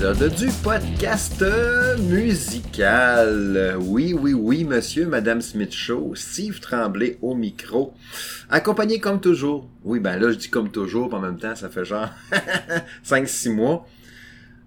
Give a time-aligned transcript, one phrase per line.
[0.00, 1.44] Épisode du podcast
[1.98, 3.76] musical.
[3.80, 7.92] Oui, oui, oui, monsieur, madame Smith Show, Steve Tremblay au micro.
[8.48, 9.68] Accompagné comme toujours.
[9.84, 12.08] Oui, ben là, je dis comme toujours, en même temps, ça fait genre
[13.04, 13.86] 5-6 mois.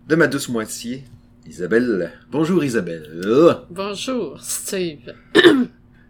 [0.07, 1.03] De ma douce moitié,
[1.47, 2.11] Isabelle.
[2.29, 3.09] Bonjour Isabelle.
[3.71, 5.15] Bonjour, Steve.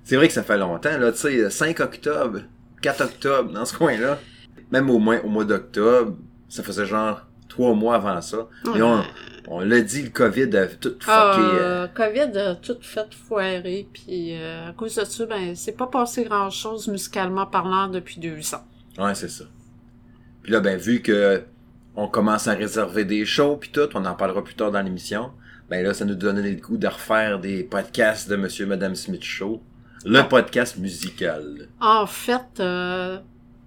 [0.04, 2.42] C'est vrai que ça fait longtemps, là, tu sais, 5 octobre,
[2.82, 4.20] 4 octobre, dans ce coin-là.
[4.70, 6.18] Même au moins au mois d'octobre,
[6.50, 8.48] ça faisait genre trois mois avant ça.
[8.76, 9.04] Et on,
[9.48, 11.12] on l'a dit, le COVID a tout fucké.
[11.12, 15.78] euh, Ah, COVID a tout fait foirer, puis euh, à cause de ça, ben, c'est
[15.78, 18.64] pas passé grand-chose musicalement parlant depuis deux ans.
[18.98, 19.46] Ouais, c'est ça.
[20.42, 21.44] Puis là, ben, vu que
[21.96, 25.32] on commence à réserver des shows puis tout, on en parlera plus tard dans l'émission,
[25.70, 28.96] ben là, ça nous donnait le goût de refaire des podcasts de Monsieur et Madame
[28.96, 29.62] Smith Show.
[30.06, 31.70] Le podcast musical.
[31.80, 33.20] En fait, euh,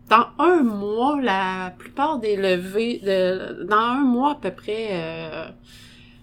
[0.09, 5.49] dans un mois, la plupart des levées, de, dans un mois à peu près, euh,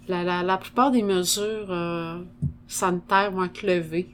[0.07, 2.19] la, la, la plupart des mesures euh,
[2.67, 4.09] sanitaires vont être levées.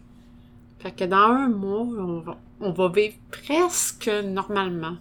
[0.80, 4.98] Fait que dans un mois, on va, on va vivre presque normalement.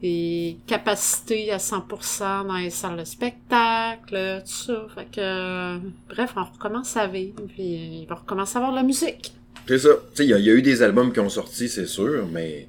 [0.00, 4.86] Et capacité à 100% dans les salles de spectacle, tout ça.
[4.94, 8.84] Fait que, bref, on recommence à vivre, puis il va recommencer à avoir de la
[8.84, 9.32] musique.
[9.66, 9.88] C'est ça.
[10.10, 12.68] Tu sais, il y a eu des albums qui ont sorti, c'est sûr, mais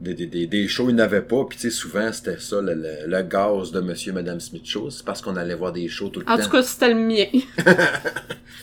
[0.00, 1.44] des, des, des, des shows, ils n'avaient pas.
[1.44, 4.64] Puis tu sais, souvent, c'était ça, le, le, le gaz de Monsieur et Madame Smith
[4.64, 4.90] Show.
[4.90, 6.44] C'est parce qu'on allait voir des shows tout le En temps.
[6.44, 7.24] tout cas, c'était le mien.
[7.32, 7.42] Puis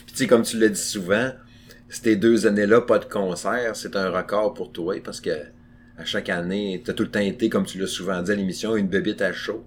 [0.08, 1.30] tu sais, comme tu l'as dit souvent,
[1.88, 5.30] ces deux années-là, pas de concert, c'est un record pour toi parce que
[5.98, 8.76] à chaque année, t'as tout le temps été, comme tu l'as souvent dit à l'émission,
[8.76, 9.64] une bébite à chaud.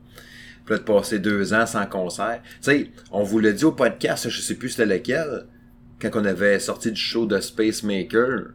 [0.66, 2.41] Puis là, de passer deux ans sans concert.
[2.44, 5.46] Tu sais, on vous l'a dit au podcast, je sais plus c'était lequel,
[6.02, 8.50] quand on avait sorti du show de Space Maker.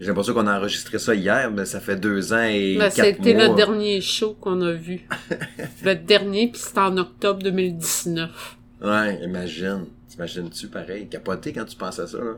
[0.00, 3.16] J'ai l'impression qu'on a enregistré ça hier, mais ça fait deux ans et Ben, quatre
[3.16, 3.48] C'était mois.
[3.48, 5.00] le dernier show qu'on a vu.
[5.84, 8.56] le dernier, puis c'était en octobre 2019.
[8.82, 9.86] Ouais, imagine.
[10.08, 12.34] T'imagines-tu pareil, capoté quand tu penses à ça, là?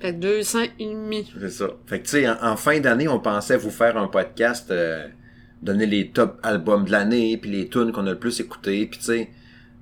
[0.00, 1.32] Fait que deux ans et demi.
[1.40, 1.68] C'est ça.
[1.86, 5.06] Fait que tu sais, en, en fin d'année, on pensait vous faire un podcast, euh,
[5.62, 8.98] donner les top albums de l'année, puis les tunes qu'on a le plus écoutés, puis
[8.98, 9.30] tu sais,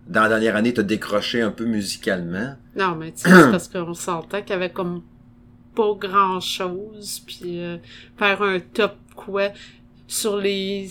[0.06, 2.54] dans la dernière année, t'as décroché un peu musicalement.
[2.76, 5.02] Non, mais tu sais, c'est parce qu'on sentait qu'il y avait comme
[5.74, 7.76] pas grand chose, puis euh,
[8.18, 9.50] faire un top quoi
[10.06, 10.88] sur les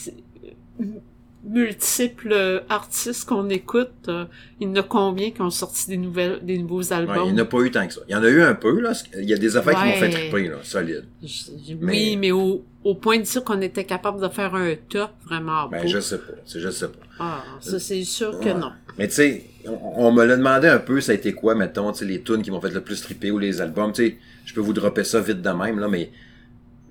[1.46, 4.26] multiples artistes qu'on écoute, euh,
[4.62, 7.32] il y en a combien qui ont sorti des nouvelles, des nouveaux Ouais, il albums?
[7.34, 8.02] n'y en a pas eu tant que ça.
[8.08, 8.94] Il y en a eu un peu, là.
[9.18, 11.06] Il y a des affaires qui m'ont fait triper, là, solide.
[11.22, 11.28] Je-
[11.68, 14.74] je- Mais- Oui, mais au, au point de dire qu'on était capable de faire un
[14.90, 16.34] top, vraiment Ben, je sais pas.
[16.54, 17.00] Je sais pas.
[17.20, 18.54] Ah, ça c'est sûr que Ouais.
[18.54, 18.72] non.
[18.98, 21.92] Mais tu sais, on, on me l'a demandé un peu, ça a été quoi, mettons,
[21.92, 24.18] tu sais, les tunes qui m'ont fait le plus triper ou les albums, tu sais,
[24.46, 26.12] je peux vous dropper ça vite de même, là, mais...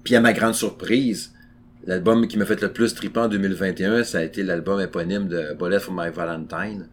[0.02, 1.32] Puis à ma grande surprise,
[1.86, 5.54] l'album qui m'a fait le plus triper en 2021, ça a été l'album éponyme de
[5.58, 6.88] Bullet for My Valentine.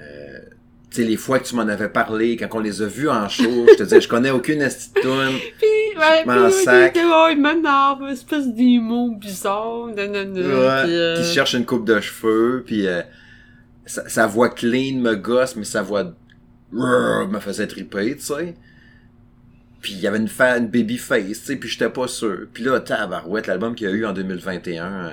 [0.00, 0.38] Euh,
[0.90, 3.28] tu sais, les fois que tu m'en avais parlé, quand on les a vus en
[3.28, 5.38] show, je te disais, je connais aucune esti de tune.
[5.58, 6.98] Puis, ouais, puis, sac.
[7.04, 12.00] oh, il m'énerve, espèce d'humour bizarre, nanana, Ouais, puis, euh, qui cherche une coupe de
[12.00, 13.02] cheveux, puis euh,
[13.84, 16.04] sa, sa voix clean me gosse, mais sa voix
[16.72, 18.54] rrr me faisait triper, tu sais.
[19.80, 22.46] Puis il y avait une, fa une baby face, tu sais, puis j'étais pas sûr.
[22.52, 25.10] Puis là, tabarouette, l'album qu'il y a eu en 2021, euh,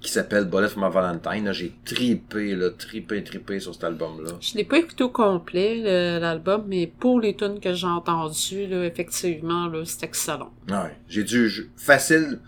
[0.00, 4.32] qui s'appelle Bullet for My Valentine, j'ai tripé, là, tripé, tripé sur cet album-là.
[4.40, 8.66] Je l'ai pas écouté au complet, le- l'album, mais pour les tunes que j'ai entendues,
[8.66, 10.52] là, effectivement, là, c'est excellent.
[10.68, 12.38] Ouais, j'ai dû, facile,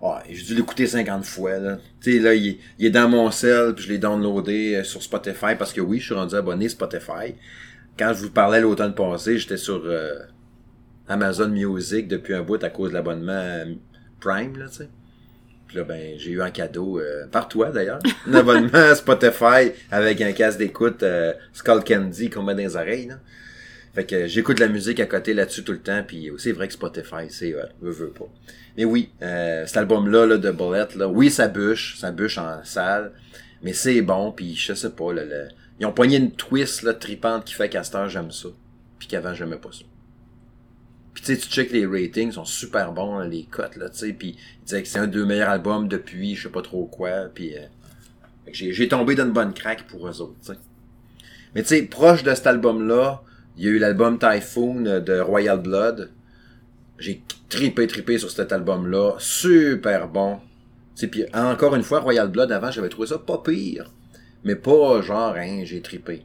[0.00, 1.78] ouais, j'ai dû l'écouter 50 fois, là.
[2.00, 4.84] Tu sais, là, il, est- il est dans mon cell, puis je l'ai downloadé euh,
[4.84, 7.34] sur Spotify, parce que oui, je suis rendu abonné Spotify.
[7.98, 10.14] Quand je vous parlais l'automne passé, j'étais sur euh,
[11.08, 13.66] Amazon Music depuis un bout à cause de l'abonnement euh,
[14.18, 14.88] Prime, là, tu sais.
[15.74, 17.98] Là, ben, j'ai eu un cadeau, euh, par toi d'ailleurs,
[18.28, 23.06] un abonnement Spotify avec un casque d'écoute euh, Skull Candy qu'on met dans les oreilles,
[23.06, 23.18] là.
[23.94, 26.72] Fait que j'écoute la musique à côté là-dessus tout le temps, puis c'est vrai que
[26.72, 28.24] Spotify, c'est ouais, veut, veut pas.
[28.78, 32.64] Mais oui, euh, cet album-là là, de Bullet, là, oui, ça bûche, ça bûche en
[32.64, 33.12] salle,
[33.62, 35.48] mais c'est bon, puis je sais pas, là, le-
[35.78, 38.48] ils ont poigné une twist là, tripante qui fait qu'à cette heure, j'aime ça,
[38.98, 39.84] puis qu'avant, j'aimais pas ça.
[41.14, 44.12] Puis tu sais, tu check les ratings, sont super bons, les cotes, là, tu sais,
[44.12, 47.26] puis ils disaient que c'est un des meilleurs albums depuis je sais pas trop quoi,
[47.34, 47.54] puis...
[47.56, 47.66] Euh,
[48.52, 50.58] J'ai tombé d'une bonne craque pour eux autres, tu sais.
[51.54, 53.22] Mais tu sais, proche de cet album-là,
[53.56, 56.10] il y a eu l'album Typhoon de Royal Blood.
[56.98, 59.16] J'ai tripé, tripé sur cet album-là.
[59.18, 60.36] Super bon.
[60.94, 63.90] Tu sais, puis encore une fois, Royal Blood, avant, j'avais trouvé ça pas pire.
[64.44, 66.22] Mais pas genre, hein, j'ai tripé.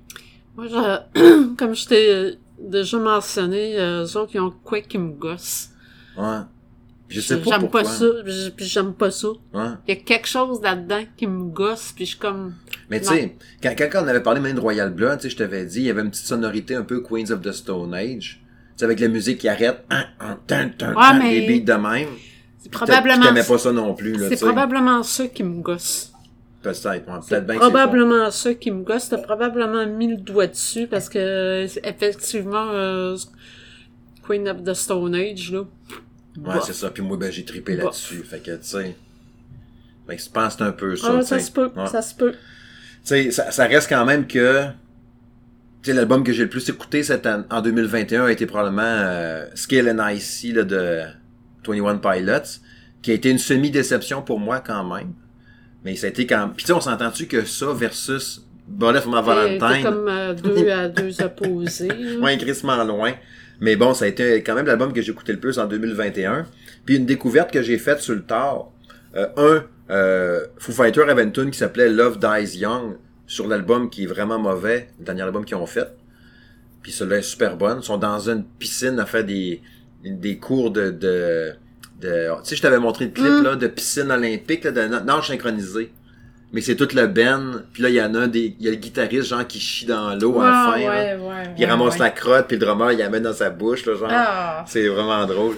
[0.55, 0.67] Moi,
[1.57, 5.69] comme je t'ai déjà mentionné, euh, eux autres, ils ont quoi qui me gosse.
[6.17, 6.39] Ouais.
[7.09, 7.83] Je sais pas J'aime pourquoi.
[7.83, 8.05] pas ça,
[8.55, 9.29] puis j'aime pas ça.
[9.53, 9.67] Ouais.
[9.87, 12.53] Il y a quelque chose là-dedans qui me gosse, puis je suis comme...
[12.89, 15.37] Mais tu sais, quand, quand on avait parlé même de Royal Blood, tu sais, je
[15.37, 18.41] t'avais dit, il y avait une petite sonorité un peu Queens of the Stone Age.
[18.41, 21.59] Tu sais, avec la musique qui arrête, hein, hein, tan, tan, Ouais, tan, mais- des
[21.61, 22.09] beats de même.
[22.59, 23.33] C'est probablement...
[23.47, 26.11] pas ça non plus, C'est probablement ça qui me gosse.
[26.61, 26.99] Peut-être, ouais,
[27.29, 29.09] peut-être bien probablement ça qui me gosse.
[29.09, 33.15] T'as probablement mis le doigt dessus parce que euh, effectivement euh,
[34.25, 35.61] Queen of the Stone Age là.
[36.39, 36.89] Ouais, c'est ça.
[36.91, 37.85] Puis moi, ben, j'ai trippé Bof.
[37.85, 38.23] là-dessus.
[38.23, 38.95] Fait que, tu sais.
[40.07, 41.87] Fait que je pense que c'est un peu ça, Ah, ça se peut, Ouais.
[41.87, 42.31] ça se peut.
[42.31, 42.37] Tu
[43.03, 44.71] sais, ça, ça reste quand même que, tu
[45.83, 49.89] sais, l'album que j'ai le plus écouté cette en 2021 a été probablement euh, Skill
[49.89, 51.01] and Icy là, de
[51.65, 52.59] 21 Pilots,
[53.01, 55.13] qui a été une semi-déception pour moi quand même.
[55.87, 59.09] Mais ça a été quand Puis tu sais, on s'entend-tu que ça versus Bullet for
[59.09, 61.87] my Valentine, comme euh, deux à deux opposés.
[62.21, 63.13] ouais, crissement loin.
[63.61, 66.45] Mais bon, ça a été quand même l'album que j'ai écouté le plus en 2021.
[66.85, 68.69] Puis une découverte que j'ai faite sur le tard.
[69.15, 69.63] Euh, un,
[69.93, 74.07] euh, Foo Fighters avait une tune qui s'appelait Love Dies Young sur l'album qui est
[74.07, 75.87] vraiment mauvais, le dernier album qu'ils ont fait.
[76.81, 77.77] Puis celui-là est super bonne.
[77.81, 79.61] Ils sont dans une piscine à faire des,
[80.03, 80.91] des cours de...
[80.91, 81.53] de,
[82.01, 83.43] de tu sais, je t'avais montré le clip Mm.
[83.43, 85.91] là, de piscine olympique, là, de na- nage synchronisé.
[86.53, 87.63] Mais c'est toute le ben.
[87.73, 88.55] Puis là, il y en a un des...
[88.59, 90.79] Il y a le guitariste, genre, qui chie dans l'eau à la Ah, fin.
[90.79, 90.85] là.
[90.89, 93.49] ouais, ouais, il ouais, ramasse la crotte, puis le drummer, il la met dans sa
[93.49, 94.07] bouche, là, genre.
[94.09, 95.55] Ah, C'est vraiment drôle.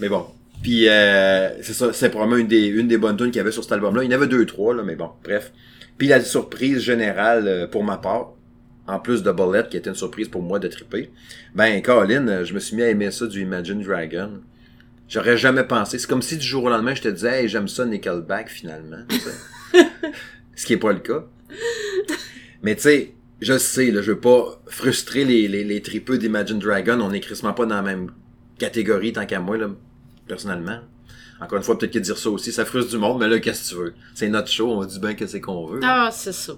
[0.00, 0.26] Mais bon.
[0.62, 3.52] Puis euh, c'est ça, c'est probablement une des, une des bonnes tunes qu'il y avait
[3.52, 4.02] sur cet album-là.
[4.02, 5.52] Il y en avait deux, trois, là, mais bon, bref.
[5.96, 8.32] Puis la surprise générale euh, pour ma part,
[8.88, 11.10] en plus de Bullet, qui était une surprise pour moi de triper,
[11.54, 14.40] ben Colin, euh, je me suis mis à aimer ça du Imagine Dragon.
[15.08, 15.98] J'aurais jamais pensé.
[15.98, 19.04] C'est comme si du jour au lendemain, je te disais, hey, j'aime ça Nickelback finalement.
[20.54, 21.24] Ce qui est pas le cas.
[22.62, 26.58] Mais tu sais, je sais, là, je veux pas frustrer les, les, les tripeux d'Imagine
[26.58, 26.98] Dragon.
[27.00, 28.10] On est crissement pas dans la même
[28.58, 29.68] catégorie tant qu'à moi, là,
[30.26, 30.80] personnellement.
[31.40, 33.70] Encore une fois, peut-être que dire ça aussi, ça frustre du monde, mais là, qu'est-ce
[33.70, 33.94] que tu veux?
[34.14, 35.80] C'est notre show, on dit bien que c'est qu'on veut.
[35.84, 36.54] ah c'est ça.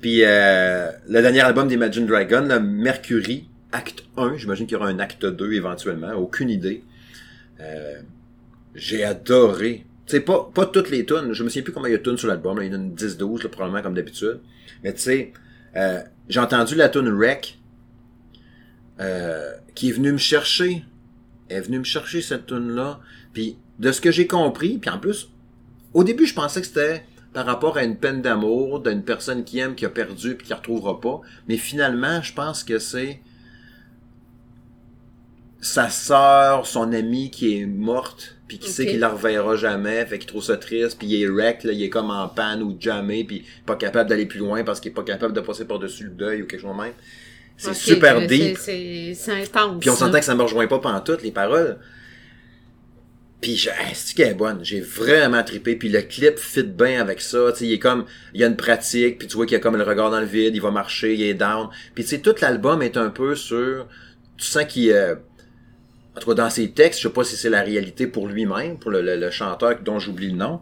[0.00, 4.88] Puis euh, le dernier album d'Imagine Dragon, là, Mercury, acte 1, j'imagine qu'il y aura
[4.88, 6.84] un acte 2 éventuellement, aucune idée.
[7.64, 8.00] Euh,
[8.74, 9.86] j'ai adoré.
[10.06, 12.02] Tu sais, pas, toutes les tunes, je me souviens plus combien il y a de
[12.02, 14.40] tunes sur l'album, il y en a une 10-12, là, probablement comme d'habitude.
[14.82, 15.32] Mais tu sais,
[15.76, 17.58] euh, j'ai entendu la tune Wreck,
[19.00, 20.84] euh, qui est venue me chercher.
[21.48, 23.00] Elle est venue me chercher cette tune là
[23.32, 25.30] Puis de ce que j'ai compris, puis en plus,
[25.94, 29.58] au début, je pensais que c'était par rapport à une peine d'amour d'une personne qui
[29.58, 31.20] aime, qui a perdu, puis qui ne retrouvera pas.
[31.48, 33.20] Mais finalement, je pense que c'est
[35.64, 40.18] sa sœur, son amie qui est morte, puis qui sait qu'il la reverra jamais, fait
[40.18, 42.76] qu'il trouve ça triste, puis il est wreck, là, il est comme en panne ou
[42.78, 46.04] jamais, puis pas capable d'aller plus loin parce qu'il est pas capable de passer par-dessus
[46.04, 46.92] le deuil ou quelque chose de même.
[47.56, 48.58] C'est super c'est- deep.
[48.58, 49.80] C'est intense.
[49.80, 51.78] Puis on s'entend que ça me rejoint pas pantoute, les paroles.
[53.40, 54.62] Puis je, hey, c'est qu'elle est bonne?
[54.62, 55.76] J'ai vraiment trippé.
[55.76, 57.52] Puis le clip fit bien avec ça.
[57.52, 58.04] Tu sais, il est comme,
[58.34, 59.18] il y a une pratique.
[59.18, 60.54] Puis tu vois qu'il y a comme le regard dans le vide.
[60.54, 61.68] Il va marcher, il est down.
[61.94, 63.86] Puis tu sais, tout l'album est un peu sur,
[64.36, 65.14] tu sens qu'il, euh,
[66.16, 68.78] en tout cas dans ses textes, je sais pas si c'est la réalité pour lui-même,
[68.78, 70.60] pour le, le- le chanteur dont j'oublie le nom.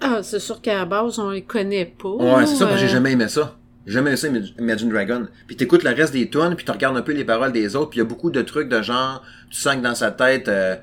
[0.00, 2.08] Ah, c'est sûr qu'à la base, on les connaît pas.
[2.08, 3.56] Ouais, c'est ça, parce que j'ai euh, jamais aimé ça.
[3.86, 5.28] J'ai jamais aimé ça, Imag- Imagine Dragon.
[5.46, 7.90] Puis t'écoutes le reste des tunes, puis tu regardes un peu les paroles des autres,
[7.90, 10.48] puis il y a beaucoup de trucs de genre, tu sens que dans sa tête,
[10.48, 10.74] euh,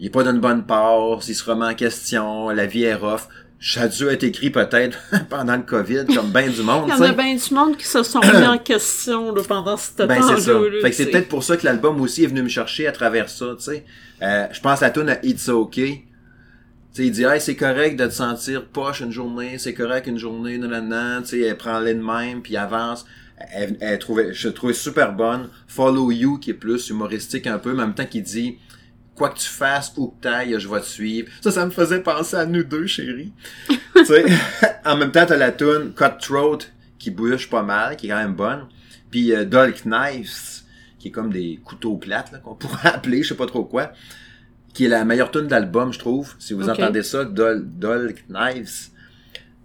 [0.00, 3.28] il est pas d'une bonne part, il se remet en question, la vie est rough.
[3.66, 4.98] Ça a dû être écrit peut-être
[5.30, 7.86] pendant le COVID, comme ben du monde, Il y en a bien du monde qui
[7.86, 10.36] se sont mis en question là, pendant ce Ben temps-là.
[10.36, 10.52] c'est ça.
[10.52, 12.92] là, Fait que c'est peut-être pour ça que l'album aussi est venu me chercher à
[12.92, 13.84] travers ça, tu sais.
[14.22, 16.04] Euh, je pense à la tune à It's Okay.
[16.94, 20.06] Tu sais, il dit, hey, c'est correct de te sentir poche une journée, c'est correct
[20.06, 23.04] une journée, nanana, tu sais, elle prend les de même, puis avance.
[23.52, 25.48] Elle, elle trouvait, je la trouvais super bonne.
[25.66, 28.58] Follow You, qui est plus humoristique un peu, mais en même temps qui dit,
[29.14, 31.28] quoi que tu fasses, où que t'ailles, je vais te suivre.
[31.40, 33.32] Ça, ça me faisait penser à nous deux, chérie.
[33.96, 34.24] tu sais,
[34.84, 36.58] en même temps, t'as la tune Cutthroat,
[36.98, 38.66] qui bouche pas mal, qui est quand même bonne.
[39.10, 40.62] Puis euh, Dull Knives,
[40.98, 43.92] qui est comme des couteaux plates, là, qu'on pourrait appeler, je sais pas trop quoi,
[44.72, 46.34] qui est la meilleure tune de l'album, je trouve.
[46.38, 48.90] Si vous entendez ça, Dull, Dull Knives.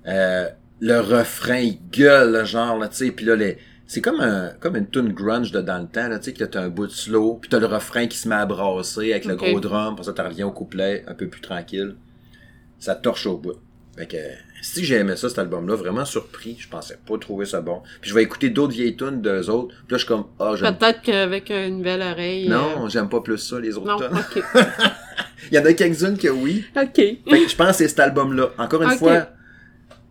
[0.08, 0.50] Euh,
[0.82, 3.58] le refrain, il gueule, genre, là, tu sais, puis là, les...
[3.90, 6.44] c'est comme un, comme une tune grunge de dans le temps, là, tu sais, que
[6.44, 9.26] t'as un bout de slow, puis t'as le refrain qui se met à brasser avec
[9.26, 11.96] le gros drum, pour ça, t'en reviens au couplet, un peu plus tranquille.
[12.78, 13.56] Ça torche au bout.
[13.98, 14.18] Fait que,
[14.62, 16.56] si j'ai aimé ça, cet album-là, vraiment surpris.
[16.60, 17.82] Je pensais pas trouver ça bon.
[18.00, 19.70] Puis je vais écouter d'autres vieilles tunes d'eux autres.
[19.70, 22.48] Puis là, je suis comme, ah, j'aime Peut-être qu'avec une nouvelle oreille.
[22.48, 24.18] Non, j'aime pas plus ça, les euh, autres Non, tunes.
[24.20, 24.44] ok.
[25.52, 26.64] Il y en a quelques-unes que oui.
[26.76, 26.96] ok.
[26.96, 28.52] Fait que je pense que c'est cet album-là.
[28.60, 29.30] Encore une fois,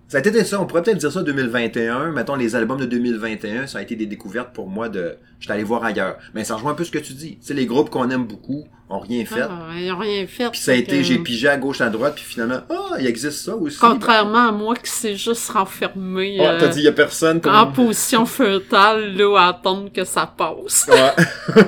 [0.09, 0.61] ça a été ça.
[0.61, 2.13] On pourrait peut-être dire ça 2021.
[2.13, 5.17] Mettons, les albums de 2021, ça a été des découvertes pour moi de...
[5.39, 6.17] J'étais allé voir ailleurs.
[6.35, 7.37] Mais ça rejoint un peu ce que tu dis.
[7.37, 9.43] Tu sais, les groupes qu'on aime beaucoup ont rien fait.
[9.43, 10.49] Ah, ils ont rien fait.
[10.51, 13.07] Puis ça a été, que- j'ai pigé à gauche, à droite, puis finalement, ah, il
[13.07, 13.79] existe ça aussi.
[13.79, 17.53] Contrairement à moi qui s'est juste renfermé euh, t'as dit, il y a personne pour...
[17.53, 20.87] en position fœtale, là, à attendre que ça passe.
[20.89, 21.67] Ouais.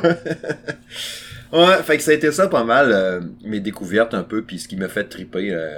[1.53, 4.59] ouais, fait que ça a été ça pas mal, euh, mes découvertes un peu, puis
[4.59, 5.69] ce qui m'a fait triper euh,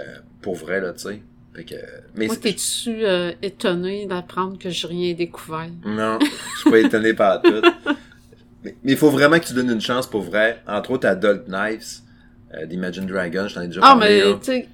[0.40, 1.22] pour vrai, là, tu sais.
[1.54, 1.74] Que...
[2.14, 5.68] Mais Moi, t'es-tu euh, étonné d'apprendre que j'ai rien découvert?
[5.84, 7.50] Non, je suis pas étonné par tout.
[8.64, 10.62] Mais il faut vraiment que tu donnes une chance pour vrai.
[10.66, 12.00] Entre autres, Adult Knives,
[12.54, 14.08] euh, d'Imagine Dragon, je t'en ai déjà Ah, parlé.
[14.08, 14.34] mais, là.
[14.38, 14.68] tu sais,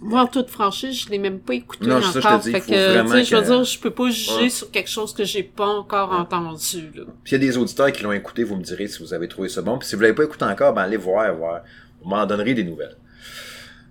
[0.00, 2.12] moi, en toute franchise, je l'ai même pas écouté Non, encore.
[2.12, 3.90] ça, je te dis, fait faut que, vraiment sais, je veux que- dire, je peux
[3.90, 4.48] pas juger Ouais.
[4.48, 7.02] sur quelque chose que j'ai pas encore entendu, là.
[7.22, 9.28] Puis il y a des auditeurs qui l'ont écouté, vous me direz si vous avez
[9.28, 9.78] trouvé ça bon.
[9.78, 11.60] Puis si vous l'avez pas écouté encore, ben allez voir, voir.
[12.02, 12.96] Vous m'en donnerez des nouvelles.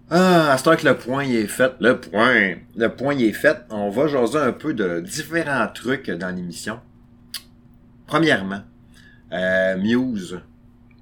[0.10, 3.34] Ah, à ce que le point il est fait, le point, le point il est
[3.34, 6.80] fait, on va jaser un peu de différents trucs dans l'émission.
[8.06, 8.62] Premièrement,
[9.32, 10.40] euh, Muse.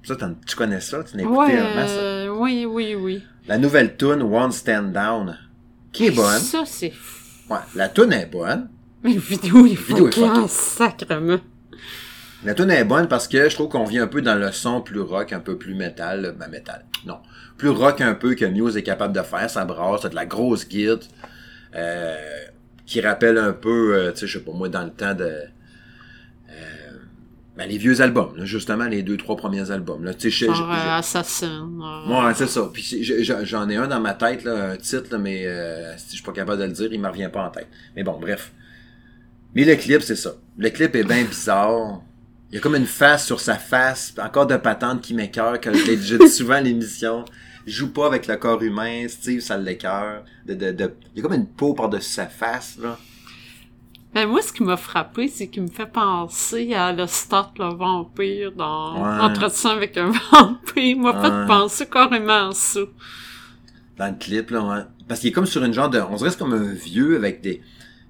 [0.04, 0.16] Ça,
[0.46, 1.04] tu connais ça?
[1.04, 1.92] Tu écouté Ouais, ça?
[2.00, 3.22] euh, oui, oui, oui.
[3.46, 5.38] La nouvelle tune One Stand Down,
[5.92, 6.40] qui est bonne.
[6.40, 6.92] Ça, c'est...
[7.50, 8.68] Ouais, la tune est bonne.
[9.04, 11.38] Mais vidéo est Vidéo est sacrement.
[12.44, 14.80] La tune est bonne parce que je trouve qu'on vient un peu dans le son
[14.80, 16.34] plus rock, un peu plus métal.
[16.38, 17.18] Ben, métal, non.
[17.56, 19.48] Plus rock un peu que Muse est capable de faire.
[19.48, 21.00] Ça brasse, c'est de la grosse guide.
[21.74, 22.16] Euh,
[22.84, 25.24] qui rappelle un peu, euh, tu sais, je sais pas moi, dans le temps de...
[25.24, 26.90] euh,
[27.56, 30.04] ben, les vieux albums, là, justement, les deux, trois premiers albums.
[30.04, 30.52] Là, tu sais, euh,
[30.98, 31.70] Assassin.
[31.80, 32.68] euh, Ouais, c'est ça.
[32.72, 33.04] Puis
[33.44, 36.22] j'en ai un dans ma tête, là, un titre, là, mais euh, si je suis
[36.24, 37.68] pas capable de le dire, il me revient pas en tête.
[37.94, 38.52] Mais bon, bref.
[39.54, 40.32] Mais le clip, c'est ça.
[40.58, 42.02] Le clip est bien bizarre.
[42.52, 45.72] Il y a comme une face sur sa face, encore de patente qui m'écœure, que
[45.72, 47.24] je l'ai dit souvent à l'émission.
[47.66, 50.24] Joue pas avec le corps humain, Steve, ça l'écœure.
[50.44, 50.92] De, de, de...
[51.14, 52.98] Il y a comme une peau par-dessus sa face, là.
[54.14, 57.72] Ben, moi, ce qui m'a frappé, c'est qu'il me fait penser à le start le
[57.74, 59.20] vampire dans Ouais.
[59.22, 60.60] Entretien avec un vampire.
[60.76, 61.22] Il m'a Ouais.
[61.22, 62.80] fait penser carrément à ça.
[63.96, 64.82] Dans le clip, là, ouais.
[65.08, 65.98] Parce qu'il est comme sur une genre de...
[66.00, 67.62] On dirait que c'est comme un vieux avec des,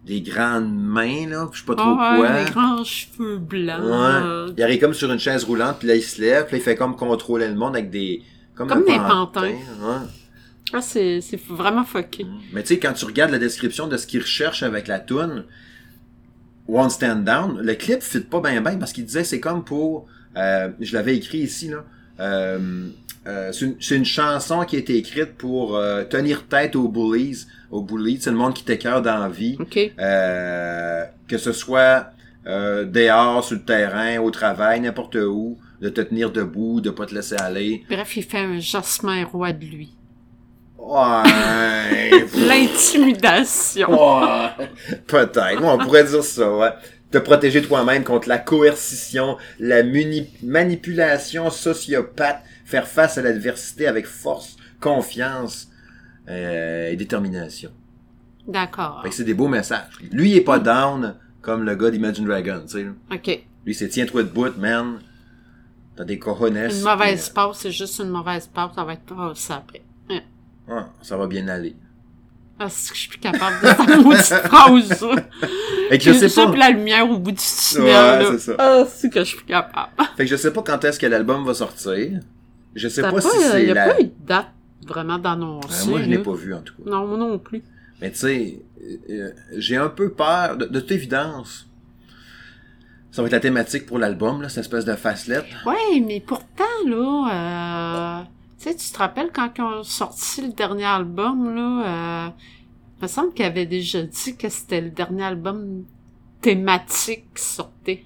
[0.05, 1.49] des grandes mains, là.
[1.53, 2.21] Je sais pas trop quoi.
[2.21, 3.83] ouais, les grands cheveux blancs.
[3.83, 4.53] Ouais.
[4.57, 6.65] Il arrive comme sur une chaise roulante, puis là, il se lève, puis là, il
[6.65, 8.23] fait comme contrôler le monde avec des...
[8.55, 9.49] Comme, Comme des pantin, pantins.
[9.49, 10.07] ouais.
[10.75, 12.27] Ah, c'est, vraiment fucké.
[12.53, 15.45] Mais tu sais, quand tu regardes la description de ce qu'il recherche avec la toune,
[16.69, 20.07] One Stand Down, le clip fit pas bien bien parce qu'il disait c'est comme pour...
[20.37, 21.85] euh, je l'avais écrit ici, là.
[22.21, 22.89] Euh,
[23.27, 26.89] euh, c'est une, c'est une chanson qui a été écrite pour euh, tenir tête aux
[26.89, 27.47] bullies.
[27.73, 29.57] Aux bullies, c'est le monde qui t'écœure dans la vie.
[29.59, 29.79] OK.
[29.99, 32.11] Euh, que ce soit
[32.47, 37.07] euh, dehors, sur le terrain, au travail, n'importe où, de te tenir debout, de pas
[37.07, 37.83] te laisser aller.
[37.89, 39.97] Bref, il fait un Jasmin roi de lui.
[40.77, 42.27] Ouais.
[42.47, 44.21] L'intimidation.
[44.21, 44.69] ouais.
[45.07, 45.63] Peut-être.
[45.63, 46.73] On pourrait dire ça, ouais.
[47.11, 49.83] Te protéger toi-même contre la coercition, la
[50.43, 55.69] manipulation sociopathe, faire face à l'adversité avec force, confiance
[56.29, 57.71] euh, et détermination.
[58.47, 59.01] D'accord.
[59.03, 59.89] Fait que c'est des beaux messages.
[60.11, 62.87] Lui, il est pas down comme le gars d'Imagine Dragon, tu sais.
[63.13, 63.45] OK.
[63.65, 64.99] Lui, c'est tiens-toi debout, man.
[65.97, 66.57] T'as des cojones.
[66.57, 69.83] Une mauvaise passe, c'est juste une mauvaise passe, ça va être pas ça après.
[70.69, 71.77] Ouais, ça va bien aller.
[72.59, 75.07] Ah, c'est que je suis plus capable de faire une phrase.
[75.89, 76.57] Fait que je sais pas.
[76.57, 78.53] la lumière au bout du tunnel, Ouais, c'est ça.
[78.59, 79.91] Ah, c'est que je suis plus capable.
[80.17, 82.21] Fait que je sais pas quand est-ce que l'album va sortir.
[82.75, 83.89] Je sais pas, si Il c'est y a la...
[83.93, 84.47] pas eu de date
[84.87, 85.89] vraiment Euh, d'annoncer.
[85.91, 86.23] moi, je l'ai là.
[86.23, 86.91] pas vu, en tout cas.
[86.91, 87.63] Non, moi non plus.
[88.01, 91.69] Mais tu sais, euh, euh, j'ai un peu peur, de, de toute évidence.
[93.11, 95.45] Ça va être la thématique pour l'album, là, cette espèce de facelette.
[95.67, 98.25] Ouais, mais pourtant, là, euh,
[98.59, 102.31] tu sais, tu te rappelles quand ils ont sorti le dernier album, là, euh,
[102.99, 105.85] il me semble qu'ils avaient déjà dit que c'était le dernier album
[106.41, 108.05] thématique qui sortait.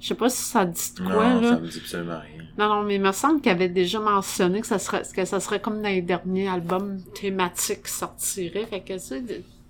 [0.00, 1.48] Je sais pas si ça dit de quoi, non, là.
[1.54, 2.44] ça me dit absolument rien.
[2.58, 5.40] Non, non, mais il me semble qu'il avait déjà mentionné que ça serait, que ça
[5.40, 8.66] serait comme dans les derniers albums thématiques qui sortiraient.
[8.66, 9.22] Fait que, tu sais,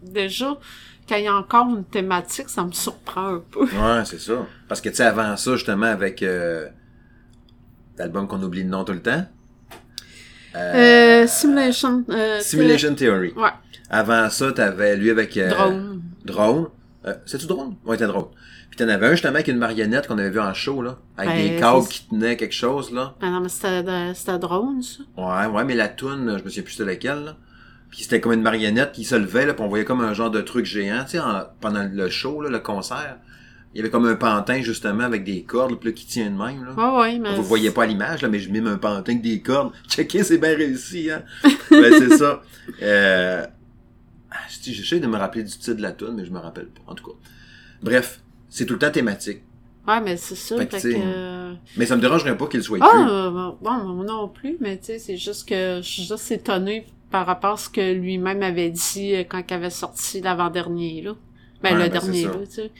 [0.02, 0.58] déjà,
[1.08, 3.60] quand il y a encore une thématique, ça me surprend un peu.
[3.72, 4.46] Ouais, c'est ça.
[4.68, 6.68] Parce que tu sais, avant ça, justement, avec euh,
[7.96, 9.24] l'album qu'on oublie le nom tout le temps?
[10.54, 12.04] Euh, Simulation.
[12.10, 13.32] Euh, Simulation Theory.
[13.36, 13.50] Ouais.
[13.90, 15.36] Avant ça, t'avais lui avec...
[15.36, 16.02] euh, Drone.
[16.24, 16.66] Drone.
[17.24, 17.76] C'est-tu drone?
[17.84, 18.26] Ouais, c'était drone.
[18.76, 20.98] Puis t'en avais un justement avec une marionnette qu'on avait vu en show, là.
[21.16, 23.14] Avec Ben, des câbles c'est- qui tenaient quelque chose, là.
[23.22, 25.02] Ah non, mais c'était, de- drone, ça.
[25.16, 27.36] Ouais, ouais, mais la toune, je me souviens plus c'était laquelle, là.
[27.90, 30.30] Puis c'était comme une marionnette qui se levait, là, puis on voyait comme un genre
[30.30, 33.16] de truc géant, tu sais, en- pendant le show, là, le concert.
[33.72, 36.36] Il y avait comme un pantin, justement, avec des cordes, puis là, qui tient de
[36.36, 36.72] même, là.
[36.74, 37.30] Ouais, ouais, mais.
[37.30, 39.72] Vous le voyez pas à l'image, là, mais je mime un pantin avec des cordes.
[39.88, 41.22] Checker, c'est bien réussi, hein.
[41.70, 42.42] ben, c'est ça.
[42.82, 43.46] Euh...
[44.30, 46.82] ah, J'essaie de me rappeler du titre de la tune, mais je me rappelle pas.
[46.86, 47.16] En tout cas.
[47.82, 48.20] Bref,
[48.56, 49.42] c'est tout le temps thématique.
[49.86, 50.34] Ouais, mais c'est.
[50.34, 53.12] Fait Fait que, euh, Mais ça me dérangerait pas qu'il soit Ah, plus.
[53.12, 56.86] euh, bon, moi non plus, mais tu sais, c'est juste que je suis juste étonnée
[57.10, 61.12] par rapport à ce que lui-même avait dit euh, quand il avait sorti l'avant-dernier, là.
[61.62, 62.70] Ben, Ouais, le ben, dernier, là, tu sais.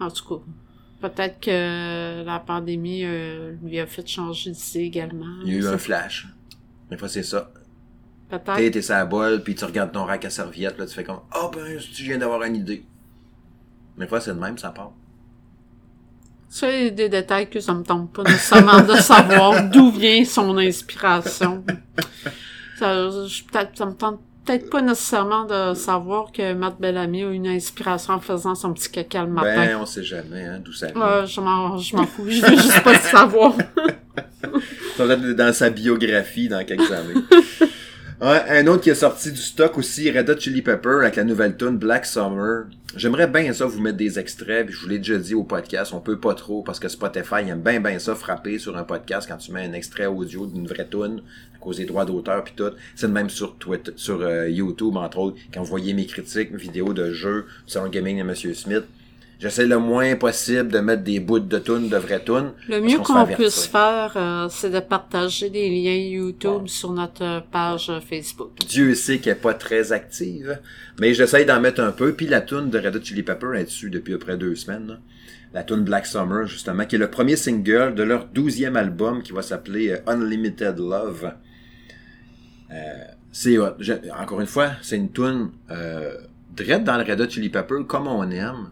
[0.00, 5.36] En tout cas, peut-être que la pandémie euh, lui a fait changer d'idée également.
[5.44, 6.26] Il y a eu un flash.
[6.90, 7.52] Des fois, c'est ça.
[8.28, 8.72] Peut-être.
[8.72, 11.20] t'es sur la bolle, puis tu regardes ton rack à serviette, là, tu fais comme,
[11.30, 12.84] ah ben, tu viens d'avoir une idée.
[13.98, 14.92] Des fois, c'est de même, ça part.
[16.48, 21.64] C'est des détails que ça me tombe pas nécessairement de savoir d'où vient son inspiration.
[22.78, 27.30] Ça, je- peut-être, ça me tente peut-être pas nécessairement de savoir que Matt Bellamy a
[27.30, 29.66] une inspiration en faisant son petit caca le matin.
[29.66, 31.26] Ben, on sait jamais, hein, d'où ça vient.
[31.26, 32.26] Je m'en, je m'en fous.
[32.28, 33.54] Je veux juste pas le savoir.
[34.96, 37.14] Ça va être dans sa biographie dans quelques années.
[38.18, 41.24] Ouais, un autre qui est sorti du stock aussi, Red Hot Chili Pepper avec la
[41.24, 42.62] nouvelle tune Black Summer.
[42.96, 45.92] J'aimerais bien ça vous mettre des extraits, puis je vous l'ai déjà dit au podcast,
[45.92, 49.28] on peut pas trop parce que Spotify aime bien bien ça frapper sur un podcast
[49.28, 51.20] quand tu mets un extrait audio d'une vraie tune
[51.54, 52.70] à cause des droits d'auteur puis tout.
[52.94, 56.50] C'est de même sur Twitter, sur euh, YouTube entre autres, quand vous voyez mes critiques,
[56.52, 58.84] mes vidéos de jeux du salon gaming de Monsieur Smith.
[59.38, 62.52] J'essaie le moins possible de mettre des bouts de tunes, de vraies tunes.
[62.68, 67.90] Le mieux qu'on puisse faire, euh, c'est de partager des liens YouTube sur notre page
[67.90, 68.52] euh, Facebook.
[68.66, 70.58] Dieu sait qu'elle est pas très active,
[70.98, 72.14] mais j'essaye d'en mettre un peu.
[72.14, 74.54] Puis la tune de Red Hot Chili Pepper est dessus depuis à peu près deux
[74.54, 74.86] semaines.
[74.86, 74.98] là.
[75.52, 79.32] La tune Black Summer, justement, qui est le premier single de leur douzième album qui
[79.32, 81.32] va s'appeler euh, Unlimited Love.
[82.70, 83.56] Euh, c'est
[84.18, 86.16] encore une fois, c'est une tune euh,
[86.54, 88.70] direct dans le Red Hot Chili Pepper comme on aime.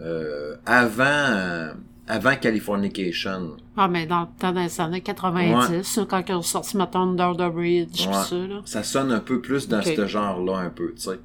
[0.00, 1.72] Euh, avant, euh,
[2.08, 3.56] avant Californication.
[3.76, 7.32] Ah, mais dans le temps des années 90, là, quand ils ont sorti, mettons, Under
[7.36, 8.14] the Bridge, pis Ouais.
[8.14, 8.60] ça, là.
[8.64, 11.18] Ça sonne un peu plus dans ce genre-là, un peu, tu sais.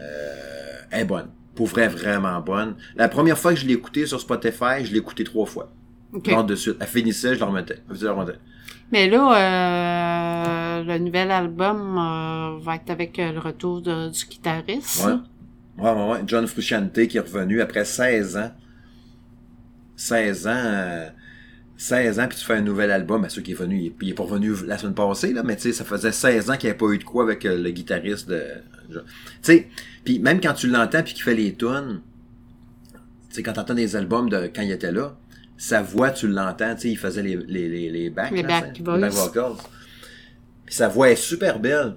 [0.00, 1.28] Euh, elle est bonne.
[1.54, 2.76] Pour vrai, vraiment bonne.
[2.96, 5.70] La première fois que je l'ai écoutée sur Spotify, je l'ai écoutée trois fois.
[6.12, 6.28] OK.
[6.30, 6.76] Genre de suite.
[6.80, 7.78] Elle finissait, je la remettais.
[7.90, 8.38] Je la remettais.
[8.92, 15.04] Mais là, euh, le nouvel album euh, va être avec le retour de- du guitariste.
[15.04, 15.14] Ouais.
[15.78, 16.18] Ouais, ouais, ouais.
[16.26, 18.50] John Frusciante qui est revenu après 16 ans.
[19.96, 20.50] 16 ans.
[20.54, 21.08] euh,
[21.80, 23.22] 16 ans, puis tu fais un nouvel album.
[23.22, 25.44] Ben, ceux qui est venu, il est, il est pas revenu la semaine passée, là,
[25.44, 27.46] mais tu sais, ça faisait 16 ans qu'il n'y avait pas eu de quoi avec
[27.46, 28.42] euh, le guitariste de.
[28.90, 28.98] Tu
[29.42, 29.68] sais,
[30.04, 32.00] puis même quand tu l'entends puis qu'il fait les tunes,
[32.92, 32.98] tu
[33.30, 35.16] sais, quand t'entends des albums de quand il était là,
[35.56, 38.32] sa voix, tu l'entends, tu sais, il faisait les, les, les, les backs.
[38.96, 39.56] Les back vocals.
[40.66, 41.94] Puis sa voix est super belle.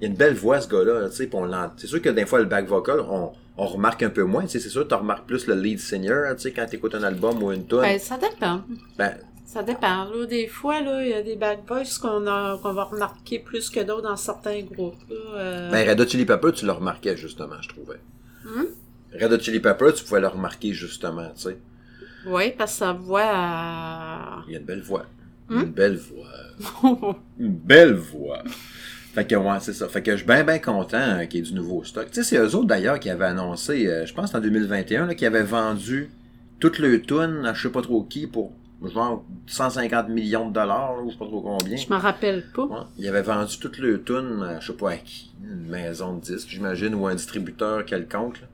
[0.00, 1.72] Il a une belle voix, ce gars-là, tu sais, on l'entend.
[1.76, 4.48] C'est sûr que des fois, le back vocal, on, on remarque un peu moins, tu
[4.50, 7.42] sais, c'est sûr, tu remarques plus le lead singer, tu sais, quand t'écoutes un album
[7.42, 7.80] ou une tune.
[7.80, 8.62] Ben, ça dépend.
[8.96, 10.04] Ben, Ça dépend.
[10.04, 12.20] Là, des fois, là, il y a des bad boys qu'on
[12.72, 14.94] va remarquer plus que d'autres dans certains groupes.
[15.10, 18.00] Là, euh, ben, Red Hot Chili Pepper, tu le remarquais, justement, je trouvais.
[18.44, 18.64] Hmm?
[19.20, 21.58] Red Hot Chili Pepper, tu pouvais le remarquer, justement, tu sais.
[22.26, 23.20] Oui, parce que sa voix...
[23.22, 25.04] euh, Il a une belle voix.
[25.48, 25.60] Hmm?
[25.62, 27.16] Une belle voix.
[27.40, 28.42] Une belle voix.
[29.12, 29.88] Fait que, ouais, c'est ça.
[29.88, 32.06] Fait que je suis bien, bien content euh, qu'il y ait du nouveau stock.
[32.06, 35.14] Tu sais, c'est eux autres, d'ailleurs, qui avaient annoncé, euh, je pense, en 2021, là,
[35.16, 36.10] qui avaient vendu
[36.60, 38.52] toutes les tunes à je sais pas trop qui pour,
[38.84, 41.76] genre, 150 millions de dollars, là, ou je sais pas trop combien.
[41.76, 42.64] Je m'en rappelle pas.
[42.66, 42.78] Ouais.
[42.98, 45.32] Ils avaient vendu toutes les tunes, à je sais pas à qui.
[45.42, 48.46] Une maison de disques, j'imagine, ou un distributeur quelconque, là.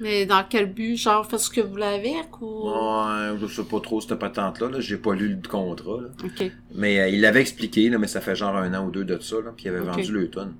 [0.00, 0.96] Mais dans quel but?
[0.96, 2.68] Genre, faites ce que vous l'avez avec ou...
[2.68, 4.80] Ouais, je sais pas trop cette patente-là, là.
[4.80, 6.08] J'ai pas lu le contrat, là.
[6.24, 6.52] OK.
[6.74, 9.18] Mais euh, il l'avait expliqué, là, mais ça fait genre un an ou deux de
[9.20, 10.54] ça, là, puis il avait vendu le tonne.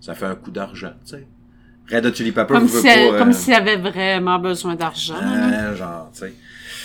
[0.00, 1.26] Ça fait un coup d'argent, tu sais.
[1.90, 3.18] Red Hot Chili Pepper Comme vous si pas...
[3.18, 5.16] comme euh, s'il avait vraiment besoin d'argent.
[5.20, 6.32] euh, genre, tu sais.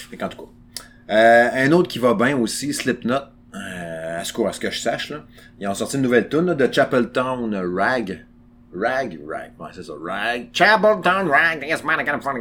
[0.10, 1.13] Fait qu'en tout cas.
[1.13, 3.13] Euh, un autre qui va bien aussi, Slipknot.
[3.54, 5.23] À, ce que, à ce que je sache, là.
[5.60, 8.26] Ils ont sorti une nouvelle tune de Chapeltown Rag.
[8.75, 10.49] Rag, Rag, ouais, c'est ça, Rag.
[10.53, 12.34] Chapeltown Rag, yes man, I got fun.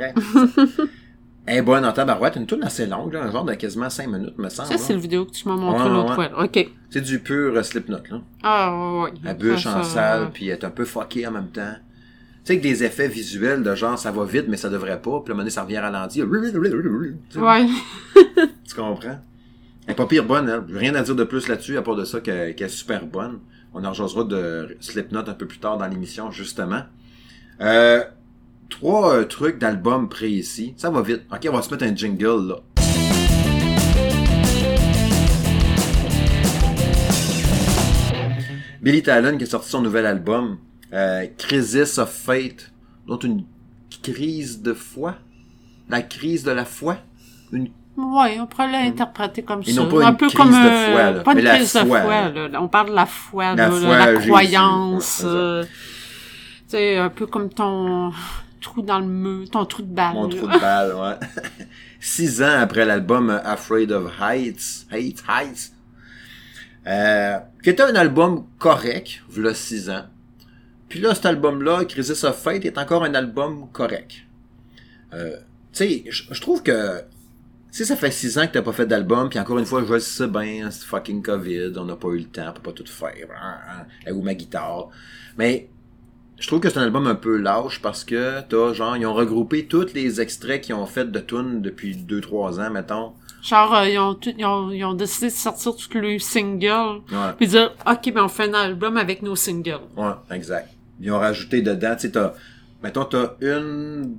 [1.48, 4.08] Elle est bonne en tabarouette, une tune assez longue, là, un genre de quasiment 5
[4.08, 4.68] minutes, me semble.
[4.68, 6.28] Ça, c'est le vidéo que tu m'as montré Ouais, l'autre ouais.
[6.28, 6.44] fois.
[6.44, 6.68] OK.
[6.90, 8.20] C'est du pur euh, Slipknot, là.
[8.42, 9.12] Ah, ouais, ouais.
[9.24, 11.74] Elle bûche Ça, en ça- salle, puis elle est un peu fuckée en même temps.
[11.76, 15.20] Tu sais, avec des effets visuels de genre, ça va vite, mais ça devrait pas.
[15.20, 16.20] Puis à un moment donné, ça revient ralenti.
[16.22, 17.66] Ouais.
[18.68, 19.18] Tu comprends?
[19.86, 20.76] Elle est pas pire bonne, elle.
[20.76, 23.38] Rien à dire de plus là-dessus, à part de ça qu'elle qu'elle est super bonne.
[23.78, 26.84] On en rejoindra de Slipknot un peu plus tard dans l'émission, justement.
[27.60, 28.02] Euh,
[28.70, 30.72] trois euh, trucs d'albums précis.
[30.78, 31.24] Ça va vite.
[31.30, 32.56] Ok, on va se mettre un jingle, là.
[38.80, 40.56] Billy Talon qui a sorti son nouvel album,
[40.94, 42.72] euh, Crisis of Fate,
[43.06, 43.44] donc une
[44.02, 45.16] crise de foi?
[45.90, 46.96] La crise de la foi?
[47.52, 49.84] Une Ouais, on pourrait l'interpréter comme Ils ça.
[49.86, 52.00] pas un une peu crise comme de euh, foi, là, pas une crise de foi,
[52.02, 52.48] là.
[52.48, 52.62] là.
[52.62, 55.22] On parle de la foi, La foi la croyance.
[55.24, 55.70] Euh, tu
[56.68, 58.12] sais, un peu comme ton
[58.60, 60.12] trou dans le mur, ton trou de balle.
[60.14, 61.26] Mon trou de balle, ouais.
[62.00, 65.72] Six ans après l'album Afraid of Heights, Heights, Heights,
[66.86, 70.04] euh, qui était un album correct, voilà six ans.
[70.88, 74.12] Puis là, cet album-là, Crisis of Fate, est encore un album correct.
[75.14, 75.36] Euh,
[75.72, 77.02] tu sais, je trouve que
[77.76, 79.92] si ça fait six ans que t'as pas fait d'album, puis encore une fois, je
[79.92, 82.72] le sais bien, c'est fucking COVID, on n'a pas eu le temps, on peut pas
[82.72, 83.12] tout faire.
[83.38, 84.88] Hein, hein, Ou ma guitare.
[85.36, 85.68] Mais
[86.38, 89.12] je trouve que c'est un album un peu lâche parce que t'as genre, ils ont
[89.12, 93.12] regroupé tous les extraits qu'ils ont fait de tunes depuis 2-3 ans, mettons.
[93.42, 97.02] Genre, euh, ils, ont tout- ils, ont, ils ont décidé de sortir tous les singles.
[97.12, 97.32] Ouais.
[97.36, 99.80] Puis dire, OK, ben on fait un album avec nos singles.
[99.98, 100.70] Ouais, exact.
[100.98, 102.32] Ils ont rajouté dedans, tu sais, t'as,
[102.82, 104.16] mettons, t'as une,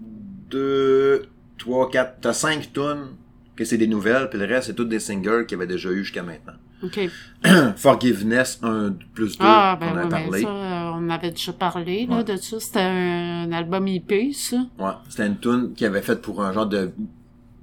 [0.48, 1.24] deux,
[1.58, 3.16] trois, quatre, t'as cinq tunes
[3.58, 5.90] que c'est des nouvelles, puis le reste, c'est toutes des singles qu'il y avait déjà
[5.90, 6.54] eu jusqu'à maintenant.
[6.84, 7.00] OK.
[7.76, 10.42] Forgiveness 1 plus 2, Ah, ben on a oui, parlé.
[10.44, 12.60] ça, euh, on avait déjà parlé là, de ça.
[12.60, 14.58] C'était un, album IP, ça.
[14.78, 16.92] Ouais, c'était une tune qui avait fait pour un genre de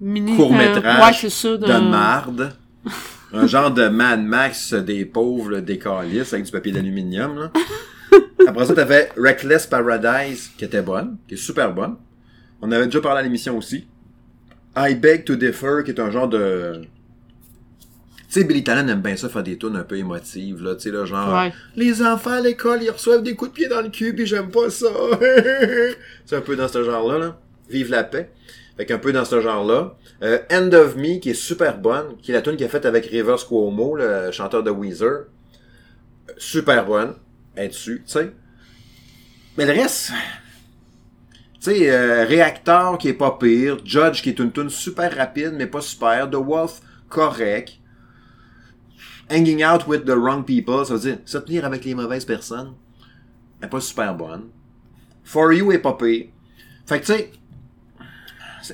[0.00, 1.66] Mini, court-métrage euh, ouais, de...
[1.66, 2.52] de marde.
[3.32, 7.52] un genre de Mad Max des pauvres, là, des calices avec du papier d'aluminium, là.
[8.48, 11.96] Après ça, t'avais Reckless Paradise, qui était bonne, qui est super bonne.
[12.60, 13.86] On avait déjà parlé à l'émission aussi.
[14.76, 16.82] I Beg to Differ, qui est un genre de...
[18.28, 20.82] Tu sais, Billy Talent aime bien ça, faire des tunes un peu émotives, là, tu
[20.82, 21.32] sais, là, genre...
[21.32, 21.52] Ouais.
[21.76, 24.50] Les enfants à l'école, ils reçoivent des coups de pied dans le cul, puis j'aime
[24.50, 24.88] pas ça.
[26.26, 27.38] c'est un peu dans ce genre-là, là.
[27.70, 28.30] Vive la paix.
[28.76, 29.96] Fait qu'un peu dans ce genre-là.
[30.22, 32.86] Euh, End of Me, qui est super bonne, qui est la tune qu'il a faite
[32.86, 35.26] avec Rivers Cuomo, le chanteur de Weezer.
[36.36, 37.14] Super bonne.
[37.54, 38.32] Elle est dessus, tu sais?
[39.56, 40.10] Mais le reste...
[41.64, 43.78] Tu sais, euh, Reactor, qui est pas pire.
[43.86, 46.28] Judge, qui est une tune super rapide, mais pas super.
[46.28, 47.78] The Wolf, correct.
[49.30, 52.74] Hanging out with the wrong people, ça veut dire se tenir avec les mauvaises personnes.
[53.60, 54.48] Elle est pas super bonne.
[55.24, 56.26] For You est pas pire.
[56.84, 57.32] Fait que tu sais,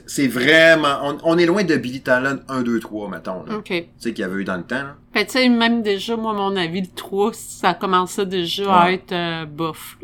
[0.06, 3.58] c'est- vraiment, on, on est loin de Billy Talent 1, 2, 3, mettons, là.
[3.58, 3.66] OK.
[3.68, 4.96] Tu sais, qu'il y avait eu dans le temps, là.
[5.14, 9.12] Ben, tu sais, même déjà, moi, mon avis, le 3, ça commençait déjà à être
[9.12, 9.96] euh, bof.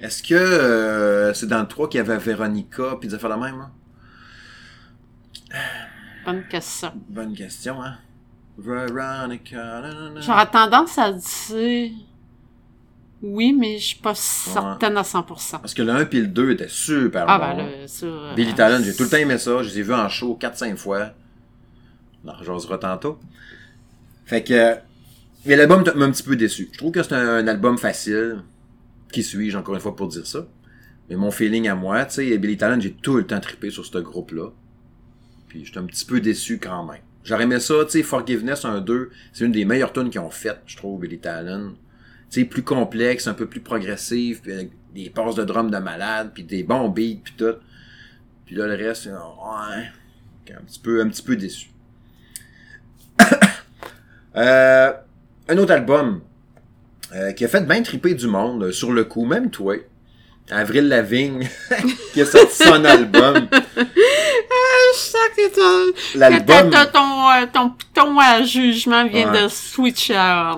[0.00, 3.42] Est-ce que euh, c'est dans le 3 qu'il y avait Véronica puis des affaires de
[3.42, 3.70] même, hein?
[6.24, 6.92] Bonne question.
[7.08, 7.96] Bonne question, hein?
[8.58, 9.82] Veronica.
[10.20, 11.90] J'aurais tendance à dire
[13.20, 15.24] oui, mais je suis pas certaine à 100%.
[15.60, 17.56] Parce que le 1 puis le 2 étaient super Ah, bons.
[17.56, 19.60] ben euh, Billy Talent, j'ai tout le temps aimé ça.
[19.64, 21.10] Je les ai vus en show 4-5 fois.
[22.24, 23.18] Non, j'osera tantôt.
[24.24, 24.76] Fait que...
[25.46, 26.68] Mais l'album m'a un petit peu déçu.
[26.72, 28.42] Je trouve que c'est un, un album facile.
[29.12, 30.46] Qui suis-je, encore une fois, pour dire ça?
[31.08, 33.84] Mais mon feeling à moi, tu sais, Billy Talent, j'ai tout le temps trippé sur
[33.84, 34.50] ce groupe-là.
[35.48, 37.00] Puis j'étais un petit peu déçu quand même.
[37.24, 40.60] J'aurais aimé ça, tu sais, Forgiveness 1-2, c'est une des meilleures tunes qu'ils ont faites,
[40.66, 41.70] je trouve, Billy Talent.
[42.30, 45.78] Tu sais, plus complexe, un peu plus progressif, puis avec des passes de drum de
[45.78, 47.56] malade, puis des bons beats, puis tout.
[48.44, 51.70] Puis là, le reste, ouais, un petit peu, un petit peu déçu.
[54.36, 54.92] euh,
[55.48, 56.20] un autre album
[57.14, 59.74] euh, qui a fait bien triper du monde euh, sur le coup, même toi.
[60.50, 61.46] Avril Lavigne,
[62.14, 63.48] qui a sorti son album.
[63.76, 69.42] Je sens que ton, L'album, ton, euh, ton piton à jugement vient Ouais.
[69.42, 70.14] de switcher.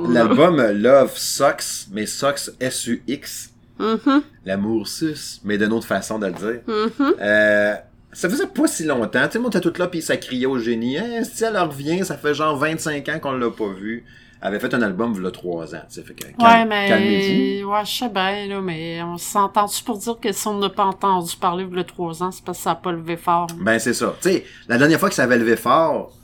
[0.09, 3.51] l'album Love Sucks, mais Sucks S-U-X.
[3.81, 6.61] Mhm, L'amour sus, mais d'une autre façon de le dire.
[6.67, 7.15] mhm.
[7.21, 7.75] Euh,
[8.13, 9.25] ça faisait pas si longtemps.
[9.27, 10.99] Tu sais, moi, t'es toute là, puis ça criait au génie.
[10.99, 14.05] Hein, si elle revient, ça fait genre 25 ans qu'on l'a pas vu.
[14.42, 15.83] Avait fait un album, il y a 3 ans.
[15.90, 16.35] Fait que, calme-
[16.70, 17.35] Ouais, calmez-vous.
[17.38, 17.64] mais...
[17.64, 20.85] Ouais, je sais bien, là, mais on s'entend-tu pour dire que si on n'a pas
[20.85, 23.48] entendu parler il y a trois ans, c'est parce que ça n'a pas levé fort?
[23.61, 24.14] Ben, c'est ça.
[24.22, 26.16] Tu sais, la dernière fois que ça avait levé fort,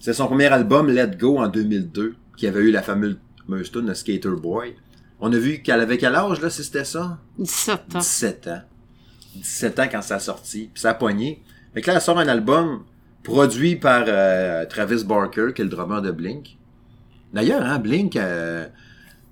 [0.00, 3.18] c'est son premier album, Let Go, en 2002, qui avait eu la fameuse
[3.72, 4.74] tune de Skater Boy.
[5.20, 7.18] On a vu qu'elle avait quel âge, là, si c'était ça?
[7.38, 7.98] 17 ans.
[8.00, 8.62] 17 ans.
[9.36, 10.70] 17 ans quand ça a sorti.
[10.72, 11.42] Puis ça a pogné.
[11.74, 12.82] Fait que là, elle sort un album
[13.22, 16.56] produit par euh, Travis Barker, qui est le drummer de Blink.
[17.32, 18.66] D'ailleurs, hein, Blink, euh,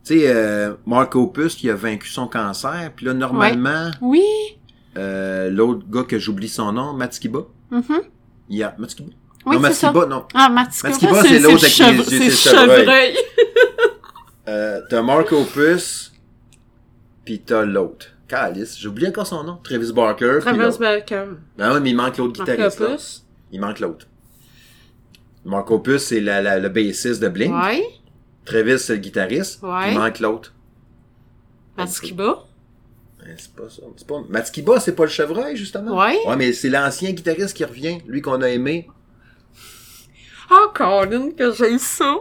[0.04, 2.92] tu sais, euh, Mark Opus qui a vaincu son cancer.
[2.94, 4.22] Puis là, normalement, Oui!
[4.96, 7.40] euh, l'autre gars que j'oublie son nom, Matskiba.
[7.70, 7.82] mhm.
[8.50, 9.10] Il y a Matskiba?
[9.46, 9.68] Oui, non, ça.
[9.92, 10.24] Matskiba, non.
[10.34, 12.78] Ah, Matskiba, Matskiba, c'est l'autre avec chevre- les yeux, c'est chevreuil.
[12.80, 13.14] chevreuil.
[14.48, 16.10] Euh, t'as Mark Opus,
[17.26, 18.06] puis t'as l'autre.
[18.26, 19.58] Calice, j'ai oublié encore son nom.
[19.62, 20.38] Travis Barker.
[20.40, 20.78] Travis.
[20.78, 21.24] Barker.
[21.58, 22.80] Ben oui, mais il manque l'autre guitariste.
[22.80, 22.96] là.
[23.52, 24.06] Il manque l'autre.
[25.48, 27.54] Mark Opus, c'est la, la- le bassiste de Blink.
[27.54, 27.82] Ouais.
[28.44, 29.62] Travis, c'est le guitariste.
[29.62, 29.92] Ouais.
[29.92, 30.54] Il manque l'autre.
[31.76, 32.44] Matskiba?
[33.20, 33.82] Ben, c'est pas ça.
[33.96, 34.16] C'est pas...
[34.28, 35.96] Matskiba, c'est pas le chevreuil, justement?
[35.98, 36.18] Ouais.
[36.26, 38.88] Ouais, mais c'est l'ancien guitariste qui revient, lui qu'on a aimé.
[40.50, 42.14] Ah, Colin, que j'ai ça!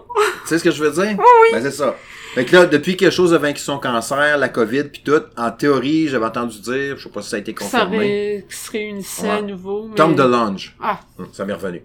[0.44, 1.16] Tu sais ce que je veux dire?
[1.18, 1.50] Oui.
[1.54, 1.96] Ben, c'est ça.
[2.34, 5.22] Fait que là, depuis que quelque chose a vaincu son cancer, la COVID, puis tout,
[5.38, 8.46] en théorie, j'avais entendu dire, je sais pas si ça a été Ça confirmé, ré-
[8.50, 9.42] qui se réunissait à Ouais.
[9.44, 9.88] nouveau.
[9.88, 9.96] Mais...
[9.96, 10.76] Tom DeLonge.
[10.82, 11.82] Ah, Hum, Ça m'est revenu.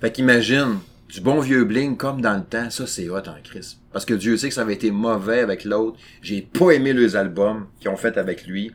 [0.00, 0.78] Fait qu'imagine,
[1.08, 3.78] du bon vieux bling comme dans le temps, ça c'est hot en crise.
[3.92, 5.98] Parce que Dieu sait que ça avait été mauvais avec l'autre.
[6.20, 8.72] J'ai pas aimé les albums qu'ils ont fait avec lui,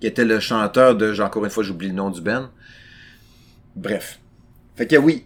[0.00, 2.50] qui était le chanteur de, j'ai encore une fois j'oublie le nom du Ben.
[3.76, 4.18] Bref.
[4.76, 5.24] Fait que oui.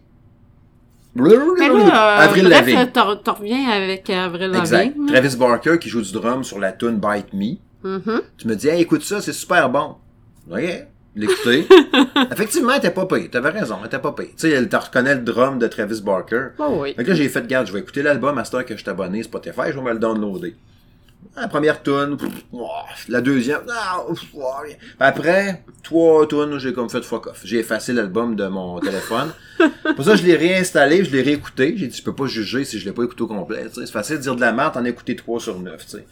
[1.14, 2.87] mais là, euh, Avril Lavigne.
[2.92, 4.87] t'en reviens avec Avril Exact.
[4.87, 5.07] Lavigne.
[5.07, 7.57] Travis Barker qui joue du drum sur la tune Bite Me.
[7.83, 8.23] Mhm.
[8.38, 9.97] Tu me dis, hey, écoute ça, c'est super bon.
[10.51, 11.66] Ok, l'écouter.
[12.33, 13.29] Effectivement, elle était pas payé.
[13.29, 14.31] T'avais raison, elle était pas payé.
[14.31, 16.48] Tu sais, elle te reconnaît le drum de Travis Barker.
[16.59, 16.94] Oh oui.
[16.94, 18.81] Fait que là, j'ai fait, garde, je vais écouter l'album à cette heure que je
[18.83, 20.55] suis abonné Spotify, je vais me le downloader.
[21.37, 24.05] La première tune, pff, la deuxième, ah.
[24.12, 27.40] Puis après, trois tunes, j'ai comme fait fuck off.
[27.44, 29.31] J'ai effacé l'album de mon téléphone.
[29.96, 31.75] Pour ça, je l'ai réinstallé, je l'ai réécouté.
[31.77, 33.66] J'ai dit, je peux pas juger si je l'ai pas écouté au complet.
[33.72, 36.07] C'est facile de dire de la merde, t'en as écouté 3 sur 9, tu sais.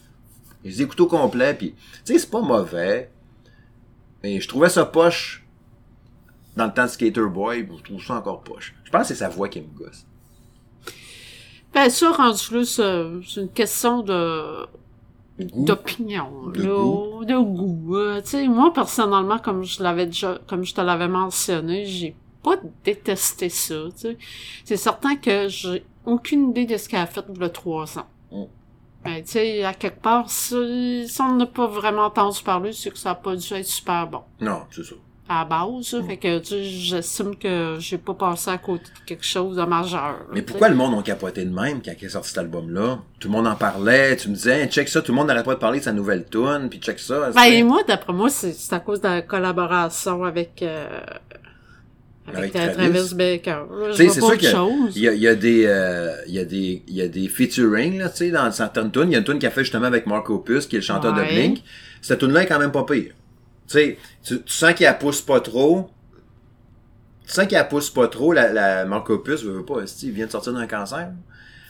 [0.65, 3.11] Je les ai écoutés au complet, puis tu sais, c'est pas mauvais.
[4.23, 5.45] Mais je trouvais ça poche
[6.57, 8.75] dans le temps de Skater Boy, je trouve ça encore poche.
[8.85, 10.05] Je pense que c'est sa voix qui me gosse.
[11.73, 14.67] Ben, ça, rendu là, c'est une question de
[15.39, 17.25] d'opinion, De goût.
[17.25, 17.97] de goût.
[17.97, 22.15] euh, tu sais, moi, personnellement, comme je l'avais déjà, comme je te l'avais mentionné, j'ai
[22.43, 24.19] pas détesté ça, tu sais.
[24.65, 28.07] C'est certain que j'ai aucune idée de ce qu'elle a fait a trois ans.
[29.01, 29.05] Mm.
[29.05, 32.91] Ben, tu sais, à quelque part, si, si on n'a pas vraiment entendu parler, c'est
[32.91, 34.21] que ça a pas dû être super bon.
[34.41, 34.95] Non, c'est ça.
[35.33, 36.07] À la base, Mm.
[36.09, 39.63] fait que, tu sais, j'estime que j'ai pas passé à côté de quelque chose de
[39.63, 40.17] majeur.
[40.33, 42.99] Mais pourquoi le monde a capoté de même quand il est sorti cet album-là?
[43.21, 45.45] Tout le monde en parlait, tu me disais, Hey, check ça, tout le monde n'arrête
[45.45, 47.31] pas de parler de sa nouvelle tune, puis check ça.
[47.31, 50.89] Ben, c'est- moi, d'après moi, c'est c'est à cause de la collaboration avec, euh,
[52.27, 52.93] avec, Avec euh, Travis.
[52.93, 53.63] Travis Baker.
[53.97, 54.93] C'est sûr qu'il y a- chose.
[54.97, 57.09] il y a, il y a des, euh, il y a des, il y a
[57.09, 59.05] des featuring, là, tu sais, dans certaines tunes.
[59.07, 60.85] Il y a une tune qu'il a fait justement avec Mark Opus, qui est le
[60.85, 61.23] chanteur de.
[61.23, 61.63] Blink.
[62.03, 63.13] Cette tune-là est quand même pas pire.
[63.69, 65.91] Tu tu, tu sens qu'il la pousse pas trop.
[67.27, 70.11] Tu sens qu'il la pousse pas trop, la, la Mark Opus, je veux pas, il
[70.11, 71.11] vient de sortir d'un cancer.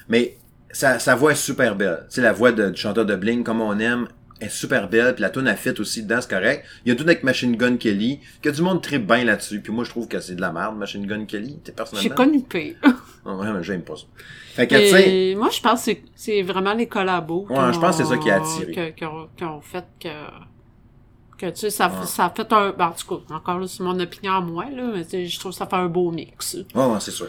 [0.08, 0.36] Mais
[0.70, 2.00] sa, sa voix est super belle.
[2.08, 4.08] Tu sais, la voix de- du chanteur de Blink, comme on aime,
[4.40, 5.14] est super belle.
[5.14, 6.64] Puis la tune a fit aussi dedans, c'est correct.
[6.84, 9.60] Il y a une tune avec Machine Gun Kelly, que du monde tripe bien là-dessus.
[9.60, 11.58] Puis moi, je trouve que c'est de la merde, Machine Gun Kelly.
[11.62, 12.14] T'es J'ai personnellement.
[12.14, 12.76] connu pire.
[13.26, 14.04] Ah, ouais, mais j'aime pas ça.
[14.54, 17.46] Fait que, tu sais, moi, je pense que c'est- vraiment les collabos.
[17.50, 18.94] Ouais, je pense que c'est ça qui a attiré.
[18.96, 20.08] qui ont fait que...
[21.36, 22.06] Que, tu sais, ça, Ouais.
[22.06, 22.70] ça a fait un...
[22.72, 25.52] ben, en tout cas, encore là, c'est mon opinion à moi, là, mais je trouve
[25.52, 26.54] que ça fait un beau mix.
[26.74, 27.28] ouais, ouais, c'est sûr.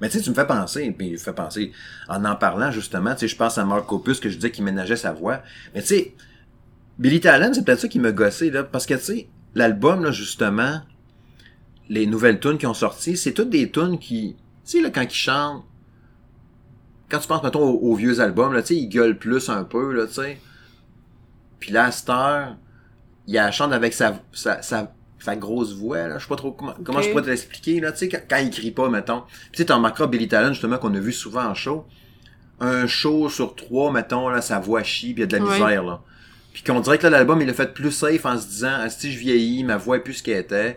[0.00, 1.72] Mais tu sais, tu me fais penser, puis je fais penser,
[2.08, 4.62] en en parlant justement, tu sais, je pense à Mark Opus que je disais qu'il
[4.64, 5.40] ménageait sa voix.
[5.74, 6.14] Mais tu sais,
[6.98, 10.10] Billy Talent, c'est peut-être ça qui me gossait, là, parce que tu sais, l'album, là,
[10.10, 10.80] justement,
[11.88, 15.02] les nouvelles tunes qui ont sorti, c'est toutes des tunes qui, tu sais, là, quand
[15.02, 15.64] ils chantent,
[17.08, 19.64] quand tu penses, mettons, aux, aux vieux albums, là, tu sais, ils gueulent plus un
[19.64, 20.38] peu, là, tu sais.
[21.60, 22.56] Puis là, à cette heure,
[23.26, 26.18] il la chante avec sa, sa, sa, sa grosse voix, là.
[26.18, 28.38] Je sais pas trop comment, comment je pourrais te l'expliquer, là, tu sais, quand, quand
[28.38, 29.20] il crie pas, mettons.
[29.20, 31.86] Puis tu sais, t'en remarqueras Billy Talent, justement, qu'on a vu souvent en show.
[32.60, 35.44] Un show sur trois, mettons, là, sa voix chie, pis il y a de la
[35.44, 36.02] misère, là.
[36.62, 39.12] Puis qu'on dirait que l'album, il l'a fait plus safe en se disant, ah, si
[39.12, 40.76] je vieillis, ma voix est plus ce qu'elle était.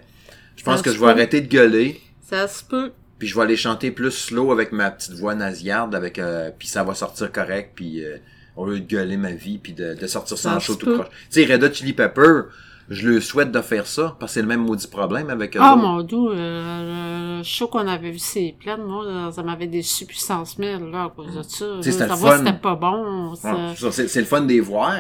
[0.56, 2.00] Je pense Ça que je vais arrêter de gueuler.
[2.22, 2.92] Ça se peut.
[3.18, 6.68] Puis je vais aller chanter plus slow avec ma petite voix nasillarde, avec euh, puis
[6.68, 8.18] ça va sortir correct, puis euh,
[8.56, 10.94] au lieu de gueuler ma vie, puis de, de sortir ça Ça en show tout
[10.96, 11.08] proche.
[11.32, 12.42] Tu sais, Red Hot Chili Pepper,
[12.90, 15.60] je le souhaite de faire ça, parce que c'est le même maudit problème avec eux
[15.62, 15.82] Ah, autres.
[15.84, 20.58] mon doux, euh, le show qu'on avait vu, c'est plein, moi, ça m'avait déçu puissance
[20.58, 21.66] 1000, là, à cause de ça.
[21.82, 23.36] Tu sais, c'était pas bon.
[23.36, 24.96] ça- Ouais, c'est ça, le fun de les voir.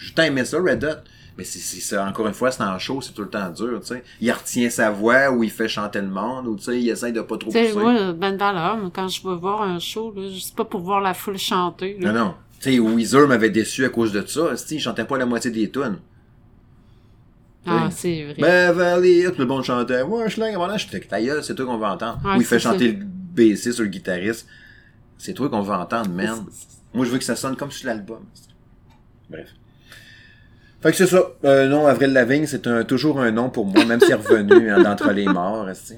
[0.00, 1.08] J'ai tant aimé ça, Red Hot.
[1.38, 4.02] Mais c'est, encore une fois, c'est en show, c'est tout le temps dur, tu sais.
[4.20, 7.12] Il retient sa voix, ou il fait chanter le monde, ou tu sais, il essaie
[7.12, 7.78] de pas trop Tu sais, pousser.
[7.78, 11.14] moi, ben mais quand je veux voir un show, là, c'est pas pour voir la
[11.14, 12.12] foule chanter, là.
[12.12, 12.34] Non, non.
[12.60, 14.54] Tu sais, Weezer m'avait déçu à cause de ça.
[14.54, 15.98] Tu il chantait pas la moitié des tunes.
[17.66, 18.34] Ah, c'est vrai.
[18.34, 20.02] Beverly Hills, le monde chantait.
[20.02, 22.20] Ouais, je suis là, je te ta gueule, c'est toi qu'on va entendre.
[22.24, 24.46] Ou il fait chanter le bassiste sur le guitariste.
[25.18, 26.44] C'est toi qu'on va entendre, man.
[26.92, 28.24] Moi, je veux que ça sonne comme sur l'album.
[29.28, 29.50] Bref.
[30.82, 31.22] Fait que c'est ça.
[31.44, 34.70] Euh, non, Avril Lavigne, c'est un, toujours un nom pour moi, même s'il est revenu
[34.70, 35.68] hein, d'entre les morts.
[35.68, 35.96] esti.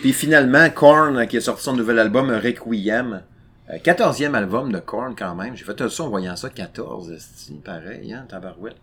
[0.00, 3.22] Puis finalement, Korn, euh, qui a sorti son nouvel album, euh, Requiem.
[3.70, 5.54] Euh, 14e album de Korn quand même.
[5.56, 8.76] J'ai fait ça en voyant ça, 14, esti, pareil, hein, tabarouette.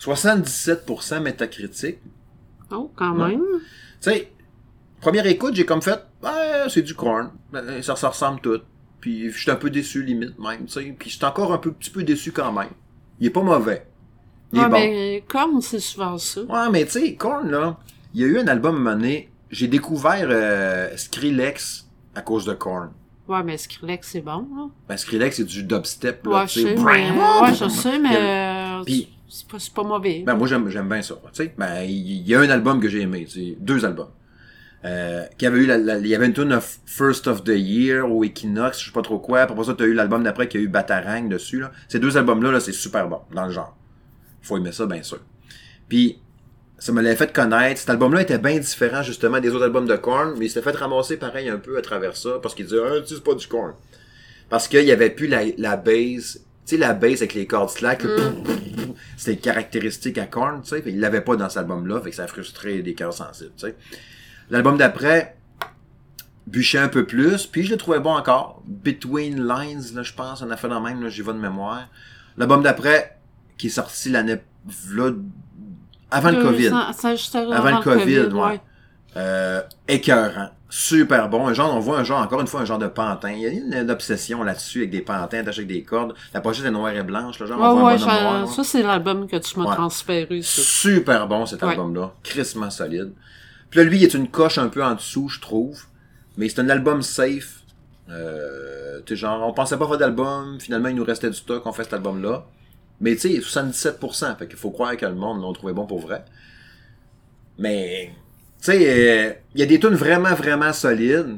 [0.00, 1.98] 77% métacritique.
[2.70, 3.28] Oh, quand Ouais.
[3.30, 3.42] même.
[4.00, 4.30] Tu sais,
[5.00, 6.00] première écoute, j'ai comme fait,
[6.68, 7.30] c'est du corn.
[7.52, 8.60] Ben, Ça, ça ressemble tout.
[9.00, 10.94] Puis je suis un peu déçu, limite, même, tu sais.
[10.98, 12.68] Puis je suis encore un peu, petit peu déçu quand même.
[13.20, 13.86] Il est pas mauvais.
[14.54, 14.78] Il est Ouais, bon.
[14.78, 16.40] mais comme c'est souvent ça.
[16.42, 17.76] Ouais, mais tu sais, Korn, là,
[18.14, 22.90] il y a eu un album donné, j'ai découvert euh, Skrillex à cause de Korn.
[23.28, 24.66] Ouais, mais Skrillex, c'est bon, là.
[24.88, 26.74] Ben, Skrillex, c'est du dubstep, là, Ouais, je sais.
[26.76, 27.10] mais...
[27.10, 28.80] Ouais, je sais, mais...
[28.84, 30.22] Puis- C'est pas, c'est pas mauvais.
[30.24, 31.54] Ben, moi, j'aime, j'aime bien ça, tu sais.
[31.58, 34.10] Ben, il y a un album que j'ai aimé, tu deux albums.
[34.84, 37.54] Euh, qui avait eu la, la- il y avait une tune of First of the
[37.56, 39.40] Year au Equinox, je sais pas trop quoi.
[39.40, 41.72] Après ça, t'as eu l'album d'après qui a eu Batarang dessus, là.
[41.88, 43.74] Ces deux albums-là, là, c'est super bon, dans le genre.
[44.44, 45.18] Faut aimer ça, bien sûr.
[45.88, 46.18] Puis,
[46.78, 47.80] ça me l'avait fait connaître.
[47.80, 50.76] Cet album-là était bien différent, justement, des autres albums de Korn, mais il s'était fait
[50.76, 53.34] ramasser pareil un peu à travers ça, parce qu'il disait, ah, tu sais, c'est pas
[53.34, 53.72] du Korn.
[54.50, 57.70] Parce qu'il y avait plus la, la base, tu sais, la base avec les cordes
[57.70, 58.32] slack, là,
[59.16, 62.24] c'était caractéristique à Korn, tu sais, il l'avait pas dans cet album-là, fait que ça
[62.24, 63.74] a frustré des cœurs sensibles, tu sais.
[64.50, 65.36] L'album d'après,
[66.46, 68.62] bûchait un peu plus, puis je le trouvais bon encore.
[68.66, 71.88] Between Lines, là, je pense, on a fait dans même, là, j'y vais de mémoire.
[72.36, 73.13] L'album d'après,
[73.58, 74.38] qui est sorti l'année,
[74.92, 75.10] là,
[76.10, 76.66] avant le COVID.
[76.68, 78.60] avant, le COVID, ouais.
[79.16, 80.48] Euh, écœurant.
[80.68, 81.46] Super bon.
[81.46, 83.30] Un genre, on voit un genre, encore une fois, un genre de pantin.
[83.30, 86.14] Il y a une, une obsession là-dessus avec des pantins attachés avec des cordes.
[86.32, 88.64] La pochette est noire et blanche, là, genre, Ouais, on voit un ouais, bonhomme ça,
[88.64, 89.76] c'est l'album que tu m'as Ouais.
[89.76, 90.62] transféré, ça.
[90.62, 92.12] Super bon cet album-là.
[92.24, 93.12] Crissement solide.
[93.70, 95.84] Puis là, lui, il est une coche un peu en dessous, je trouve.
[96.36, 97.60] Mais c'est un album safe.
[98.10, 100.58] Euh, tu genre, on pensait pas faire d'album.
[100.60, 102.46] Finalement, il nous restait du stock, on fait cet album-là.
[103.00, 104.36] Mais tu sais, 77%.
[104.38, 106.24] Fait qu'il faut croire que le monde l'a trouvé bon pour vrai.
[107.58, 108.10] Mais,
[108.60, 111.36] tu sais, euh, il y a des tunes vraiment, vraiment solides.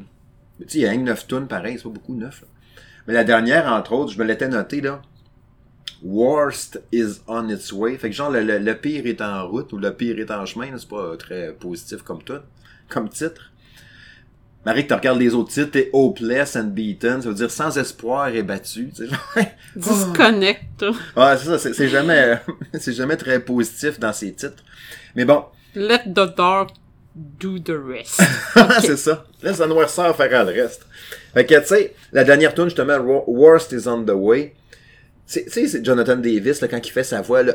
[0.61, 2.41] Tu sais, il y a une 9 tunes pareil, c'est pas beaucoup 9.
[2.41, 2.47] là.
[3.07, 5.01] Mais la dernière, entre autres, je me l'étais noté, là.
[6.03, 7.97] Worst is on its way.
[7.97, 10.67] Fait que genre, le, le- pire est en route ou le pire est en chemin.
[10.77, 12.39] C'est pas euh, très positif comme tout,
[12.89, 13.51] comme titre.
[14.65, 17.21] Marie, que tu regardes les autres titres, t'es hopeless and beaten.
[17.21, 18.89] Ça veut dire sans espoir et battu.
[18.93, 19.35] tu sais, genre.
[19.75, 20.81] Disconnect.
[21.15, 21.73] Ouais, c'est ça.
[21.73, 22.39] C'est jamais,
[22.79, 24.63] c'est jamais très positif dans ces titres.
[25.15, 26.71] Mais bon, Let the dark
[27.15, 28.21] do the rest.
[28.81, 29.25] c'est ça.
[29.41, 30.85] Laisse la noirceur faire le reste.
[31.33, 34.53] Fait que, tu sais, la dernière tune justement, Wo- Worst is on the way.
[35.29, 37.53] Tu sais- c'est Jonathan Davis, là, quand il fait sa voix, là.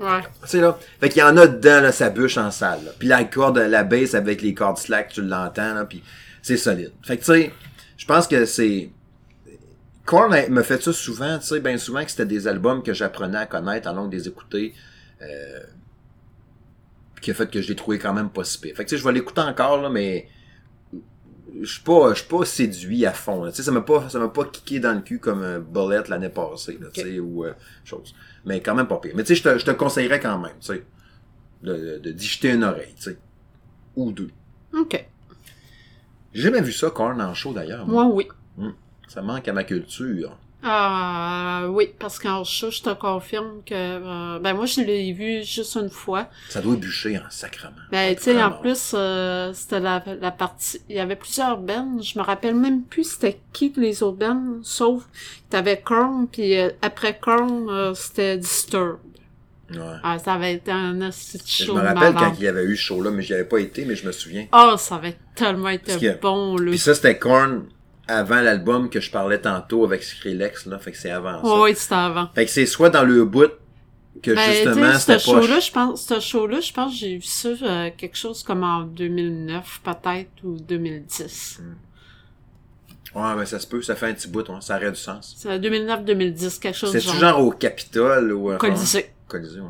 [0.00, 0.22] ouais.
[0.42, 0.78] Tu sais, là.
[1.00, 2.90] Fait qu'il y en a dedans, là, sa bûche en salle, là.
[2.98, 6.02] Puis la corde, la bass avec les cordes slack, tu l'entends, là, puis
[6.42, 6.92] c'est solide.
[7.04, 7.52] Fait que, tu sais,
[7.96, 8.90] je pense que c'est...
[10.04, 13.38] Korn me fait ça souvent, tu sais, bien souvent que c'était des albums que j'apprenais
[13.38, 14.74] à connaître en longue des écouter,
[15.20, 15.60] euh,
[17.20, 18.74] qui a fait que je l'ai trouvé quand même pas si pire.
[18.74, 20.26] Fait que, tu sais, je vais l'écouter encore, là, mais
[21.62, 23.50] je suis pas, je suis pas séduit à fond, là.
[23.50, 26.02] Tu sais, ça m'a pas, ça m'a pas kické dans le cul comme un Bullet
[26.08, 27.52] l'année passée, là, tu sais, ou euh,
[27.84, 28.14] chose.
[28.44, 29.12] Mais quand même pas pire.
[29.14, 30.84] Mais tu sais, je te, je te conseillerais quand même, tu sais,
[31.62, 33.18] de, de, d'y jeter une oreille, tu sais.
[33.96, 34.30] Ou deux.
[34.74, 35.04] OK.
[36.34, 37.86] J'ai jamais vu ça, Korn en show d'ailleurs.
[37.86, 38.04] moi.
[38.04, 38.28] Moi, oui.
[39.08, 40.38] Ça manque à ma culture.
[40.64, 43.74] Euh, oui, parce qu'en chat, je te confirme que...
[43.74, 46.26] euh, ben, moi, je l'ai vu juste une fois.
[46.48, 47.76] Ça doit bûcher en sacrement.
[47.92, 50.80] Ben, tu sais, en plus, euh, c'était la, la partie...
[50.88, 52.00] Il y avait plusieurs bands.
[52.02, 55.08] Je me rappelle même plus c'était qui les autres bands, sauf que
[55.50, 58.98] t'avais Korn, puis après Korn, c'était Disturbed.
[59.70, 59.78] Ouais.
[60.02, 62.16] Ah, ça avait été un assez Je chaud me rappelle malade.
[62.18, 64.12] quand il y avait eu ce show-là, mais j'y avais pas été, mais je me
[64.12, 64.46] souviens.
[64.50, 66.70] Ah, ça avait tellement été bon, là.
[66.70, 67.66] Puis ça, c'était Korn
[68.08, 70.78] avant l'album que je parlais tantôt avec Skrillex, là.
[70.78, 71.60] Fait que c'est avant ça.
[71.62, 72.28] Oui, c'était avant.
[72.34, 73.50] Fait que c'est soit dans le bout
[74.22, 75.40] que Ben, justement c'était ce pas...
[75.42, 78.82] show-là, je pense, ce show-là, je pense j'ai vu ça euh, quelque chose comme en
[78.82, 81.60] 2009, peut-être, ou 2010.
[83.14, 85.34] Ouais, mais ça se peut, ça fait un petit bout, ouais, ça aurait du sens.
[85.38, 87.16] C'est 2009-2010, quelque chose de C'est genre.
[87.16, 88.50] genre au Capitole ou...
[88.50, 89.10] euh, Colisée.
[89.28, 89.66] Colisée, ouais.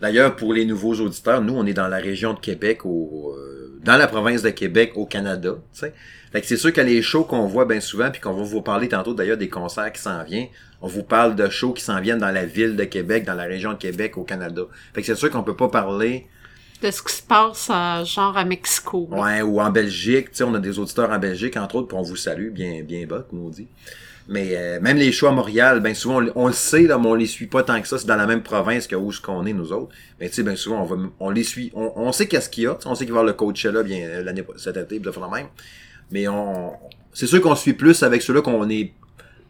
[0.00, 3.78] D'ailleurs, pour les nouveaux auditeurs, nous, on est dans la région de Québec, au, euh,
[3.84, 5.94] dans la province de Québec, au Canada, tu sais.
[6.32, 8.62] Fait que c'est sûr que les shows qu'on voit bien souvent, puis qu'on va vous
[8.62, 10.48] parler tantôt d'ailleurs des concerts qui s'en viennent,
[10.80, 13.44] on vous parle de shows qui s'en viennent dans la ville de Québec, dans la
[13.44, 14.62] région de Québec, au Canada.
[14.94, 16.26] Fait que c'est sûr qu'on peut pas parler,
[16.82, 17.68] De ce qui se passe,
[18.12, 19.08] genre, à Mexico.
[19.10, 19.20] là.
[19.20, 21.96] ouais, ou en Belgique, tu sais, on a des auditeurs en Belgique, entre autres, puis
[21.96, 23.68] on vous salue, bien, bien bas, comme on dit.
[24.28, 27.08] Mais euh, même les shows à Montréal, ben souvent, on, on le sait, là, mais
[27.08, 27.98] on les suit pas tant que ça.
[27.98, 29.92] C'est dans la même province que où ce qu'on est, nous autres.
[30.20, 31.72] Mais tu sais, ben souvent, on, va, on les suit.
[31.74, 32.78] On, on sait qu'est-ce qu'il y a.
[32.86, 35.10] On sait qu'il va y avoir le Coachella bien euh, l'année cet été, puis de
[35.10, 35.46] faire la même.
[36.12, 36.72] Mais on,
[37.12, 38.92] c'est sûr qu'on suit plus avec ceux-là qu'on est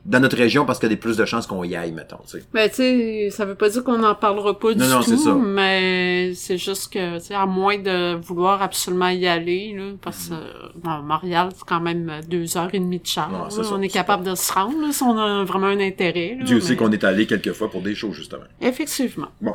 [0.05, 2.19] dans notre région parce qu'il y a des plus de chances qu'on y aille, mettons.
[2.27, 2.45] Tu sais.
[2.53, 5.13] Ben, tu sais, ça veut pas dire qu'on n'en parlera pas du Non, non, c'est
[5.13, 5.35] tout, ça.
[5.35, 10.29] mais c'est juste que, tu sais, à moins de vouloir absolument y aller, là, parce
[10.29, 10.35] que,
[10.81, 13.31] bon, Montréal, c'est quand même euh, deux heures et demie de char.
[13.31, 13.49] Là.
[13.51, 16.37] ça, on est capable de se rendre, là, si on a vraiment un intérêt.
[16.43, 18.43] Dieu sait mais- qu'on est allé quelques fois pour des shows, justement.
[18.61, 19.29] Effectivement.
[19.41, 19.55] Bon.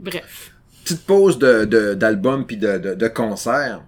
[0.00, 0.52] Bref.
[0.82, 3.80] petite pause de, de, d'album puis de, de, de concert.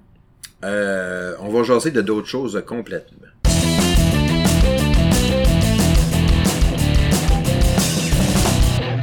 [0.63, 3.27] Euh, on va jaser de d'autres choses complètement.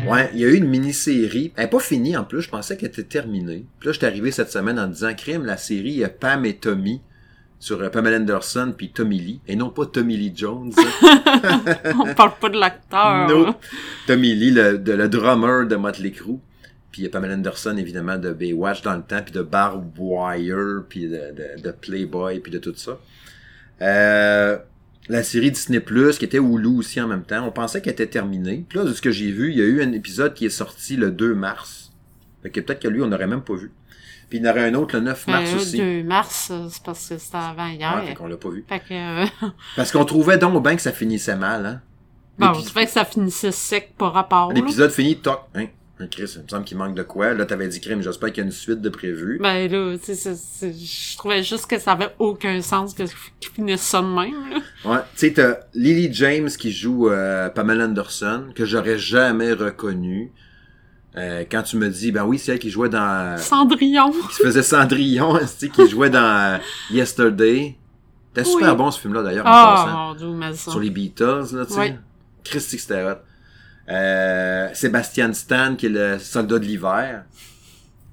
[0.07, 1.51] Ouais, il y a eu une mini-série.
[1.57, 3.65] Elle n'est pas finie en plus, je pensais qu'elle était terminée.
[3.79, 7.01] Puis là, j'étais arrivé cette semaine en disant Crime, la série Pam et Tommy
[7.59, 10.71] sur euh, Pamela Anderson puis Tommy Lee et non pas Tommy Lee Jones.
[11.99, 13.27] On parle pas de l'acteur.
[13.27, 13.55] non.
[14.05, 16.39] Tommy Lee, le, de, le drummer de Motley Crue.
[16.97, 19.85] Puis il y a Pamela Anderson, évidemment, de Baywatch dans le temps, puis de Barb
[19.99, 22.97] Wire, puis de, de, de Playboy, puis de tout ça.
[23.83, 24.57] Euh,
[25.07, 27.45] la série Disney Plus qui était Hulu aussi en même temps.
[27.45, 28.65] On pensait qu'elle était terminée.
[28.67, 30.49] Puis là, de ce que j'ai vu, il y a eu un épisode qui est
[30.49, 31.91] sorti le 2 mars.
[32.41, 33.71] Fait que peut-être que lui, on n'aurait même pas vu.
[34.27, 35.77] Puis il y en aurait un autre le 9 mars Euh, aussi.
[35.77, 37.95] 2 mars, euh, c'est parce que c'était avant hier.
[38.01, 38.65] Ouais, fait qu'on l'a pas vu.
[38.67, 39.45] Fait que,
[39.75, 41.81] Parce qu'on trouvait donc bien que ça finissait mal, hein.
[42.39, 44.51] bon, je trouvais que ça finissait sec par rapport.
[44.51, 45.67] L'épisode fini, toc, hein.
[46.11, 47.33] Chris, il me semble qu'il manque de quoi.
[47.33, 49.39] Là, t'avais dit crime, j'espère qu'il y a une suite de prévu.
[49.41, 53.03] Ben là, tu sais, c'est- c'est- je trouvais juste que ça avait aucun sens que
[53.39, 54.49] qu'ils finissent ça de même.
[54.51, 54.57] Là.
[54.85, 60.31] Ouais, tu sais, t'as Lily James qui joue euh, Pamela Anderson, que j'aurais jamais reconnu.
[61.15, 63.35] Euh, quand tu me dis, ben oui, c'est elle qui jouait dans...
[63.39, 64.11] Cendrillon.
[64.11, 66.57] qui se faisait Cendrillon, tu sais, qui jouait dans euh,
[66.91, 67.75] Yesterday.
[68.35, 69.97] C'était super bon ce film-là d'ailleurs, en Ah, passant.
[70.09, 70.69] mon dieu, mais ça.
[70.69, 71.79] Sur les Beatles, là, tu sais.
[71.79, 71.93] Oui.
[72.43, 73.03] Christy c'était.
[73.89, 77.23] Euh, Sébastien Stan, qui est le soldat de l'hiver.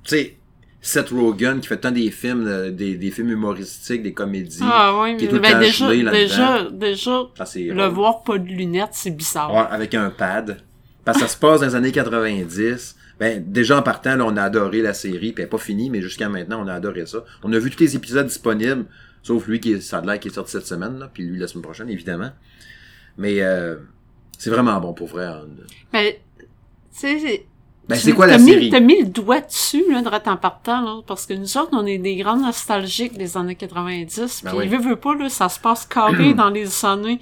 [0.05, 0.37] Tu sais,
[0.81, 4.61] Seth Rogen, qui fait tant des films, euh, des, des films humoristiques, des comédies.
[4.63, 8.47] Ah oui, qui est mais tout ben, déjà, déjà, déjà, Ah, le voir pas de
[8.47, 9.53] lunettes, c'est bizarre.
[9.53, 10.59] Ouais, avec un pad.
[11.05, 12.97] Parce que ça se passe dans les années 90.
[13.19, 15.89] Ben, déjà en partant, là, on a adoré la série, puis elle est pas finie,
[15.89, 17.25] mais jusqu'à maintenant, on a adoré ça.
[17.43, 18.85] On a vu tous les épisodes disponibles,
[19.23, 21.39] sauf lui qui est, ça a l'air qui est sorti cette semaine, là, puis lui
[21.39, 22.31] la semaine prochaine, évidemment.
[23.17, 23.77] Mais euh,
[24.45, 25.25] c'est vraiment bon pour vrai.
[25.25, 25.47] hein.
[25.93, 26.45] Mais, tu
[26.91, 27.47] sais, c'est-
[27.89, 28.71] Ben, c'est quoi la t'as mis- série?
[28.71, 31.85] T'as mis le doigt dessus, là, de en partant, là, parce que nous autres, on
[31.87, 34.69] est des grands nostalgiques des années 90, Ben puis oui.
[34.69, 37.21] veut, veut pas, là, ça se passe carré dans les années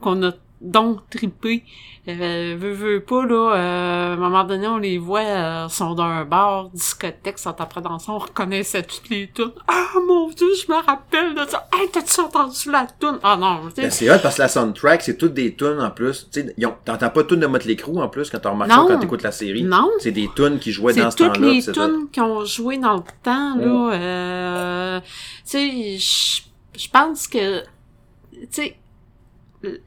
[0.00, 1.64] qu'on a donc trippé.
[2.08, 6.02] Euh, veut pas, là, euh, à un moment donné, on les voit, euh, sont dans
[6.04, 9.52] un bar, discothèque, sont après danser, on reconnaissait toutes les tunes.
[9.68, 11.68] Ah, mon dieu, je me rappelle de ça.
[11.72, 13.18] Hey, t'as-tu entendu la tune?
[13.22, 13.82] Ah non, tu sais.
[13.82, 16.28] Ben, c'est hot parce que la soundtrack, c'est toutes des tunes en plus.
[16.32, 16.44] Tu
[16.84, 19.32] t'entends pas tunes de Motley Crue en plus quand t'as remarqué ça quand t'écoutes la
[19.32, 19.62] série.
[19.62, 19.88] Non.
[20.00, 21.52] C'est des tunes qui jouaient dans ce toutes temps-là.
[21.52, 21.86] les c'est hot.
[21.86, 23.92] tunes qui ont joué dans le temps, là.
[23.94, 25.06] Euh, tu
[25.44, 26.42] sais, je-
[26.82, 28.76] je pense que, tu sais,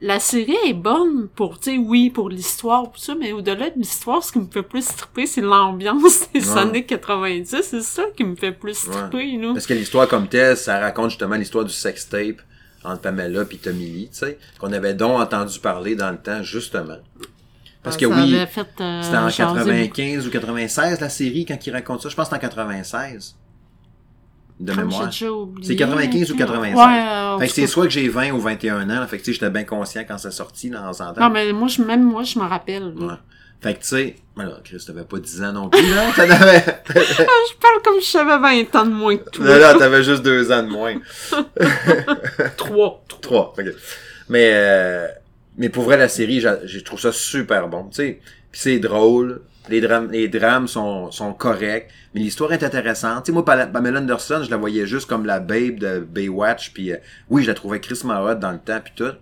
[0.00, 3.78] la série est bonne pour, tu sais, oui, pour l'histoire, tout ça, mais au-delà de
[3.78, 6.58] l'histoire, ce qui me fait plus triper, c'est l'ambiance des Ouais.
[6.58, 7.56] années 90.
[7.62, 8.92] C'est ça qui me fait plus Ouais.
[8.94, 9.52] triper, là.
[9.52, 12.40] Parce que l'histoire comme telle, ça raconte justement l'histoire du sextape
[12.84, 16.42] entre Pamela et Tommy Lee, tu sais, qu'on avait donc entendu parler dans le temps,
[16.42, 16.98] justement.
[17.82, 21.70] Parce que Ça oui, euh, c'était en jaser 95 ou 96 la série quand il
[21.70, 22.08] raconte ça.
[22.08, 23.36] Je pense que c'est en 96.
[24.60, 25.10] De mémoire.
[25.10, 25.66] j'ai déjà oublié.
[25.66, 26.76] C'est 95 ou 96.
[26.76, 29.06] Ouais, euh, Fait que c'est soit que j'ai 20 ou 21 ans.
[29.08, 31.20] Fait que tu sais, j'étais bien conscient quand ça sortit dans en temps.
[31.20, 32.94] Non, mais moi, je, même moi, je me rappelle.
[32.96, 33.06] là.
[33.06, 33.14] Ouais.
[33.60, 36.02] Fait que tu sais, alors, Chris, t'avais pas 10 ans non plus, là.
[36.14, 36.60] T'en avais...
[36.88, 39.44] Je parle comme si j'avais 20 ans de moins que toi.
[39.46, 40.94] là, là, t'avais juste 2 ans de moins.
[42.56, 43.02] Trois.
[43.20, 43.54] Trois.
[43.58, 43.64] ok.
[44.28, 45.06] Mais, euh,
[45.56, 47.84] mais pour vrai, la série, je trouve ça super bon.
[47.88, 48.20] Tu sais,
[48.52, 49.40] Puis c'est drôle.
[49.70, 51.88] Les drames, les drames sont, sont corrects.
[52.14, 53.24] Mais l'histoire est intéressante.
[53.24, 56.72] Tu sais, moi, Pamela Anderson, je la voyais juste comme la babe de Baywatch.
[56.74, 56.96] Puis euh,
[57.30, 59.12] oui, je la trouvais Chris hot dans le temps, puis tout.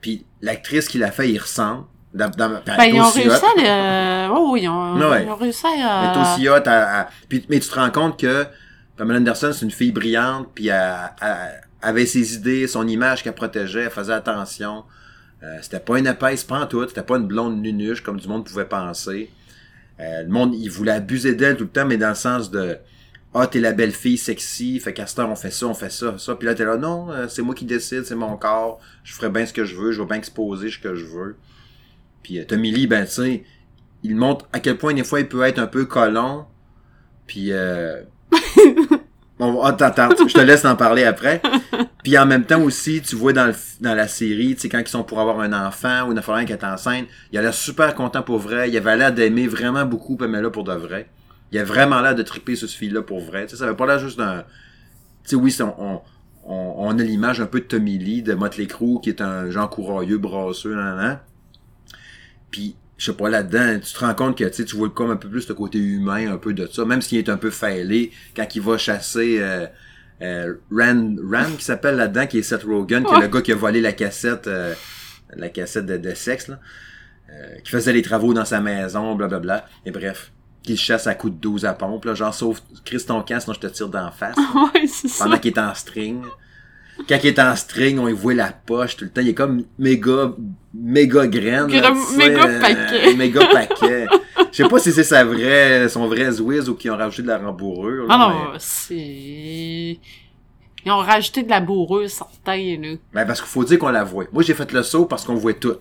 [0.00, 1.84] Puis l'actrice qui l'a fait, il ressemble.
[2.14, 3.32] Dans, dans, elle Ben, ils ont réussi hot.
[3.60, 4.32] à le...
[4.34, 5.24] Oh, oui, ils ont, Ouais.
[5.24, 6.22] ils ont réussi Elle est à...
[6.34, 8.46] aussi hot à, à- puis, mais tu te rends compte que
[8.96, 13.34] Pamela Anderson, c'est une fille brillante, puis elle, elle avait ses idées, son image qu'elle
[13.34, 14.84] protégeait, elle faisait attention.
[15.42, 18.64] Euh, c'était pas une épaisse tout, c'était pas une blonde nunuche comme du monde pouvait
[18.64, 19.30] penser.
[20.00, 22.78] Euh, le monde, il voulait abuser d'elle tout le temps, mais dans le sens de
[23.34, 26.34] Ah, t'es la belle fille sexy, fait heure, on fait ça, on fait ça, ça.
[26.36, 29.30] Puis là, t'es là, non, euh, c'est moi qui décide, c'est mon corps, je ferai
[29.30, 31.36] bien ce que je veux, je vais bien exposer ce que je veux.
[32.22, 33.44] Puis euh, Tommy Lee, ben tu sais,
[34.02, 36.46] il montre à quel point des fois il peut être un peu colon.
[37.26, 38.02] Puis euh...
[39.38, 41.40] bon, attends, attends, je te laisse en parler après.
[42.06, 45.18] Puis en même temps aussi, tu vois dans, la série, tu quand ils sont pour
[45.18, 48.38] avoir un enfant ou une affaire qui est enceinte, il a l'air super content pour
[48.38, 48.70] vrai.
[48.70, 51.08] Il avait l'air d'aimer vraiment beaucoup Pamela pour de vrai.
[51.50, 53.48] Il a vraiment l'air de triper ce fille-là pour vrai.
[53.48, 54.44] Ça avait pas l'air juste d'un...
[55.24, 56.00] Tu sais, oui, on,
[56.46, 59.50] on, on, a l'image un peu de Tommy Lee, de Motley Crue, qui est un
[59.50, 61.18] genre courageux, brasseux, nan, nan.
[62.52, 65.28] Puis, je sais pas, là-dedans, tu te rends compte que tu vois comme un peu
[65.28, 68.46] plus le côté humain, un peu de ça, même s'il est un peu fêlé, quand
[68.54, 69.66] il va chasser euh,
[70.22, 73.52] euh, Rand, Rand qui s'appelle là-dedans, qui est Seth Rogen, qui est le gars qui
[73.52, 74.74] a volé la cassette, euh,
[75.34, 76.58] la cassette de, de sexe, là,
[77.30, 81.34] euh, qui faisait les travaux dans sa maison, blablabla, et bref, qui chasse à coups
[81.34, 84.10] de 12 à pompe, là, genre, sauf Chris ton camp, sinon je te tire d'en
[84.10, 84.36] face,
[84.74, 85.24] ouais, c'est ça.
[85.24, 86.22] pendant qu'il est en string.
[87.08, 89.20] quand il est en string, on y voit la poche tout le temps.
[89.20, 90.32] Il est comme méga,
[90.74, 91.70] méga graine.
[91.70, 93.14] là, méga euh, paquet.
[93.14, 94.06] méga paquet.
[94.56, 97.28] Je sais pas si c'est sa vraie, son vrai Zwiz ou qu'ils ont rajouté de
[97.28, 98.06] la rembourrure.
[98.08, 99.98] Ah non, mais- c'est...
[100.84, 102.94] Ils ont rajouté de la bourreuse, certains, là.
[103.12, 104.24] Ben, parce qu'il faut dire qu'on la voit.
[104.32, 105.76] Moi, j'ai fait le saut parce qu'on voit tout.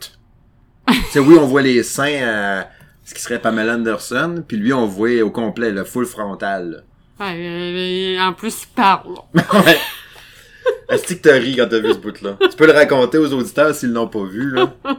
[0.88, 2.70] tu sais, oui, on voit les seins à
[3.04, 6.84] ce qui serait Pamela Anderson, puis lui, on voit au complet, le full frontal.
[7.20, 9.14] Ouais, en plus, il parle.
[9.36, 9.44] là.
[9.66, 9.78] ouais.
[10.90, 12.38] Est-ce que t'as ri quand t'as vu ce bout-là?
[12.42, 14.74] Tu peux le raconter aux auditeurs s'ils l'ont pas vu, là.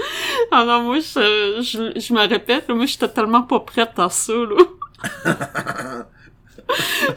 [0.50, 4.32] Ah non, moi, je, je, je me répète, moi, j'étais tellement pas prête à ça,
[4.32, 6.04] là.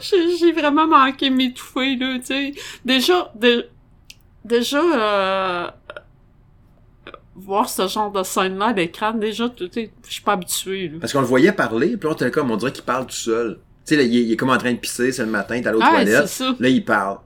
[0.00, 2.52] j'ai vraiment manqué m'étouffer, là, tu sais.
[2.84, 3.66] Déjà, de-
[4.44, 5.68] déjà, euh,
[7.34, 10.98] voir ce genre de scène-là à l'écran, déjà, tu sais, je suis pas habituée, là.
[11.00, 13.14] Parce qu'on le voyait parler, puis là, on était comme, on dirait qu'il parle tout
[13.14, 13.58] seul.
[13.86, 15.66] Tu sais, il, est- il est comme en train de pisser, c'est le matin, est
[15.66, 16.54] allé aux Ah, ça.
[16.58, 17.18] Là, il parle.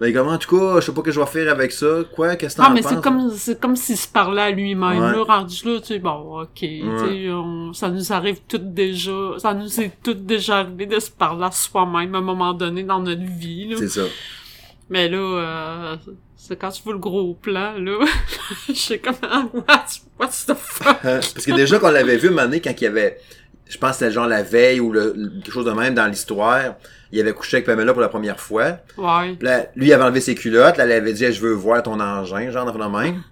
[0.00, 1.50] Ben, il est comme, en tout cas, je sais pas ce que je vais faire
[1.50, 1.86] avec ça.
[2.14, 2.36] Quoi?
[2.36, 2.92] Qu'est-ce que t'en Non, mais penses?
[2.94, 5.12] c'est comme, c'est comme s'il se parlait à lui-même, Ouais.
[5.12, 9.12] là, rendu là, tu sais, bon, ok, tu sais, on- ça nous arrive tout déjà,
[9.38, 12.84] ça nous est tout déjà arrivé de se parler à soi-même à un moment donné
[12.84, 13.76] dans notre vie, là.
[13.78, 14.02] C'est ça.
[14.88, 15.96] Mais là, euh,
[16.36, 17.98] c'est quand tu vois le gros plan, là,
[18.68, 19.84] je sais comme, ah, what,
[20.20, 20.96] what's the fuck?
[21.04, 23.18] Euh, Parce que déjà qu'on l'avait vu mané quand il y avait,
[23.68, 26.06] je pense que c'était genre la veille ou le, le- quelque chose de même dans
[26.06, 26.74] l'histoire,
[27.12, 28.78] il avait couché avec Pamela pour la première fois.
[28.96, 29.36] Ouais.
[29.40, 31.98] Là, lui il avait enlevé ses culottes, là, elle avait dit je veux voir ton
[32.00, 33.22] engin, genre de même.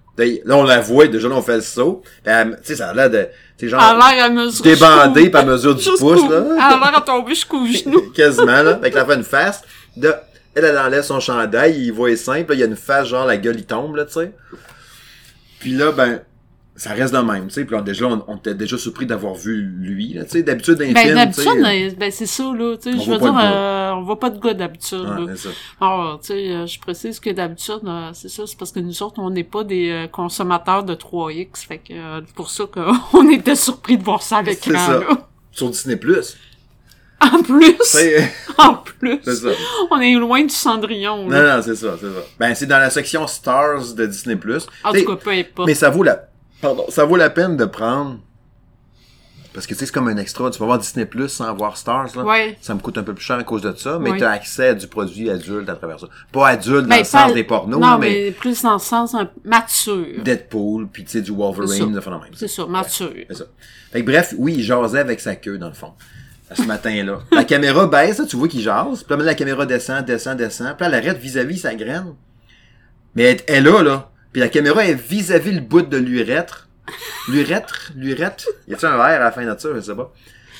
[0.45, 2.01] Là, on la voit, déjà là on fait le saut.
[2.25, 3.27] Elle- tu sais ça a l'air de
[3.57, 4.63] tu sais genre À l'air à mesure.
[4.63, 6.43] débandé par mesure du pouce là.
[6.59, 8.01] À l'air à tomber jusqu'au genou.
[8.15, 9.61] Quasiment là, avec la fait une face.
[9.95, 10.13] De,
[10.55, 13.25] elle, elle enlève son chandail, il voit simple, là, il y a une face genre
[13.27, 14.31] la gueule il tombe là, tu sais.
[15.59, 16.21] Puis là ben
[16.77, 17.65] ça reste de même, tu sais.
[17.65, 20.43] Puis déjà, on, on était déjà surpris d'avoir vu lui, là, tu sais.
[20.43, 23.35] D'habitude, dans les Ben, d'habitude, sais, ben, c'est ça, là, tu sais, je veux dire,
[23.35, 25.33] euh, on voit pas de gars d'habitude, Ouais, là.
[25.35, 25.55] c'est ça.
[25.81, 29.01] Alors, tu sais, euh, je précise que d'habitude, euh, c'est ça, c'est parce que nous
[29.03, 33.97] autres, on n'est pas des consommateurs de 3X, fait que pour ça qu'on était surpris
[33.97, 34.99] de voir ça à C'est l'écran, ça.
[34.99, 35.27] là.
[35.51, 35.95] Sur Disney+.
[35.95, 36.37] Plus.
[37.19, 37.75] En plus,
[38.59, 39.49] en plus, c'est ça.
[39.89, 41.41] on est loin du Cendrillon, là.
[41.41, 42.19] Non, non, c'est ça, c'est ça.
[42.39, 44.35] Ben, c'est dans la section Stars de Disney+.
[44.35, 44.67] Plus.
[44.83, 45.65] En tout cas, peu importe.
[45.67, 46.27] Mais ça vaut la,
[46.61, 48.19] pardon, ça vaut la peine de prendre,
[49.53, 50.51] parce que tu sais, c'est comme un extra.
[50.51, 52.23] Tu vas voir Disney Plus sans voir Stars, là.
[52.23, 52.57] Ouais.
[52.61, 54.19] Ça me coûte un peu plus cher à cause de ça, mais Ouais.
[54.19, 56.07] t'as accès à du produit adulte à travers ça.
[56.31, 58.09] Pas adulte dans Ben, le sens des pornos, Non, mais...
[58.25, 59.27] mais, plus dans le sens un...
[59.43, 60.21] mature.
[60.23, 61.31] Deadpool, puis tu sais, du.
[61.31, 62.29] Wolverine, de phénomène.
[62.35, 63.11] C'est ça, mature.
[63.29, 63.45] C'est ça.
[63.91, 65.93] Fait que bref, oui, il jasait avec sa queue, dans le fond.
[66.53, 67.19] Ce matin-là.
[67.31, 69.03] La caméra baisse, là, tu vois qu'il jase.
[69.03, 70.77] Puis là, la caméra descend, descend, descend.
[70.77, 72.13] Puis là, elle arrête vis-à-vis sa graine.
[73.15, 74.11] Mais elle est là, là.
[74.37, 76.69] Puis la caméra est vis-à-vis le bout de l'urètre.
[77.27, 77.91] L'urètre?
[77.95, 78.45] L'urètre?
[78.67, 79.69] Y a-tu un verre à la fin de ça?
[79.73, 80.13] Je sais pas.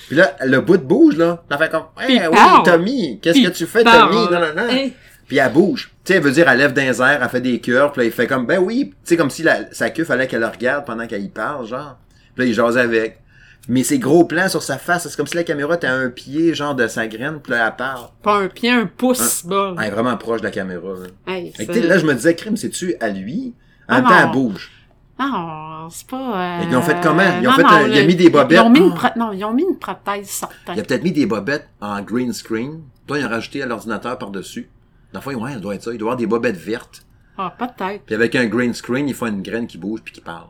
[0.07, 1.43] Puis là, le bout bouge, là.
[1.47, 2.65] Elle fait comme, hey, oui, parle.
[2.65, 3.83] Tommy, qu'est-ce que tu fais.
[3.83, 4.15] Tommy?
[4.15, 4.67] Non, non, non.
[4.67, 4.93] Hey.
[5.27, 5.91] Puis elle bouge.
[6.03, 8.05] Tu sais, elle veut dire, elle lève d'un air, elle fait des cœurs, puis là,
[8.07, 8.89] il fait comme, ben oui.
[8.89, 11.67] Tu sais, comme si la, sa queue fallait qu'elle le regarde pendant qu'elle y parle,
[11.67, 11.99] genre.
[12.33, 13.19] Puis là, il jase avec.
[13.67, 16.09] Mais ces gros plans sur sa face, c'est comme si la caméra était à un
[16.09, 18.07] pied, genre, de sa graine, puis là, elle parle.
[18.23, 19.75] Pas un pied, un pouce, bas.
[19.77, 21.31] Elle est vraiment proche de la caméra, là.
[21.31, 23.53] Hey, Fait que, là, je me disais, crime, c'est-tu à lui?
[23.89, 24.71] En Ah même temps, elle bouge.
[25.19, 26.59] Non, c'est pas...
[26.59, 26.63] Euh...
[26.69, 27.23] Ils ont fait comment?
[27.41, 28.59] Ils ont non, fait non, un- il a le- mis des bobettes?
[28.59, 29.09] Ils ont mis une Ah.
[29.09, 30.41] pro- Non, ils ont mis une prothèse.
[30.67, 32.81] Il a peut-être mis des bobettes en green screen.
[33.07, 34.69] Toi, ils ont rajouté à l'ordinateur par-dessus.
[35.13, 35.91] Dans le fond, ouais, ça doit être ça.
[35.91, 37.03] Il doit y avoir des bobettes vertes.
[37.37, 38.03] Ah, peut-être.
[38.05, 40.47] Puis avec un green screen, il faut une graine qui bouge puis qui parle.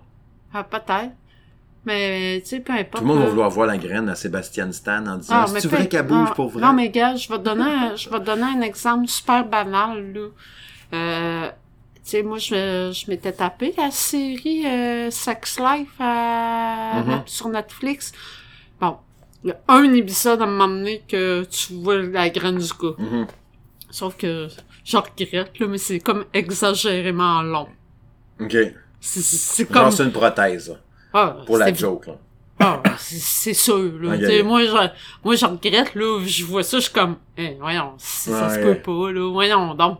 [0.54, 1.12] Ah, peut-être.
[1.86, 2.96] Mais, tu sais, peu importe.
[2.96, 5.68] Tout le monde va vouloir voir la graine à Sébastien Stan en disant Ah, C'est
[5.70, 6.62] vrai qu'elle bouge ah, pour vrai?
[6.62, 9.46] Non, mais gars, je vais te donner, un- je vais te donner un exemple super
[9.46, 10.28] banal, là.
[10.94, 11.50] Euh,
[12.10, 17.22] sais, moi, je, je m'étais tapé la série euh, Sex Life à- Mhm.
[17.26, 18.12] sur Netflix.
[18.80, 18.98] Bon,
[19.44, 22.70] il y a un épisode à un moment donné que tu vois la graine du
[22.82, 22.96] gars.
[22.98, 23.28] Mhm.
[23.90, 24.48] Sauf que
[24.84, 27.68] je regrette, là, mais c'est comme exagérément long.
[28.40, 28.52] OK.
[28.52, 29.92] C'est- C'est c'est Genre, comme...
[29.92, 30.78] c'est une prothèse,
[31.14, 32.14] Ah, pour la joke, là.
[32.60, 34.14] Ah, c'est- c'est sûr, là.
[34.16, 34.46] Ok, Tu sais, ok.
[34.48, 34.72] moi, je,
[35.24, 38.76] moi, je regrette, là, je vois ça, je suis comme, eh, voyons, ça se peut
[38.80, 40.00] pas, là, voyons donc.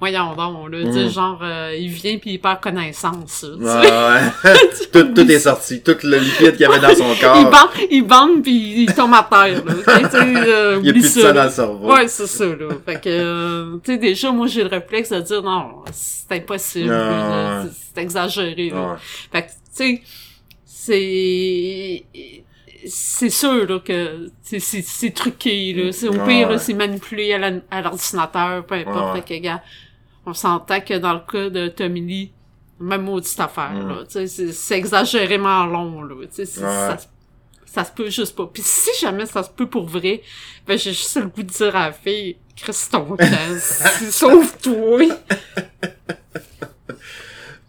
[0.00, 1.08] Voyons donc, là, Mhm.
[1.10, 3.80] genre, euh, il vient pis il perd connaissance, là.
[3.80, 4.54] Ouais, ouais.
[4.92, 5.82] tout, tout est sorti.
[5.82, 7.44] Tout le liquide qu'il y avait dans son Il corps.
[7.50, 9.74] bande, il bande pis il tombe à terre, là.
[10.14, 11.92] Euh, Il n'y a plus de ça, dans le cerveau.
[11.92, 12.68] Ouais, c'est ça, là.
[12.86, 16.88] Fait que, euh, tu sais, déjà, moi, j'ai le réflexe de dire, non, c'est impossible,
[17.94, 18.92] c'est exagéré, là.
[18.92, 18.98] Ouais.
[19.30, 20.02] Fait que, tu sais,
[20.64, 22.04] c'est...
[22.86, 25.92] C'est sûr, là, que c'est- truqué, là.
[25.92, 26.56] C'est, au pire, ouais.
[26.58, 27.34] c'est manipulé
[27.70, 29.14] à l'ordinateur, peu importe.
[29.16, 29.20] Ouais.
[29.26, 29.62] Fait que, gars,
[30.26, 32.32] on s'entend que dans le cas de Tommy Lee,
[32.78, 33.88] même maudite affaire, Mm.
[33.88, 34.26] là.
[34.26, 36.14] C'est- exagérément long, là.
[36.14, 36.28] Ouais.
[36.30, 36.96] ça,
[37.66, 38.46] ça se peut juste pas.
[38.52, 40.22] Puis si jamais ça se peut pour vrai,
[40.66, 43.82] ben j'ai juste le goût de dire à la fille, Christ ton casse.
[44.10, 45.08] Sauve-toi.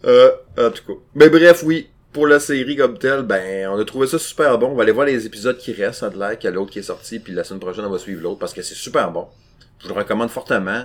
[0.04, 1.00] Euh, en tout cas.
[1.14, 1.88] Mais bref, oui.
[2.12, 4.66] Pour la série comme telle, ben, on a trouvé ça super bon.
[4.72, 6.70] On va aller voir les épisodes qui restent, a de l'air qu'il y a l'autre
[6.72, 9.10] qui est sorti, puis la semaine prochaine, on va suivre l'autre, parce que c'est super
[9.12, 9.28] bon.
[9.78, 10.84] Je le recommande fortement.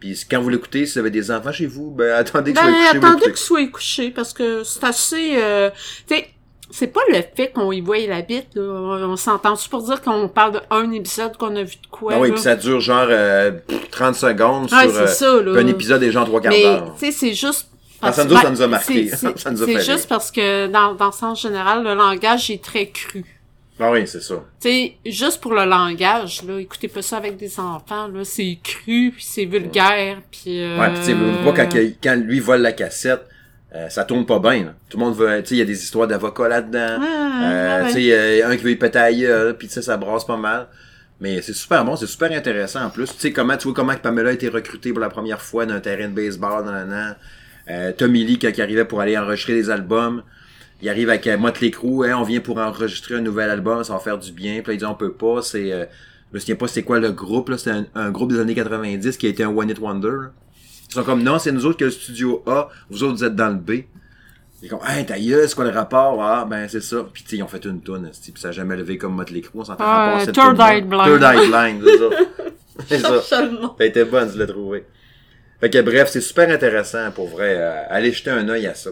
[0.00, 2.62] Puis quand vous l'écoutez, si vous avez des enfants chez vous, ben, attendez que Ben,
[2.64, 2.96] soit couché.
[2.98, 5.32] attendez qu'il soit couché, parce que c'est assez...
[5.36, 5.70] Euh,
[6.06, 6.28] tu sais,
[6.70, 8.62] c'est pas le fait qu'on y voit la bite, là.
[8.62, 12.32] On, s'entend pour dire qu'on parle d'un épisode qu'on a vu de quoi, Ah oui,
[12.32, 13.52] puis ça dure genre euh,
[13.92, 15.52] 30 secondes sur euh, ça, là.
[15.60, 16.94] un épisode est genre trois quarts d'heure.
[16.98, 17.68] tu sais, c'est juste...
[18.02, 19.08] Ah, parce ça nous que- autres, ça nous a marqué.
[19.08, 21.84] c'est- c'est- Ça nous a C'est fait juste parce que, dans, dans le sens général,
[21.84, 23.24] le langage est très cru.
[23.80, 24.36] Ah oui, c'est ça.
[24.60, 28.58] Tu sais, juste pour le langage, là, écoutez pas ça avec des enfants, là, c'est
[28.62, 30.62] cru, puis c'est vulgaire, puis...
[30.62, 30.78] Euh...
[30.78, 31.14] Ouais, pis tu sais,
[31.44, 31.68] pas quand,
[32.02, 33.22] quand lui vole la cassette,
[33.74, 34.66] euh, ça tourne pas bien.
[34.66, 34.74] là.
[34.88, 36.98] Tout le monde veut, tu sais, il y a des histoires d'avocats là-dedans.
[37.00, 37.86] Ah, Euh, ouais.
[37.88, 39.96] Tu sais, il y a un qui veut y péter gueule, puis tu sais, ça
[39.96, 40.68] brasse pas mal.
[41.20, 43.06] Mais c'est super bon, c'est super intéressant en plus.
[43.12, 45.80] Tu sais, comment, tu vois comment Pamela a été recrutée pour la première fois d'un
[45.80, 47.16] terrain de baseball, nan.
[47.70, 50.22] Euh, Tommy Lee, quand il arrivait pour aller enregistrer des albums,
[50.84, 53.94] il arrive avec euh, Motley Crue, hein, on vient pour enregistrer un nouvel album, ça
[53.94, 54.60] va faire du bien.
[54.60, 55.72] Puis là, il dit, on peut pas, c'est...
[55.72, 55.86] Euh,
[56.30, 58.54] je me souviens pas c'est quoi le groupe, là, c'était un, un groupe des années
[58.54, 60.08] 90 qui a été un One It Wonder.
[60.08, 60.30] là.
[60.90, 63.34] Ils sont comme, non, c'est nous autres que le studio A, vous autres, vous êtes
[63.34, 63.84] dans le B.
[64.60, 66.22] Il est comme, hey, ta gueule, c'est quoi le rapport?
[66.22, 66.98] Ah, ben, c'est ça.
[67.12, 69.40] Puis, tu sais, ils ont fait une toune, puis ça a jamais levé comme Motley
[69.40, 70.60] Crue, on s'en fait Ah, rapport à cette Third.
[70.60, 71.04] Eye Blind.
[71.06, 71.82] Third Eye Blind,
[72.88, 73.14] c'est ça.
[73.22, 73.50] c'est ça.
[73.80, 74.84] Été bonne, je l'ai trouvé.
[75.60, 77.54] Fait que bref, c'est super intéressant pour vrai.
[77.56, 78.90] Euh, allez jeter un œil à ça.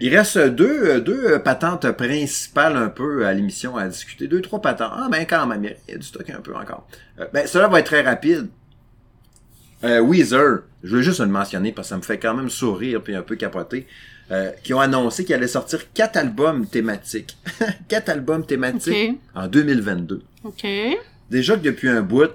[0.00, 4.26] Il reste deux, deux patentes principales un peu à l'émission à discuter.
[4.28, 4.92] Deux, trois patentes.
[4.94, 6.86] Ah, ben quand même, il y a du stock un peu encore.
[7.18, 8.48] Euh, ben, cela va être très rapide.
[9.84, 13.02] Euh, Weezer, je veux juste le mentionner parce que ça me fait quand même sourire
[13.02, 13.86] puis un peu capoter.
[14.30, 17.36] euh, qui ont annoncé qu'ils allaient sortir quatre albums thématiques.
[17.88, 19.18] quatre albums thématiques Ok.
[19.34, 20.22] en 2022.
[20.44, 20.66] OK.
[21.30, 22.30] Déjà que depuis un bout,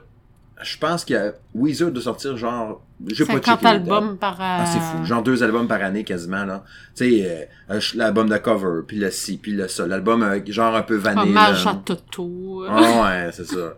[0.61, 2.84] je pense que Weezer doit sortir genre...
[3.07, 3.81] J'ai pas 50 checké les dates.
[3.81, 4.33] albums par...
[4.35, 5.03] euh, Ah, c'est fou.
[5.05, 6.63] Genre deux albums par année quasiment, là.
[6.95, 9.85] Tu sais, euh, euh, l'album de cover, puis le ci, puis le ça.
[9.85, 11.29] L'album euh, genre un peu vanille.
[11.29, 11.71] Hommage là.
[11.71, 12.63] à Toto.
[12.63, 12.67] euh.
[12.71, 13.73] Ah ouais, c'est ça.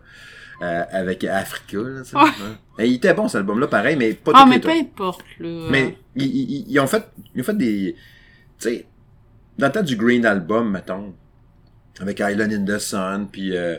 [0.60, 2.16] Euh, avec Africa, là, sais.
[2.16, 2.22] Ouais.
[2.22, 2.84] Ouais.
[2.84, 5.68] Et il était bon, cet album-là, pareil, mais pas Ah, mais peu importe, là.
[5.70, 7.04] Mais ils, ils, ils ont fait,
[7.34, 7.94] ils ont fait des,
[8.58, 8.86] tu sais,
[9.56, 11.14] dans le temps du Green Album, mettons,
[12.00, 13.76] avec Island in the Sun, puis euh,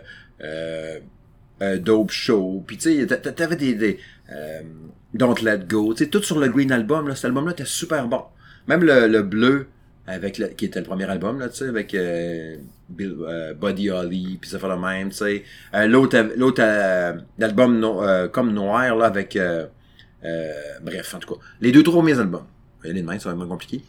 [1.62, 4.00] euh, Dope Show, puis tu sais, t'a- t'a- t'avais des, des
[4.32, 4.62] euh,
[5.14, 8.08] Don't Let Go, tu sais, tout sur le Green Album, là, cet album-là était super
[8.08, 8.24] bon.
[8.68, 9.68] Même le, le bleu,
[10.08, 12.58] avec le, qui était le premier album, là, tu sais, avec euh,
[12.90, 15.44] Buddy Holly, puis ça fait le même, tu sais.
[15.88, 16.62] L'autre, l'autre,
[17.38, 19.38] l'album comme noir, là, avec,
[20.84, 22.46] bref, en tout cas, les deux, trois premiers albums.
[22.84, 23.82] Les de main, ça va être moins compliqué.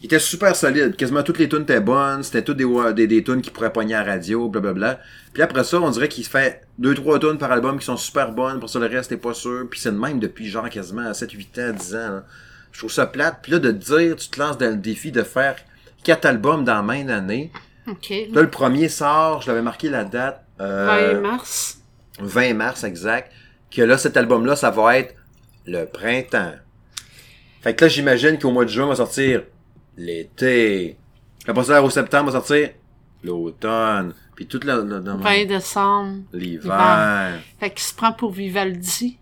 [0.00, 0.96] Il était super solide.
[0.96, 2.22] Quasiment toutes les tunes étaient bonnes.
[2.22, 4.98] C'était toutes des, des, des tunes qui pourraient pogner à la radio, blablabla.
[5.34, 7.98] Puis après ça, on dirait qu'il se fait deux, trois tunes par album qui sont
[7.98, 8.60] super bonnes.
[8.60, 9.66] Pour ça, le reste, t'es pas sûr.
[9.70, 11.98] Puis c'est de même depuis genre quasiment 7, 8 ans, 10 ans.
[11.98, 12.24] là.
[12.72, 13.40] Je trouve ça plate.
[13.42, 15.56] Puis là, de dire, tu te lances dans le défi de faire
[16.02, 17.52] quatre albums dans la même année.
[17.86, 18.10] OK.
[18.32, 20.42] Là, le premier sort, je l'avais marqué la date.
[20.60, 21.78] euh, 20 mars.
[22.20, 23.32] 20 mars exact,
[23.70, 25.14] que là, cet album-là, ça va être
[25.66, 26.52] le printemps.
[27.62, 29.42] Fait que là, j'imagine qu'au mois de juin, on va sortir
[29.96, 30.96] l'été.
[31.46, 32.70] Après ça, au septembre, va sortir
[33.22, 34.14] l'automne.
[34.34, 36.22] Puis tout le, le- le- 20 décembre.
[36.32, 37.40] l'hiver.
[37.58, 39.18] Fait qu'il se prend pour Vivaldi.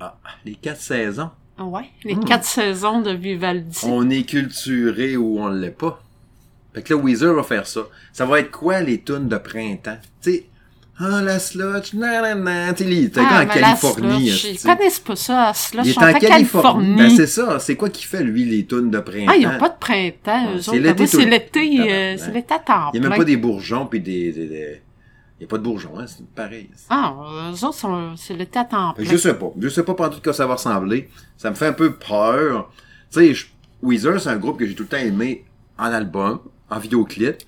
[0.00, 1.30] Ah, les quatre saisons.
[1.58, 1.90] Ah ouais?
[2.04, 2.24] Les Hmm.
[2.24, 3.80] quatre saisons de Vivaldi.
[3.84, 6.02] On est culturé ou on l'est pas.
[6.74, 7.82] Fait que là, Weezer va faire ça.
[8.12, 9.98] Ça va être quoi les tunes de printemps?
[10.22, 10.46] Tu sais,
[11.04, 14.28] ah, la sludge, nanana, tu sais, t'es Ah, en la Californie.
[14.28, 15.82] Ils connaissent pas ça, la.
[15.82, 16.96] Il est en en Californie.
[16.96, 17.58] Ben, c'est ça.
[17.58, 19.32] C'est quoi qui fait, lui, les tunes de printemps?
[19.32, 20.78] ah, ils ont pas de printemps, Ouais, eux c'est autres.
[20.80, 23.24] l'été tout c'est le- l'été, euh, c'est l'été à temps Il n'y a même pas
[23.24, 24.82] des bourgeons puis des, des, des-
[25.38, 26.70] Il n'y a pas de bourgeons, hein, c'est pareil.
[26.88, 27.14] Ah,
[27.52, 29.04] eux autres, c'est l'été à temps plein.
[29.04, 29.50] je sais pas.
[29.60, 31.08] Je sais pas pendant tout quoi ça va ressembler.
[31.36, 32.70] Ça me fait un peu peur.
[33.12, 33.46] Tu sais, je-
[33.82, 35.44] Weezer, c'est un groupe que j'ai tout le temps aimé
[35.78, 36.38] en album,
[36.70, 37.38] en vidéoclip.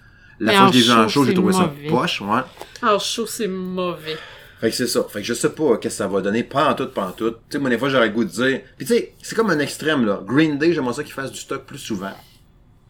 [0.40, 2.40] La fois en que je l'ai vu en show, show, j'ai trouvé ça poche, ouais.
[2.82, 4.16] Ah, chaud, c'est mauvais.
[4.60, 5.04] Fait que c'est ça.
[5.08, 6.42] Fait que je sais pas qu'est-ce que ça va donner.
[6.42, 7.30] Pas en tout, pas en tout.
[7.30, 8.60] Tu sais, moi, des fois, j'aurais le goût de dire.
[8.76, 10.20] Puis tu sais, c'est comme un extrême, là.
[10.24, 12.12] Green Day, j'aimerais ça qu'ils fassent du stock plus souvent.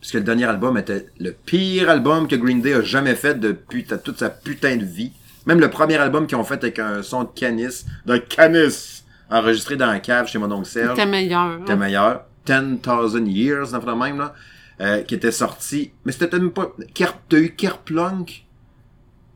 [0.00, 3.84] Puisque le dernier album était le pire album que Green Day a jamais fait depuis
[3.84, 5.12] toute sa putain de vie.
[5.46, 9.76] Même le premier album qu'ils ont fait avec un son de canis, d'un canis, enregistré
[9.76, 11.60] dans la cave chez mon oncle Serge C'était meilleur.
[11.62, 12.24] était meilleur.
[12.46, 14.34] 10,000 Years, dans le même, là.
[14.80, 15.92] Euh, qui était sorti.
[16.04, 16.72] Mais c'était même pas.
[16.94, 18.46] Ker- T'as eu Kerplunk?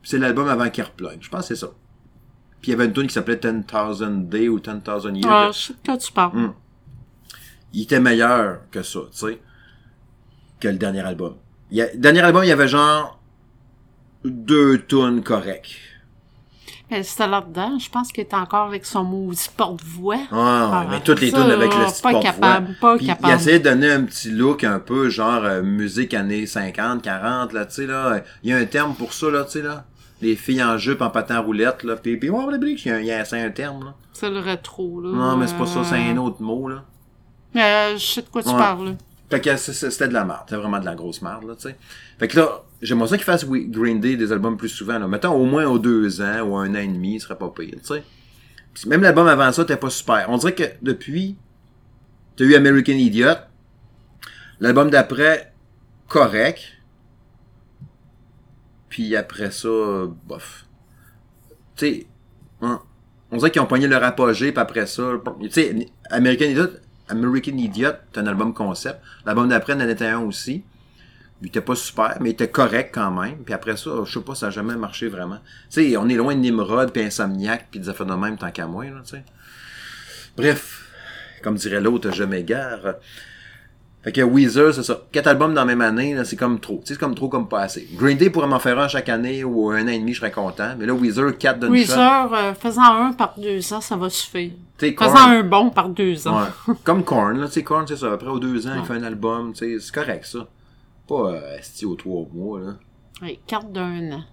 [0.03, 1.17] C'est l'album avant Kerplunk.
[1.21, 1.71] Je pense que c'est ça.
[2.61, 5.25] Puis il y avait une tune qui s'appelait 10,000 Day ou 10,000 Years.
[5.31, 6.37] Ah, je sais de quoi tu parles.
[6.37, 6.53] Hmm.
[7.73, 9.39] Il était meilleur que ça, tu sais.
[10.59, 11.35] Que le dernier album.
[11.71, 13.19] Il y a- le dernier album, il y avait genre
[14.25, 15.69] deux tunes correctes.
[17.03, 20.17] C'était là-dedans, je pense qu'il est encore avec son maudit porte-voix.
[20.31, 23.33] Ah, Ah, mais toutes les tunes avec le pas support capable, pas Puis capable.
[23.33, 27.53] Il essayait de donner un petit look un peu genre euh, musique années 50, 40,
[27.53, 28.21] là, tu sais, là.
[28.43, 29.85] Il y a un terme pour ça, là, tu sais, là.
[30.21, 31.95] Les filles en jupe, en patin roulette, là.
[31.95, 33.93] Puis, puis, il y a, il y a c'est un terme, là.
[34.13, 35.09] C'est le rétro, là.
[35.09, 36.83] Non, mais c'est pas ça, c'est un Euh, autre mot, là.
[37.55, 38.57] euh, je sais de quoi tu Ouais.
[38.57, 38.91] parles, là.
[39.29, 40.41] Fait que c'était de la merde.
[40.47, 41.75] C'était vraiment de la grosse merde, là, tu sais.
[42.17, 45.07] Fait que là, j'aimerais ça qu'ils fassent Green Day des albums plus souvent, là.
[45.07, 47.75] Mettons au moins aux deux ans ou un an et demi, ce serait pas pire,
[47.75, 48.03] tu sais.
[48.87, 50.25] Même l'album avant ça, t'es pas super.
[50.29, 51.35] On dirait que depuis,
[52.35, 53.35] t'as eu American Idiot.
[54.59, 55.53] L'album d'après,
[56.07, 56.61] correct.
[58.89, 59.69] Puis après ça,
[60.25, 60.65] bof.
[61.75, 62.07] Tu sais,
[62.61, 62.81] hein,
[63.31, 65.11] on dirait qu'ils ont pogné leur apogée, puis après ça,
[65.41, 66.69] tu sais, American Idiot,
[67.09, 68.99] American Idiot, c'est un album concept.
[69.25, 70.63] L'album d'après en était un aussi.
[71.41, 73.37] Il était pas super, mais il était correct quand même.
[73.43, 75.39] Puis après ça, je sais pas, ça a jamais marché vraiment.
[75.69, 78.51] Tu sais, on est loin de Nimrod, puis Insomniac, puis des affaires de même tant
[78.51, 79.23] qu'à moi, là, tu sais.
[80.35, 80.85] Bref,
[81.41, 82.95] comme dirait l'autre, je m'égare.
[84.01, 85.01] Fait que Weezer, c'est ça.
[85.11, 86.75] Quatre albums dans la même année, là, c'est comme trop.
[86.75, 87.85] Tu sais, c'est comme trop, comme pas assez.
[87.95, 90.31] Green Day pourrait m'en faire un chaque année ou un an et demi, je serais
[90.31, 90.73] content.
[90.79, 91.69] Mais là, Weezer, quatre d'une.
[91.71, 94.51] Weezer, euh, faisant un par deux ans, ça va suffire.
[94.77, 96.43] Faisant Korn- un bon par deux ans.
[96.67, 96.73] Ouais.
[96.85, 98.13] Comme Korn, là, tu sais, Korn, c'est ça.
[98.13, 100.47] Après, aux deux ans, il fait un album, tu sais, c'est correct, ça.
[101.05, 102.73] Pas, euh, esti aux trois mois, là.
[103.21, 104.23] Oui, carte d'un an.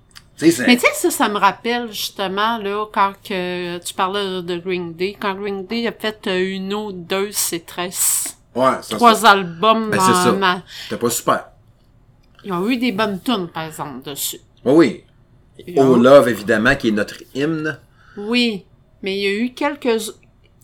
[0.41, 4.93] Mais tu sais, ça, ça me rappelle justement, là, quand que tu parlais de Green
[4.93, 8.36] Day, quand Green Day a fait une ou deux, c'est 13.
[8.57, 9.31] Ouais, ça, Trois ça.
[9.33, 10.33] albums Ben, dans c'est ça.
[10.33, 11.45] ma- C'était pas super.
[12.45, 14.41] Ils ont eu des bonnes tunes, par exemple, dessus.
[14.65, 15.05] Oui, oui.
[15.67, 17.79] Ils ont- Oh Love, évidemment, qui est notre hymne.
[18.17, 18.65] Oui,
[19.03, 20.01] mais il y a eu quelques...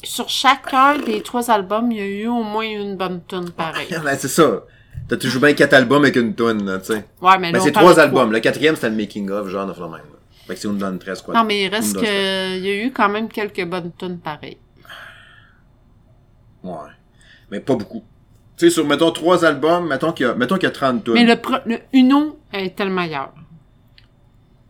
[0.05, 3.87] Sur chacun des trois albums, il y a eu au moins une bonne tune, pareil.
[4.03, 4.65] Ben, c'est ça.
[5.09, 6.35] T'as toujours bien quatre albums avec une
[6.65, 7.05] là, tu sais.
[7.21, 8.33] Ouais, mais Ben, c'est trois albums.
[8.33, 10.01] Le quatrième, c'était le making of, genre, de la même.
[10.47, 11.35] Fait que c'est une donne 13, quoi.
[11.35, 12.01] Non, mais il reste que...
[12.01, 12.59] donne 13.
[12.59, 14.57] Il y a eu quand même quelques bonnes tunes, pareil.
[16.65, 16.73] Ouais.
[17.53, 18.03] Mais pas beaucoup.
[18.57, 21.05] Tu sais, sur, mettons, trois albums, mettons qu'il y a, mettons qu'il y a 30
[21.05, 21.15] tonnes.
[21.15, 23.35] Mais le, pro- le Uno était le meilleur.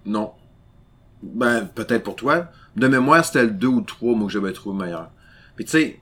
[0.05, 0.33] Non.
[1.23, 2.49] Ben, peut-être pour toi.
[2.75, 5.11] De mémoire, c'était le 2 ou 3, moi, que j'avais trouvé meilleur.
[5.55, 6.01] Puis, tu sais,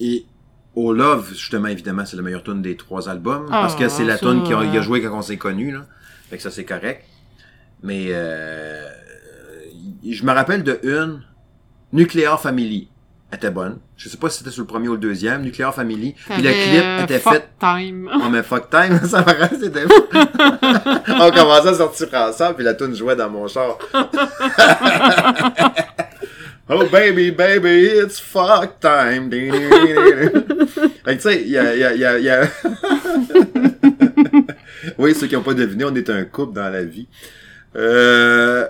[0.00, 0.26] et
[0.74, 3.46] Oh Love, justement, évidemment, c'est le meilleur tune des trois albums.
[3.48, 5.86] Ah, parce que c'est la tune qu'il a, joué quand on s'est connus, là.
[6.30, 7.04] Fait que ça, c'est correct.
[7.84, 8.88] Mais, euh,
[10.04, 11.22] je me rappelle de une,
[11.92, 12.88] Nuclear Family.
[13.30, 13.78] Était bonne.
[13.98, 16.14] Je sais pas si c'était sur le premier ou le deuxième, Nuclear Family.
[16.30, 18.08] Puis le clip était Fuck fait Time.
[18.14, 20.02] Oh, mais fuck time, ça reste, c'était fou.
[21.20, 23.76] On commençait à sortir ensemble, puis la tune jouait dans mon char.
[26.70, 29.30] oh baby, baby, it's fuck time.
[29.30, 32.48] fait tu sais, il y a, y a, y a, y a-
[34.98, 37.08] oui, ceux qui n'ont pas deviné, on est un couple dans la vie.
[37.76, 38.66] Euh...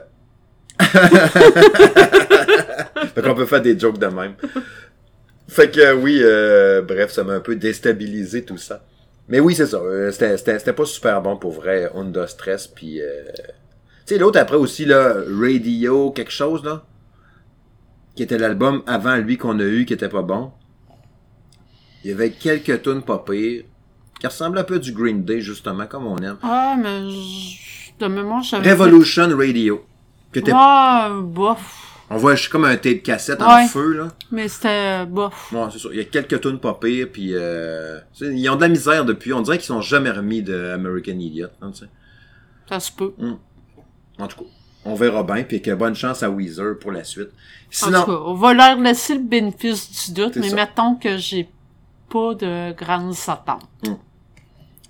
[3.22, 4.34] fait qu'on peut faire des jokes de même.
[5.50, 8.84] Fait que oui, euh, bref, ça m'a un peu déstabilisé tout ça.
[9.28, 9.78] Mais oui, c'est ça.
[9.78, 11.90] euh, C'était, pas super bon pour vrai.
[11.94, 13.00] Honda Stress, puis...
[13.00, 13.06] Euh...
[14.06, 16.84] Tu sais, l'autre après aussi, là, Radio, quelque chose, là.
[18.14, 20.52] Qui était l'album avant lui qu'on a eu, qui était pas bon.
[22.04, 23.64] Il y avait quelques tunes pas pires.
[24.20, 26.36] Qui ressemblent un peu du Green Day, justement, comme on aime.
[26.42, 27.58] Ah, mais je-
[28.00, 28.70] de mémoire, j'avais...
[28.72, 29.82] Revolution Radio.
[30.34, 30.52] Était...
[30.52, 31.87] Ouais, bof.
[32.10, 34.08] On voit je suis comme un tape cassette en feu, là.
[34.30, 35.52] Mais c'était bof.
[35.52, 35.88] Ouais, c'est ça.
[35.92, 39.32] Il y a quelques tunes pas pires, puis euh, ils ont de la misère depuis.
[39.34, 41.48] On dirait qu'ils sont jamais remis de American Idiot.
[41.60, 41.90] hein, tu sais.
[42.68, 43.12] Ça se peut.
[44.18, 44.50] En tout cas,
[44.86, 47.28] on verra bien, puis que bonne chance à Weezer pour la suite.
[47.28, 47.32] En
[47.70, 50.56] Sinon, tout cas, on va leur laisser le bénéfice du doute, mais ça.
[50.56, 51.48] mettons que j'ai
[52.10, 53.68] pas de grandes attentes.
[53.82, 53.96] ils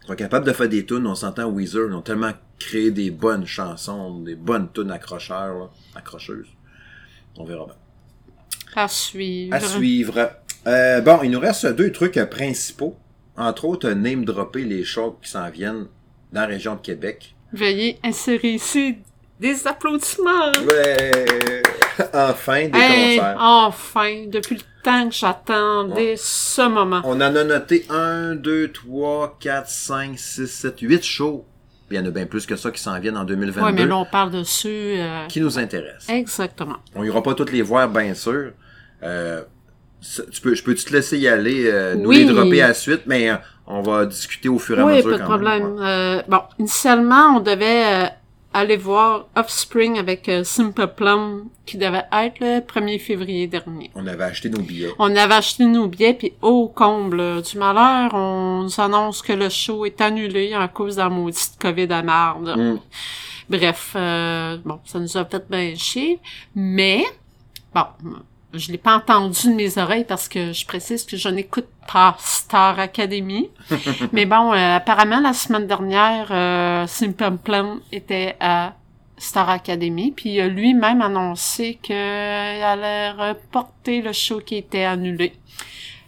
[0.06, 3.44] sont capables de faire des tunes, on s'entend Weezer, ils ont tellement créé des bonnes
[3.46, 6.46] chansons, des bonnes tunes accrocheurs, là, accrocheuses.
[7.38, 7.74] On verra bien.
[8.74, 9.54] À suivre.
[9.54, 10.30] À suivre.
[10.66, 12.96] Euh, bon, il nous reste deux trucs principaux.
[13.36, 15.86] Entre autres, name dropper les shows qui s'en viennent
[16.32, 17.34] dans la région de Québec.
[17.52, 18.96] Veuillez insérer ici
[19.40, 20.52] des applaudissements.
[20.66, 21.62] Ouais!
[22.14, 23.36] Enfin, des Hey, concerts.
[23.40, 27.00] enfin, depuis le temps que j'attendais ce moment.
[27.04, 31.44] On en a noté 1, 2, 3, 4, 5, 6, 7, 8 shows.
[31.90, 33.66] Il y en a bien plus que ça qui s'en viennent en 2022.
[33.66, 34.68] Ouais, mais là, on parle dessus.
[34.68, 36.08] euh, Qui nous intéressent.
[36.10, 36.76] Exactement.
[36.94, 38.50] On ira pas toutes les voir, bien sûr.
[39.02, 39.42] Euh,
[40.30, 42.24] tu peux, je peux te laisser y aller, euh, nous Oui.
[42.24, 43.36] les dropper à la suite, mais euh,
[43.66, 45.62] on va discuter au fur et à Oui, mesure pas de problème.
[45.62, 45.74] même.
[45.76, 45.84] ouais.
[45.86, 48.10] Euh, bon, initialement, on devait
[48.54, 53.90] aller voir Offspring avec euh, Simple Plum, qui devait être le 1er février dernier.
[53.94, 54.92] On avait acheté nos billets.
[54.98, 59.48] On avait acheté nos billets, puis au comble du malheur, on nous annonce que le
[59.48, 62.54] show est annulé en cause de la maudite COVID à marde.
[62.56, 62.78] Mm.
[63.50, 66.18] Bref, euh, bon, ça nous a fait bien chier,
[66.54, 67.04] mais
[67.74, 67.84] bon,
[68.54, 72.16] je l'ai pas entendu de mes oreilles parce que je précise que je n'écoute pas
[72.18, 73.50] Star Academy.
[74.12, 78.74] mais bon, euh, apparemment la semaine dernière, euh, Simple Plan était à
[79.18, 85.34] Star Academy, puis il a lui-même annoncé qu'il allait reporter le show qui était annulé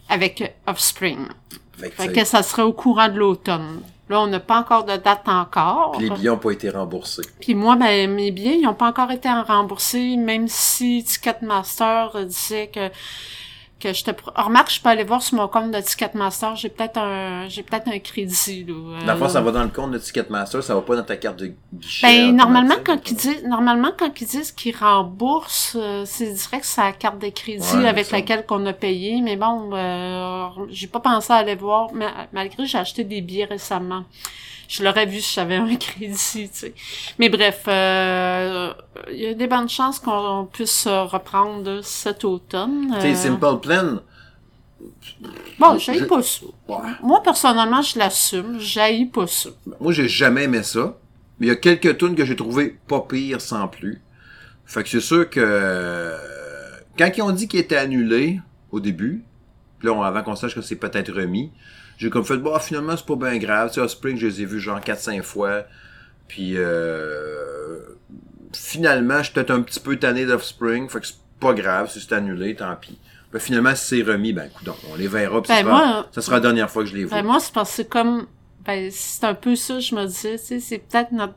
[0.09, 1.27] avec Offspring.
[1.77, 3.81] Fait que ça serait au courant de l'automne.
[4.11, 5.93] Là, on n'a pas encore de date encore.
[5.93, 7.21] puis les billets n'ont pas été remboursés.
[7.39, 12.67] Puis moi, ben, mes billets, ils n'ont pas encore été remboursés, même si Ticketmaster disait
[12.67, 12.89] que
[13.81, 14.13] que j'étais...
[14.13, 17.63] pro- Remarque, je peux aller voir sur mon compte de Ticketmaster, j'ai peut-être un j'ai
[17.63, 18.73] peut-être un crédit, là.
[18.73, 21.03] Euh, Dans le fond, ça va dans le compte de Ticketmaster, ça va pas dans
[21.03, 22.07] ta carte de guichet.
[22.07, 26.91] Ben, normalement, quand ils disent, normalement, quand ils disent qu'ils remboursent, euh, c'est direct la
[26.93, 29.19] carte de crédit Ouais, avec laquelle qu'on a payé.
[29.21, 31.89] Mais bon, euh, j'ai pas pensé à aller voir,
[32.31, 34.03] malgré que j'ai acheté des billets récemment.
[34.71, 36.73] Je l'aurais vu si j'avais un crédit, tu sais.
[37.19, 38.71] Mais bref, euh,
[39.11, 42.87] il y a des bonnes chances qu'on puisse reprendre cet automne.
[42.95, 43.99] Tu sais, Euh, Simple Plan,
[45.59, 46.45] bon, je- j'haïs pas ça.
[46.69, 46.77] ouais.
[47.03, 48.59] Moi, personnellement, je l'assume.
[48.59, 49.49] J'haïs pas ça.
[49.79, 50.97] moi, j'ai jamais aimé ça.
[51.39, 54.01] Mais il y a quelques tunes que j'ai trouvé pas pire sans plus.
[54.65, 56.17] Fait que c'est sûr que euh,
[56.97, 58.39] quand ils ont dit qu'il était annulé
[58.71, 59.23] au début,
[59.79, 61.51] puis là, on- avant qu'on sache que c'est peut-être remis,
[62.01, 63.71] j'ai comme fait, bah, finalement, c'est pas bien grave.
[63.71, 65.65] Tu sais, Spring, je les ai vus genre 4-5 fois.
[66.27, 67.77] Puis, euh,
[68.53, 70.89] finalement, peut-être un petit peu tanné d'Offspring.
[70.89, 72.97] Fait que c'est pas grave si c'est annulé, tant pis.
[73.31, 75.41] Ben, finalement, si c'est remis, ben, écoute, on les verra.
[75.41, 77.17] Ben, ça, sera, moi, ça sera la dernière fois que je les vois.
[77.21, 78.25] Ben, moi, c'est parce que c'est comme,
[78.65, 81.35] ben, c'est un peu ça, je me disais, tu sais, c'est peut-être notre,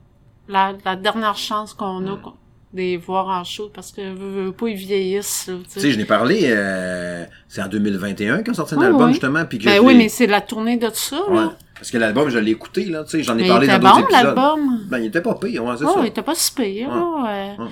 [0.49, 2.09] la, la dernière chance qu'on Hmm.
[2.15, 2.35] a qu'on-
[2.75, 5.91] de les voir en show, parce que, veux, veux pas, ils vieillissent, tu sais.
[5.93, 9.13] je n'ai parlé, euh, c'est en 2021 qu'ils ont sorti un Ah, album, oui.
[9.13, 11.37] justement, puis que Ben oui, l'ai- mais c'est la tournée de ça, Ouais.
[11.37, 11.53] là.
[11.77, 13.95] Parce que l'album, je l'ai écouté, là, tu sais, j'en ai Mais parlé dans d'autres
[13.95, 14.25] bon, épisodes.
[14.25, 14.81] l'album.
[14.89, 16.01] Ben, il était pas pire, ouais, c'est Oh, ça.
[16.03, 16.95] il était pas si pire, Ouais.
[16.95, 17.65] là, ouais.
[17.65, 17.71] Ouais.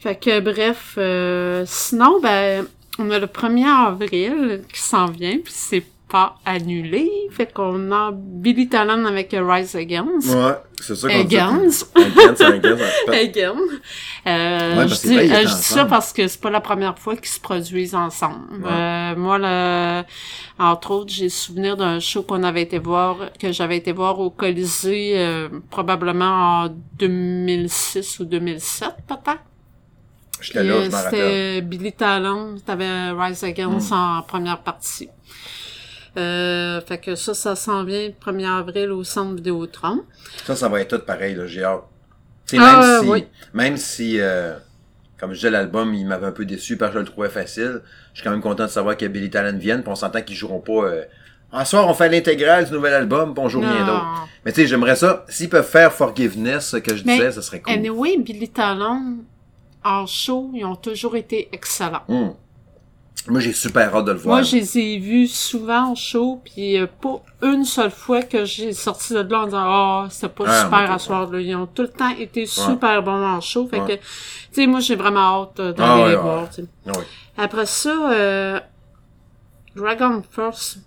[0.00, 2.66] Fait que, bref, euh, sinon, ben,
[2.98, 7.10] on a le 1er avril qui s'en vient, puis c'est pas annulé.
[7.30, 10.34] Fait qu'on a Billy Talent avec Rise Against.
[10.34, 11.36] Ouais, c'est ça qu'on dit.
[11.36, 11.92] Against.
[11.96, 12.42] Against.
[13.08, 13.56] Again.
[14.26, 17.16] Euh, je dis, vrai, euh, je dis ça parce que c'est pas la première fois
[17.16, 18.62] qu'ils se produisent ensemble.
[18.62, 18.70] Ouais.
[18.70, 20.02] Euh, moi, le,
[20.58, 24.28] entre autres, j'ai souvenir d'un show qu'on avait été voir, que j'avais été voir au
[24.28, 29.38] Colisée, euh, probablement en 2006 ou 2007, peut-être.
[30.42, 30.90] J'étais là, je.
[30.90, 35.08] C'était Billy Talent, t'avais Rise Against en première partie.
[36.16, 40.04] Euh, fait que ça, ça s'en vient le 1er avril au centre Vidéotron.
[40.44, 41.84] Ça, ça va être tout pareil, là, j'ai hâte.
[42.56, 43.26] Ah, même si, oui.
[43.52, 44.54] même si, euh,
[45.18, 47.82] comme je disais, l'album, il m'avait un peu déçu parce que je le trouvais facile,
[48.12, 50.36] je suis quand même content de savoir que Billy Talent vienne, puis on s'entend qu'ils
[50.36, 51.04] joueront pas, euh,
[51.52, 54.28] en soir, on fait l'intégrale du nouvel album, puis on joue rien d'autre.
[54.44, 57.60] Mais tu sais, j'aimerais ça, s'ils peuvent faire Forgiveness, que je Mais, disais, ça serait
[57.60, 57.72] cool.
[57.72, 59.16] Anyway, Billy Talent,
[59.84, 62.02] en show, ils ont toujours été excellents.
[62.08, 62.34] Hum.
[63.26, 64.36] Moi, j'ai super hâte de le voir.
[64.36, 68.44] Moi, je les ai vus souvent en show, puis euh, pas une seule fois que
[68.46, 71.40] j'ai sorti de là en disant «Ah, c'était pas Ah, super à soir.» là.
[71.40, 73.68] Ils ont tout le temps été super bons en show.
[73.68, 73.86] Fait Ouais.
[73.86, 74.08] que, tu
[74.52, 76.22] sais, moi, j'ai vraiment hâte euh, d'aller Ah, ouais, les ouais.
[76.22, 76.48] voir.
[76.86, 77.04] Ah oui.
[77.36, 78.60] Après ça, euh,
[79.76, 80.78] Dragon Force.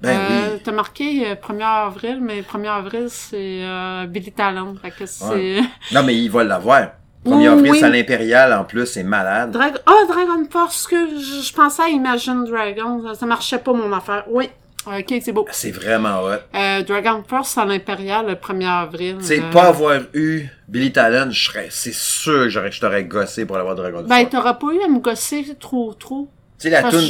[0.00, 0.60] Ben euh, oui.
[0.64, 4.74] T'as marqué euh, 1er avril, mais 1er avril, c'est euh, Billy Talent.
[4.80, 5.24] Fait que c'est...
[5.60, 5.60] Ouais.
[5.92, 6.90] Non, mais il va l'avoir.
[7.24, 7.78] 1er Oui, avril, oui.
[7.80, 9.50] c'est à l'Impérial, en plus, c'est malade.
[9.50, 9.74] Drag...
[9.86, 13.02] Ah, Dragon Force, que je, je pensais à Imagine Dragon.
[13.06, 14.24] Ça, ça marchait pas, mon affaire.
[14.28, 14.48] Oui.
[14.86, 15.46] Ok, c'est beau.
[15.50, 16.36] C'est vraiment hot.
[16.54, 19.16] Euh, Dragon Force à l'Impérial le 1er avril.
[19.18, 22.80] Tu sais, Euh, pas avoir eu Billy Talent, je serais, c'est sûr que j'aurais, je
[22.80, 24.30] t'aurais gossé pour avoir Dragon Ben, Force.
[24.30, 26.30] t'auras pas eu à me gosser trop, trop.
[26.58, 27.04] Tu sais, la tune de,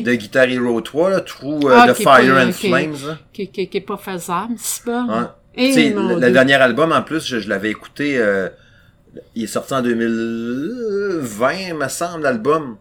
[0.00, 2.52] de, de Guitar Hero 3, là, True euh, Ah, pas- Fire and.
[2.52, 3.18] Flames, là.
[3.32, 5.36] Qui, qui, qui est pas faisable, c'est pas.
[5.56, 8.48] Et mon le, dernier album, en plus, je, je l'avais écouté, euh,
[9.34, 12.76] il est sorti en 2020, me semble, l'album.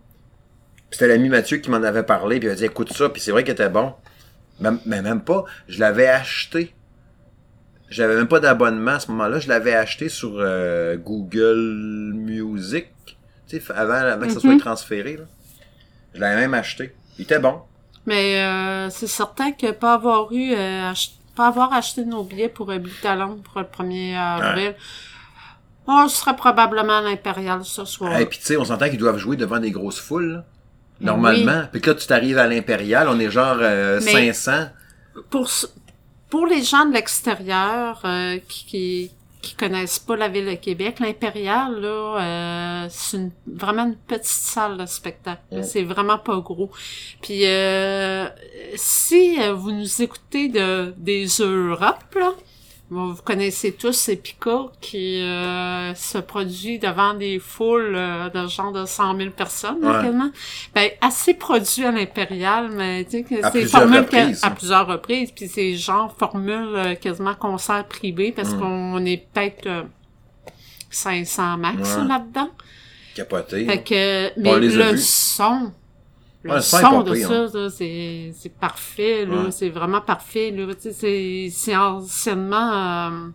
[0.91, 3.31] C'était l'ami Mathieu qui m'en avait parlé, puis il a dit, écoute ça, puis c'est
[3.31, 3.93] vrai qu'il était bon.
[4.59, 6.73] Mais même pas, je l'avais acheté.
[7.89, 12.87] J'avais même pas d'abonnement à ce moment-là, je l'avais acheté sur euh, Google Music,
[13.47, 14.59] tu sais, avant, avant que ça soit Mhm.
[14.59, 15.23] transféré, là.
[16.13, 16.93] Je l'avais même acheté.
[17.17, 17.61] Il était bon.
[18.05, 22.49] Mais euh, c'est certain que pas avoir eu euh, ach- pas avoir acheté nos billets
[22.49, 24.75] pour Billy Talent pour le 1er avril,
[25.91, 28.17] on serait probablement à l'Impérial ce soir.
[28.19, 30.45] Et puis tu sais, on s'entend qu'ils doivent jouer devant des grosses foules, là.
[31.01, 31.63] Normalement.
[31.71, 34.69] Puis que là, tu t'arrives à l'Impérial, on est genre euh, Mais- 500.
[35.29, 35.49] pour
[36.29, 39.11] pour les gens de l'extérieur euh, qui, qui
[39.41, 44.25] qui connaissent pas la ville de Québec, l'Impérial là, euh, c'est une, vraiment une petite
[44.25, 45.41] salle de spectacle.
[45.63, 46.69] C'est vraiment pas gros.
[47.21, 48.27] Puis euh,
[48.75, 52.33] si euh, vous nous écoutez de des Europes là,
[52.91, 58.71] Bon, vous connaissez tous Pika qui euh, se produit devant des foules euh, de genre
[58.71, 59.95] de 100 000 personnes, Ouais.
[59.95, 60.31] actuellement.
[60.73, 64.43] Ben, assez produit à l'impérial, mais tu sais c'est formule reprises.
[64.43, 68.59] à plusieurs reprises, puis c'est genre formule euh, quasiment concert privé parce Mm.
[68.59, 69.83] qu'on est peut-être euh,
[70.89, 72.07] 500 max Ouais.
[72.07, 72.49] là-dedans.
[73.13, 73.65] Capoté.
[73.65, 75.71] Fait que, mais le son,
[76.43, 77.69] le Ouais, son de ça, hein.
[77.69, 79.43] c'est, c'est parfait, là.
[79.43, 79.51] Ouais.
[79.51, 80.73] C'est vraiment parfait, là.
[80.73, 83.27] Tu sais, c'est, c'est anciennement, euh,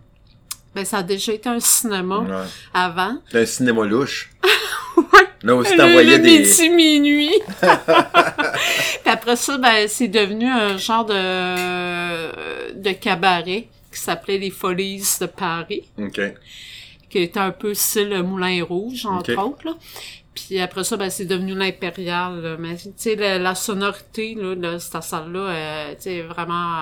[0.73, 2.47] ben, ça a déjà été un cinéma Ouais.
[2.73, 3.17] avant.
[3.31, 4.31] C'est un cinéma louche.
[4.97, 5.27] Ouais.
[5.43, 6.39] Là aussi, t'envoyais des...
[6.39, 7.33] midi minuit.
[7.59, 7.69] Puis
[9.05, 15.25] après ça, ben, c'est devenu un genre de, de cabaret qui s'appelait les Folies de
[15.25, 15.83] Paris.
[15.99, 16.21] OK.
[17.09, 19.65] qui était un peu style Moulin Rouge, entre autres.
[19.65, 19.73] Là.
[20.35, 22.57] Puis après ça, ben, c'est devenu l'Impérial.
[22.59, 26.73] Mais tu sais, la, la sonorité là, de cette salle-là, euh, tu sais, vraiment,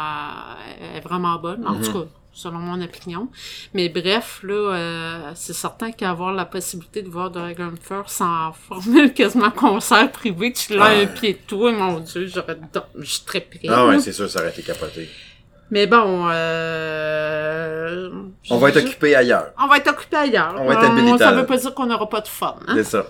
[0.81, 1.65] euh, est vraiment bonne.
[1.67, 1.83] En Mhm.
[1.83, 3.27] tout cas, selon mon opinion.
[3.75, 9.13] Mais bref, là, euh, c'est certain qu'avoir la possibilité de voir Dragon First en formule
[9.19, 12.57] quasiment concert privé, tu l'as Ah un pied de toi, mon Dieu, j'aurais
[12.99, 13.59] je très prêt.
[13.69, 15.07] Ah ouais, c'est sûr, ça aurait été capoté.
[15.69, 18.09] Mais bon, euh...
[18.49, 19.51] On va être occupé ailleurs.
[19.61, 20.55] on va être occupé ailleurs.
[20.59, 22.55] On va être Euh, habilité Ça veut pas dire qu'on n'aura pas de fun.
[22.67, 22.73] Hein?
[22.77, 23.05] C'est ça.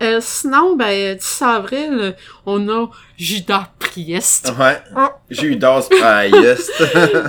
[0.00, 4.52] Euh, sinon, ben, 10 avril, on a Judas Priest.
[4.58, 4.80] Ouais.
[4.96, 5.08] Oh.
[5.28, 6.72] Judas Priest.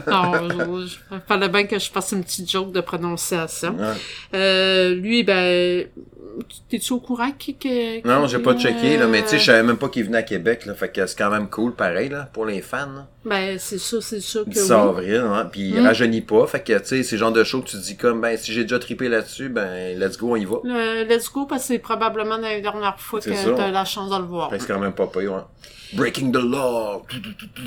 [0.08, 3.76] Non, je, je, fallait bien que je fasse une petite joke de prononciation.
[3.76, 3.94] Ouais.
[4.36, 5.88] Euh, lui, ben,
[6.70, 9.46] t'es-tu au courant qui, qui Non, j'ai pas checké, là, mais tu sais, je euh,
[9.56, 10.74] savais même pas qu'il venait à Québec, là.
[10.74, 13.08] Fait que c'est quand même cool, pareil, là, pour les fans, là.
[13.26, 14.72] Ben, c'est sûr, c'est sûr que 10 oui.
[14.76, 15.50] avril, hein.
[15.52, 15.86] Puis il Mm.
[15.86, 16.48] rajeunit pas.
[16.48, 18.38] Fait que, tu sais, c'est le genre de show que tu te dis comme, ben,
[18.38, 20.58] si j'ai déjà trippé là-dessus, ben, let's go, on y va.
[20.64, 24.18] Le Let's Go, parce que c'est probablement la dernière fois que t'as la chance de
[24.18, 24.50] le voir.
[24.58, 25.42] C'est quand même pas pire, ouais.
[25.94, 27.04] Breaking the law.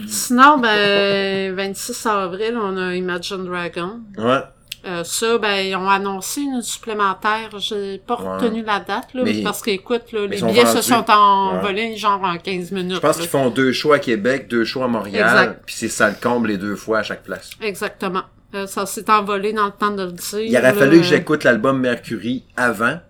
[0.07, 4.01] Sinon, ben, 26 avril, on a Imagine Dragon.
[4.17, 4.41] Ouais.
[4.85, 7.51] Euh, ça, ben, ils ont annoncé une supplémentaire.
[7.59, 8.37] J'ai pas Ouais.
[8.45, 12.37] retenu la date, là, Mais- parce qu'écoute, là, les billets se sont envolés genre en
[12.37, 12.97] 15 minutes.
[12.97, 15.61] Je pense qu'ils font deux shows à Québec, deux shows à Montréal.
[15.67, 17.51] Puis c'est ça le comble les deux fois à chaque place.
[17.61, 18.23] Exactement.
[18.55, 20.41] Euh, ça s'est envolé dans le temps de le dire.
[20.41, 20.75] Il aurait là.
[20.75, 23.01] fallu que j'écoute l'album Mercury avant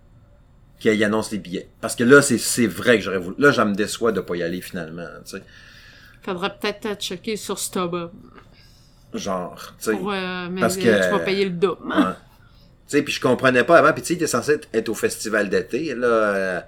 [0.79, 1.69] qu'il annonce les billets.
[1.81, 3.35] Parce que là, c'est, c'est vrai que j'aurais voulu.
[3.39, 5.43] Là, ça me déçoit de pas y aller finalement, tu sais.
[6.23, 8.11] Faudrait peut-être checker sur Stubhub.
[9.13, 9.91] Genre, tu sais.
[9.97, 11.91] Pour, euh, mais Parce que- tu vas payer le double.
[11.91, 11.99] hein.
[12.09, 12.13] Ouais.
[12.89, 13.93] Tu sais, puis je comprenais pas avant.
[13.93, 16.07] Puis tu sais, il était censé être au festival d'été, là.
[16.07, 16.59] euh,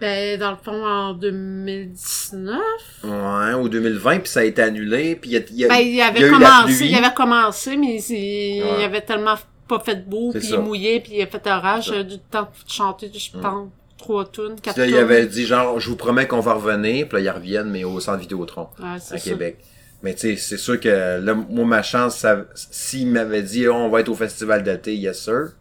[0.00, 2.60] Ben, dans le fond, en 2019.
[3.04, 5.16] ouais, ou 2020, puis ça a été annulé.
[5.16, 6.94] Puis il y a, il y a- Ben, il il y a avait commencé, il
[6.96, 8.70] avait commencé, mais il, Ouais.
[8.80, 9.36] il avait tellement
[9.68, 11.86] pas fait beau, puis il mouillait, puis il a fait orage.
[11.92, 15.00] J'ai du temps de chanter, je pense, trois tunes, quatre là, il tunes.
[15.00, 17.08] avait dit genre, je vous promets qu'on va revenir.
[17.08, 18.68] Puis là, ils reviennent, mais au centre Vidéotron.
[18.78, 19.16] Ouais, à ça.
[19.18, 19.58] Québec.
[20.04, 23.72] Mais tu sais, c'est sûr que là, moi, ma chance, ça- s'il m'avait dit, Oh,
[23.72, 25.52] on va être au festival d'été, yes sir,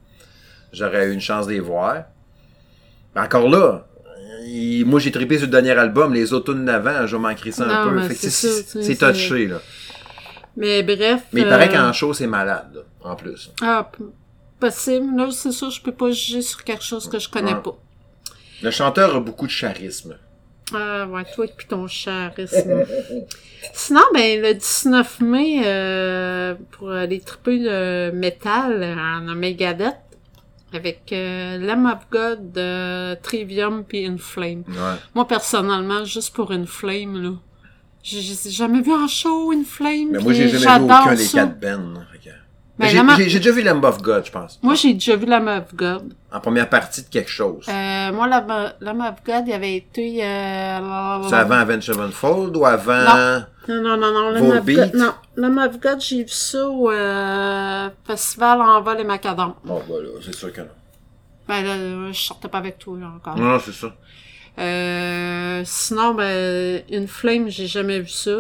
[0.74, 2.04] j'aurais eu une chance de les voir.
[3.16, 3.88] Mais encore là,
[4.46, 7.62] il- moi, j'ai trippé sur le dernier album, les autos d'avant, je vais m'en crisser
[7.62, 8.14] un Non, peu.
[8.14, 9.62] c'est ça, touché, là.
[10.58, 11.22] Mais bref.
[11.32, 13.50] Mais il paraît euh, qu'en show, c'est malade, là, en plus.
[13.62, 13.90] Ah,
[14.60, 15.16] possible.
[15.16, 17.62] Là, c'est sûr, je peux pas juger sur quelque chose que je connais Ouais.
[17.64, 17.78] pas.
[18.62, 20.18] Le chanteur a beaucoup de charisme.
[20.74, 22.84] Ah, ouais, toi et ton charisme.
[23.74, 29.96] Sinon, ben, le 19 mai, euh, pour les tripeux de métal, on a Megadeth,
[30.74, 34.64] avec euh, Lamb of God, euh, Trivium puis Inflame.
[34.68, 34.96] Ouais.
[35.14, 37.30] Moi, personnellement, juste pour Inflame, là,
[38.02, 41.60] j'ai jamais vu en show Inflame, Mais moi, puis j'ai jamais vu aucun des quatre
[41.60, 41.94] bands.
[41.94, 42.34] là, fait que-
[42.73, 44.60] Ben, J'ai déjà vu Lamb of God, je pense.
[44.62, 46.14] Moi, j'ai déjà vu Lamb of God.
[46.32, 47.66] En première partie de quelque chose.
[47.68, 50.24] Euh, moi, Lamb Lamb of God, il avait été...
[50.24, 51.24] Euh...
[51.30, 53.46] C'est avant Avenged Sevenfold ou avant...
[53.68, 54.92] Non, non, non, non, of Volbeat?
[54.92, 55.14] God, non.
[55.38, 59.54] Lamb of God, j'ai vu ça au euh, Festival en vol et Macadam.
[59.64, 60.68] Bon, voilà, c'est sûr que non.
[61.48, 63.38] Ben là, je sortais pas avec toi, là, encore.
[63.38, 63.94] Non, c'est ça.
[64.60, 68.38] Euh, sinon, ben, une flame, j'ai jamais vu ça.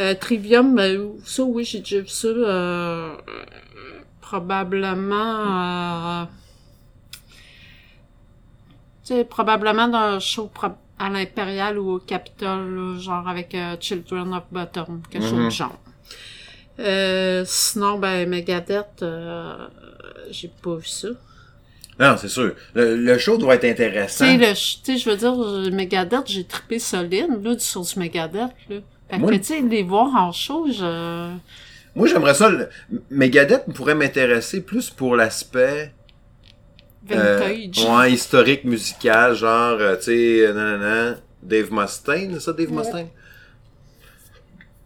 [0.00, 2.28] Euh, Trivium, ben, ça, oui, j'ai déjà vu ça.
[2.28, 3.14] Euh,
[4.20, 6.22] probablement...
[6.22, 6.24] Euh,
[9.04, 10.50] tu sais, probablement dans un show
[10.98, 15.48] à l'Impérial ou au Capitole, genre avec euh, Children of Bottom, quelque chose Mhm.
[15.48, 15.78] du genre.
[16.78, 19.68] Euh, sinon, ben, Megadeth, euh,
[20.30, 21.08] j'ai pas vu ça.
[22.00, 22.54] Non, c'est sûr.
[22.74, 24.24] Le, le show doit être intéressant.
[24.26, 28.76] tu sais, je veux dire, euh, Megadeth, j'ai trippé solide, là, sur du Megadeth, là.
[29.10, 31.30] Fait Moi, que, tu sais, les voir en show, je...
[31.94, 32.48] Moi, j'aimerais ça.
[32.50, 32.68] le-
[33.10, 35.92] Megadeth pourrait m'intéresser plus pour l'aspect
[37.12, 37.84] euh, Vintage.
[37.86, 42.78] ouais, historique musical, genre, euh, tu sais, euh, nanana, Dave Mustaine, c'est ça, Dave Ouais.
[42.78, 43.08] Mustaine?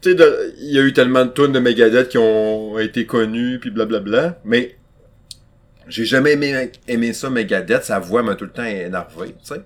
[0.00, 0.26] tu sais,
[0.60, 4.38] il y a eu tellement de tunes de Megadeth qui ont été connues, puis blablabla,
[4.44, 4.76] mais
[5.88, 9.62] j'ai jamais aimé, aimé ça, Megadeth, sa voix m'a tout le temps énervé, tu sais.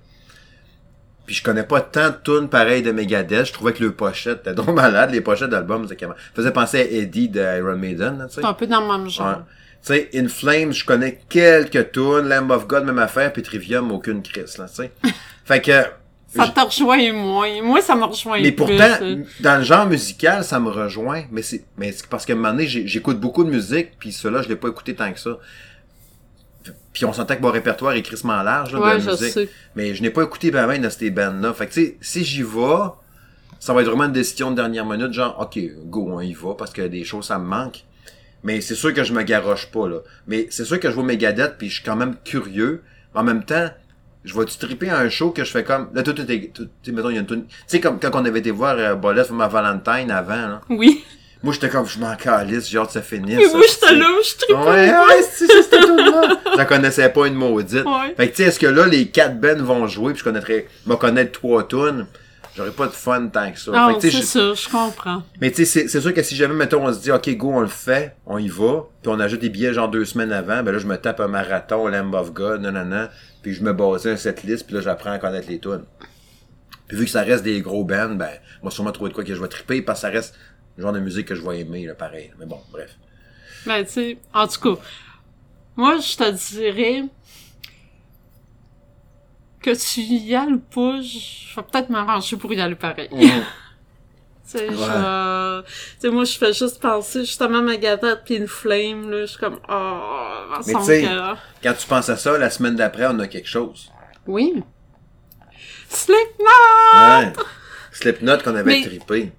[1.27, 4.41] Puis je connais pas tant de tunes pareilles de Megadeth, je trouvais que le pochette
[4.41, 5.95] était donc malade, les pochettes d'albums, ça
[6.35, 8.41] faisait penser à Eddie de Iron Maiden, tu sais.
[8.41, 9.11] C'est un peu dans le même Ouais.
[9.11, 9.43] genre.
[9.85, 13.91] Tu sais, In Flames, je connais quelques tunes, Lamb of God, même affaire, puis Trivium,
[13.91, 14.93] aucune crise, là, tu sais.
[15.45, 15.73] fait que,
[16.29, 17.63] Ça te rejoint moins.
[17.63, 18.97] Moi, ça me rejoint mais pourtant,
[19.41, 22.51] dans le genre musical, ça me rejoint, mais c'est, mais c'est parce qu'à un moment
[22.51, 25.37] donné, j'écoute beaucoup de musique, puis cela, je l'ai pas écouté tant que ça.
[26.93, 29.33] Puis on sentait que mon répertoire est crissement large, là, Ouais, de je musique.
[29.33, 29.49] sais.
[29.75, 31.53] Mais je n'ai pas écouté ben dans ces bands-là.
[31.55, 32.77] Fait que, tu sais, si j'y vais,
[33.59, 36.55] ça va être vraiment une décision de dernière minute, genre, OK, go, on y va,
[36.55, 37.85] parce que des choses, ça me manque.
[38.45, 39.99] Mais c'est sûr que je me garoche pas, là.
[40.27, 42.83] Mais c'est sûr que je vois Megadeth, puis je suis quand même curieux.
[43.15, 43.69] En même temps,
[44.25, 45.89] je vais-tu triper à un show que je fais comme...
[45.95, 48.25] Là, tout tout- Tu sais, mettons, il y a une Tu sais, comme quand on
[48.25, 50.61] avait été voir euh, Bollet for ma Valentine avant, là.
[50.69, 51.05] Oui.
[51.43, 53.51] Moi, j'étais comme, je m'en calisse, j'ai hâte que ça finisse.
[53.51, 54.57] Ça, moi, j'étais là, je tripe.
[54.57, 56.37] Ouais, ouais, c'est ça, cette tune-là.
[56.57, 57.85] J'en connaissais pas une maudite.
[57.85, 58.15] Ouais.
[58.17, 60.69] Fait que, tu sais, est-ce que là, les quatre bands vont jouer, puis je connaîtrais,
[60.87, 62.07] me connaître trois tunes,
[62.57, 63.73] j'aurais pas de fun tant que ça.
[63.73, 65.23] Non, c'est je- ça, je comprends.
[65.41, 67.61] Mais tu sais, c'est- sûr que si jamais, mettons, on se dit, OK, go, on
[67.61, 70.71] le fait, on y va, puis on ajoute des billets genre deux semaines avant, ben
[70.71, 73.09] là, je me tape un marathon, Lamb of God, non,
[73.43, 75.83] puis je me base un cette liste, puis là, j'apprends à connaître les tunes.
[76.87, 78.29] Puis vu que ça reste des gros bands, ben,
[78.63, 80.35] moi, sûrement trouver de quoi que je vais triper, parce que ça reste
[80.77, 82.33] le genre de musique que je vais aimer, là, pareil.
[82.39, 82.97] Mais bon, bref.
[83.67, 84.81] Ben, tu sais, en tout cas,
[85.77, 87.05] moi, je te dirais
[89.61, 93.09] que tu y ailles ou pas, je vais peut-être m'arranger pour y aller pareil.
[94.45, 98.35] Tu sais, je vais- tu sais, moi, je fais juste penser justement à Megadeth pis
[98.35, 101.35] une flame, là, je suis comme, oh, Mais tu sais- que...
[101.63, 103.91] Quand tu penses à ça, la semaine d'après, on a quelque chose.
[104.27, 104.63] Oui.
[105.89, 106.45] Slipknot!
[106.95, 107.33] Ouais.
[107.93, 109.33] Slipknot qu'on avait Mais- trippé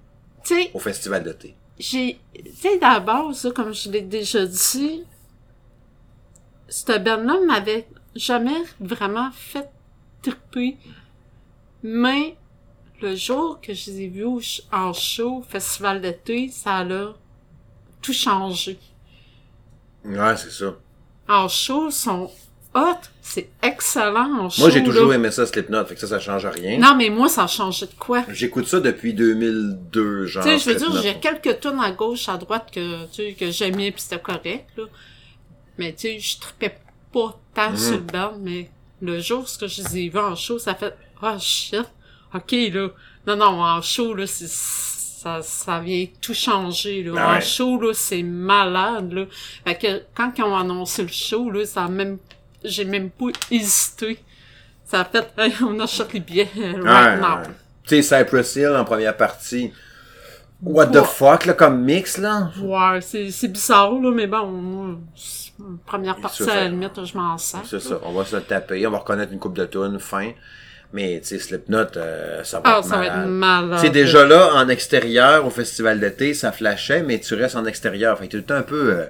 [0.72, 1.54] Au festival d'été.
[1.78, 5.04] j'ai, tu sais, d'abord, ça, comme je l'ai déjà dit,
[6.68, 9.68] ce band-là m'avait jamais vraiment fait
[10.22, 10.76] triper.
[11.82, 12.36] Mais,
[13.02, 17.14] le jour que je les ai vus en show, au festival d'été, ça a
[18.00, 18.78] tout changé.
[20.04, 20.76] Ouais, c'est ça.
[21.28, 22.30] En show, sont
[22.74, 24.62] hot, c'est excellent en show.
[24.62, 25.14] Moi, j'ai toujours là.
[25.16, 26.78] aimé ça, Slipknot, fait que ça, ça change rien.
[26.78, 28.24] Non, mais moi, ça a changé de quoi?
[28.28, 30.44] J'écoute ça depuis 2002, genre.
[30.44, 33.32] Tu sais, je veux dire, j'ai quelques tonnes à gauche, à droite que, tu sais,
[33.34, 34.84] que j'aimais pis c'était correct, là.
[35.78, 36.76] Mais, tu sais, je tripais
[37.12, 37.76] pas tant Mhm.
[37.76, 38.70] sur le band, mais
[39.00, 41.84] le jour ce que je les ai vus en show, ça fait, oh shit,
[42.34, 42.88] ok, là.
[43.26, 47.12] Non, non, en show, là, c'est, ça, ça vient tout changer, là.
[47.16, 49.24] Ah En show, là, c'est malade, là.
[49.66, 52.18] Fait que, quand ils ont annoncé le show, là, ça a même,
[52.64, 54.18] j'ai même pas hésité.
[54.84, 56.48] Ça a fait, hey, on achète les billets,
[56.82, 57.38] right now.
[57.86, 59.72] Tu sais, Cypress Hill en première partie.
[60.62, 62.50] What the fuck, là, comme mix, là?
[62.62, 64.98] Ouais, c'est, c'est bizarre, là, mais bon,
[65.84, 67.60] première partie, à la limite, je m'en sers.
[67.66, 67.98] C'est ça.
[68.02, 70.30] On va se taper, on va reconnaître une coupe de tunes, fin.
[70.92, 73.80] Mais, tu sais, Slipknot, euh, ça va Ah, être ça va être malade.
[73.80, 78.16] sais, déjà là, en extérieur, au festival d'été, ça flashait, mais tu restes en extérieur.
[78.18, 79.06] Fait que t'es tout le temps un peu euh,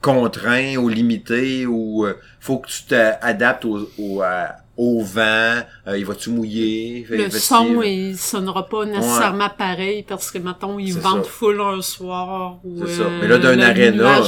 [0.00, 4.46] contraint ou limité ou euh, faut que tu t'adaptes au, au, euh,
[4.76, 5.58] au vent.
[5.86, 7.06] Euh, il va-tu mouiller?
[7.10, 12.58] Le son, il sonnera pas nécessairement pareil parce que, mettons, ils vendent full un soir
[12.64, 13.02] ou C'est ça.
[13.02, 14.20] euh, Mais là, d'un aréna.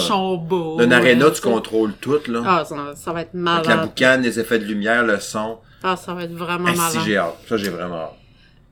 [0.79, 2.43] D'un aréna, tu contrôles tout, là.
[2.45, 3.89] Ah, ça, ça va être Avec la malade.
[3.89, 5.59] boucane, les effets de lumière, le son.
[5.83, 7.03] Ah, ça va être vraiment Ah, si, malade.
[7.07, 7.37] j'ai hâte.
[7.49, 8.17] Ça, j'ai vraiment hâte.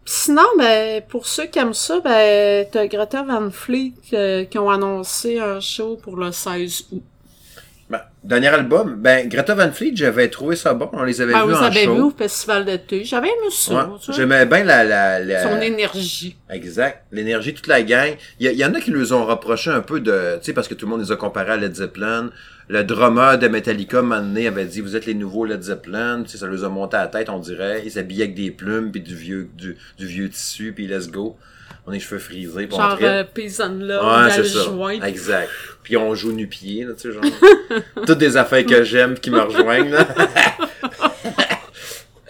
[0.04, 4.70] Sinon, ben, pour ceux qui aiment ça, ben, t'as Greta Van Fleet euh, qui ont
[4.70, 7.02] annoncé un show pour le 16 août.
[7.88, 10.88] Ben, dernier album, ben, Greta Van Fleet, j'avais trouvé ça bon.
[10.92, 11.94] On les avait Ah, vus vous en avez show.
[11.94, 13.04] vu au festival d'été.
[13.04, 13.72] J'avais aimé ça.
[13.88, 13.96] Ouais.
[14.14, 15.42] J'aimais bien la, la, la...
[15.48, 16.36] Son énergie.
[16.48, 17.04] Exact.
[17.12, 18.14] L'énergie, toute la gang.
[18.40, 20.74] Il y, en a qui nous ont reproché un peu de, tu sais, parce que
[20.74, 22.30] tout le monde les a comparés à Led Zeppelin.
[22.72, 26.22] Le drummer de Metallica, un moment donné, avait dit, vous êtes les nouveaux Led Zeppelin.
[26.22, 27.82] Tu sais, ça les a monté à la tête, on dirait.
[27.84, 31.36] Ils s'habillaient avec des plumes, puis du vieux, du, du vieux tissu, puis let's go.
[31.84, 33.06] On a les cheveux frisés, puis on Genre trippe.
[33.08, 34.64] euh, Paysan Love, Ouais, c'est ça.
[34.66, 35.00] Joint.
[35.02, 35.48] Exact.
[35.82, 37.24] Puis on joue nu-pied, là, tu sais, genre.
[38.06, 40.06] Toutes des affaires que j'aime qui me rejoignent, là.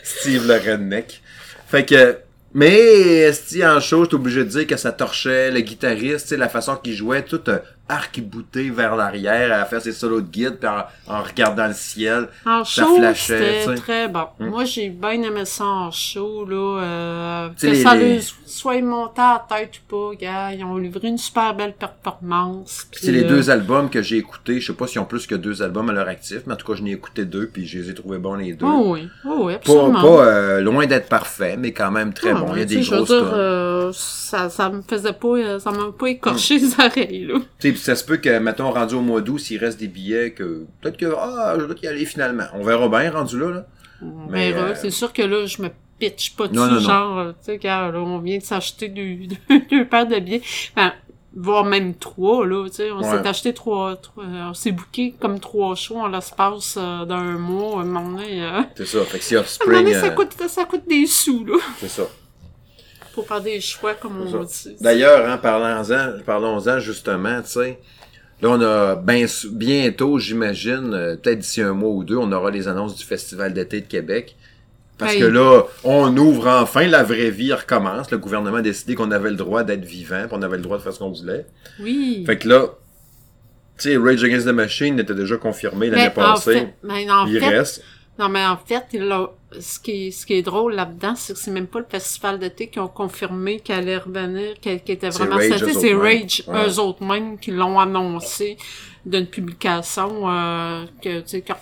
[0.03, 1.23] Steve le redneck.
[1.67, 2.17] Fait que,
[2.55, 6.37] mais, si en show, j'étais obligé de dire que ça torchait le guitariste, tu sais,
[6.37, 7.59] la façon qu'il jouait, tout euh,
[7.91, 12.29] arc-bouté vers l'arrière à faire ses solos de guide puis en, en regardant le ciel.
[12.47, 14.25] En Ça show, flashait, c'était très bon.
[14.39, 14.47] Mm.
[14.47, 16.81] Moi, j'ai bien aimé ça en show, là.
[16.83, 20.53] Euh, que les- ça les- soit monté à la tête ou pas, gars.
[20.53, 22.87] Ils ont livré une super belle performance.
[22.91, 24.61] puis, C'est les euh, deux albums que j'ai écoutés.
[24.61, 26.67] Je sais pas s'ils ont plus que deux albums à leur actif, mais en tout
[26.67, 28.67] cas, je n'ai écouté deux puis je les ai trouvés bons les deux.
[28.67, 30.03] Oh oui, oh oui, pas absolument.
[30.03, 32.53] pas euh, loin d'être parfait, mais quand même très Ah, bon.
[32.55, 35.59] Il y a des je veux grosses dire, euh, ça, ça me faisait pas, euh,
[35.59, 37.39] ça m'a pas écorché les oreilles, là.
[37.85, 40.97] Ça se peut que, mettons, rendu au mois d'août, s'il reste des billets, que peut-être
[40.97, 42.45] que, ah, je vais y aller finalement.
[42.55, 43.67] On verra bien, rendu là, là.
[44.03, 44.69] On Mais, verra.
[44.69, 46.79] euh, C'est sûr que là, je me pitch pas dessus, Non, non.
[46.81, 50.19] genre, euh, tu sais, car là, on vient de s'acheter deux, deux, deux paires de
[50.19, 50.43] billets.
[50.77, 50.93] Enfin,
[51.37, 52.91] voire même trois, là, tu sais.
[52.91, 53.05] On Ouais.
[53.05, 57.37] s'est acheté trois, trois euh, on s'est booké comme trois shows en l'espace euh, d'un
[57.39, 57.81] mois.
[57.81, 59.05] À un moment donné, euh, C'est ça.
[59.05, 61.57] Fait que si un moment Offspring, donné, ça coûte, ça coûte des sous, là.
[61.79, 62.03] c'est ça.
[63.15, 64.77] Faut faire des choix, comme on dit.
[64.81, 67.79] D'ailleurs, hein, parlons-en, parlons-en justement, tu sais.
[68.43, 72.51] Là, on a ben, bientôt, j'imagine, euh, peut-être d'ici un mois ou deux, on aura
[72.51, 74.37] les annonces du Festival d'été de Québec.
[74.97, 75.21] Parce Hey.
[75.21, 78.11] que là, on ouvre enfin, la vraie vie recommence.
[78.11, 80.77] Le gouvernement a décidé qu'on avait le droit d'être vivant, puis on avait le droit
[80.79, 81.47] de faire ce qu'on voulait.
[81.81, 82.23] Oui.
[82.27, 82.67] Fait que là,
[83.79, 86.53] tu sais, Rage Against the Machine était déjà confirmé l'année en passée.
[86.53, 87.83] fait, mais en Il fait, reste.
[88.19, 91.33] Non, mais en fait, il a- ce, qui est, ce qui est drôle là-dedans, c'est
[91.33, 95.09] que c'est même pas le festival d'été qui ont confirmé qu'elle allait revenir, qu'elle était
[95.09, 95.95] vraiment eux C'est.
[95.95, 96.69] Rage, Ouais.
[96.69, 98.57] eux autres mêmes, qui l'ont annoncé
[99.05, 101.53] d'une publication euh, que, tu sais, qui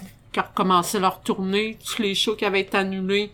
[0.40, 3.31] a recommencé leur tournée, tous les shows qui avaient été annulés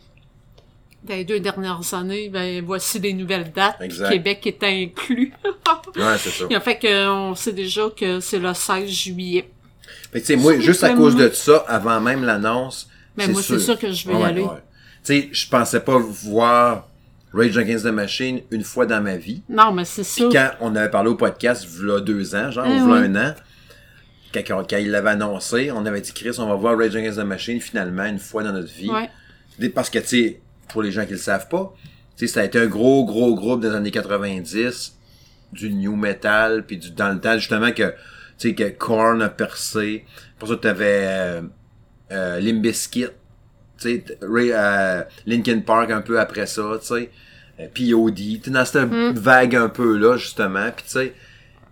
[1.02, 3.76] dans les deux dernières années, ben voici les nouvelles dates.
[3.80, 4.10] Exact.
[4.10, 5.32] Québec est inclus.
[5.96, 6.46] Ouais, c'est ça.
[6.50, 9.48] Il a fait qu'on sait déjà que c'est le 16 juillet.
[10.12, 13.42] Fait que, tu sais, moi, juste à cause de ça, avant même l'annonce, Mais moi,
[13.42, 14.42] c'est sûr que je vais y aller.
[14.42, 14.48] ouais.
[15.04, 16.88] Tu sais, je pensais pas voir
[17.32, 19.42] Rage Against the Machine une fois dans ma vie.
[19.48, 20.24] Non, mais c'est ça.
[20.32, 23.06] Quand on avait parlé au podcast, v'là deux ans, genre, Eh v'là oui.
[23.06, 23.34] un an,
[24.32, 27.24] quand, quand il l'avait annoncé, on avait dit, Chris, on va voir Rage Against the
[27.24, 28.90] Machine finalement une fois dans notre vie.
[28.90, 29.10] Ouais.
[29.70, 31.72] Parce que, tu sais, pour les gens qui le savent pas,
[32.16, 34.96] tu sais, ça a été un gros, gros groupe des années 90,
[35.52, 37.90] du new metal, puis du, dans le temps, justement, que,
[38.38, 40.04] tu sais, que Korn a percé.
[40.38, 41.42] Pour ça, t'avais, euh,
[42.14, 43.10] euh, Limp Bizkit, tu
[43.78, 47.10] sais, t- Ray- euh, Linkin Park un peu après ça, tu sais,
[47.60, 48.88] euh, POD, dans cette
[49.18, 51.14] vague un peu là, justement, puis tu sais,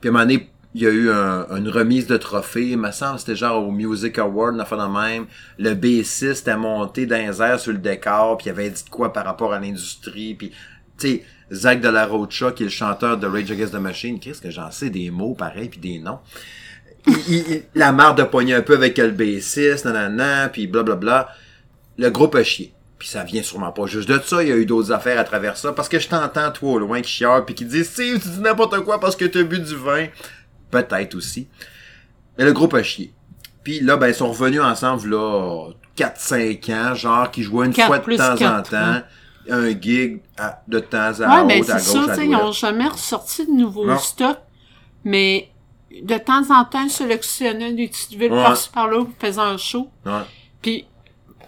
[0.01, 2.79] puis à un moment donné, il y a eu un- une remise de trophée, il
[2.79, 5.27] me semble, c'était genre au Music Award, enfin de même.
[5.59, 8.89] Le bassiste a monté dans les airs sur le décor, puis il avait dit de
[8.89, 10.51] quoi par rapport à l'industrie, puis
[10.99, 14.19] tu sais, Zach de la Rocha, qui est le chanteur de Rage Against the Machine,
[14.19, 16.21] qu'est-ce que j'en sais des mots pareils puis des noms.
[17.07, 21.29] Il- il- la marre de pogner un peu avec le bassiste, nanana, puis blablabla.
[21.99, 22.73] Le groupe a chié.
[22.99, 25.25] Puis ça vient sûrement pas juste de ça, il y a eu d'autres affaires à
[25.25, 28.21] travers ça, parce que je t'entends, toi, au loin, qui chiale, puis qui dit «Steve,
[28.23, 30.07] tu dis n'importe quoi parce que t'as bu du vin.»
[30.71, 31.49] Peut-être aussi.
[32.39, 33.13] Mais le groupe a chié.
[33.65, 35.67] Puis là, ben, ils sont revenus ensemble, là,
[35.97, 39.03] 4-5 ans, genre, qui jouaient une fois de temps en temps,
[39.51, 42.21] un gig à- de temps à Ouais, ben autre, à c'est gauche, ça, à tu
[42.23, 42.47] sais, ils droite.
[42.47, 44.39] ont jamais ressorti de nouveaux stocks,
[45.05, 45.49] mais
[46.03, 48.43] de temps en temps, ils sélectionnaient des petites villes Ouais.
[48.43, 49.89] par-ci par-là pour faire un show.
[50.07, 50.13] Ouais.
[50.61, 50.87] Puis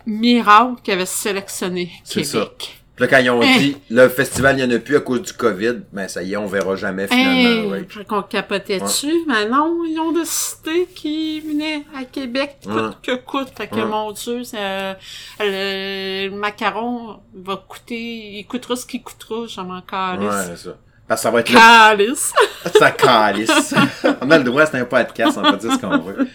[0.06, 2.80] Miracle qui avait sélectionné C'est Québec.
[2.96, 3.56] Puis là, quand ils ont Hein.
[3.58, 6.34] dit, le festival, il n'y en a plus à cause du COVID, ben ça y
[6.34, 7.32] est, on verra jamais finalement.
[7.32, 8.04] Hey, ouais.
[8.06, 8.80] qu'on capotait Ouais.
[8.86, 12.90] dessus, mais non, ils ont décidé qu'ils venaient à Québec, coûte Ouais.
[13.02, 13.48] que coûte.
[13.56, 14.92] Fait que mon Dieu, ça-
[15.40, 20.28] le, le macaron va coûter, il coûtera ce qu'il coûtera, je m'en calisse.
[20.30, 20.76] Ouais, c'est ça.
[21.06, 21.56] Parce que ça va être le...
[21.58, 22.32] Calice!
[22.78, 23.74] ça calisse.
[24.22, 26.28] on a le droit, c'est un podcast, on peut dire ce qu'on veut.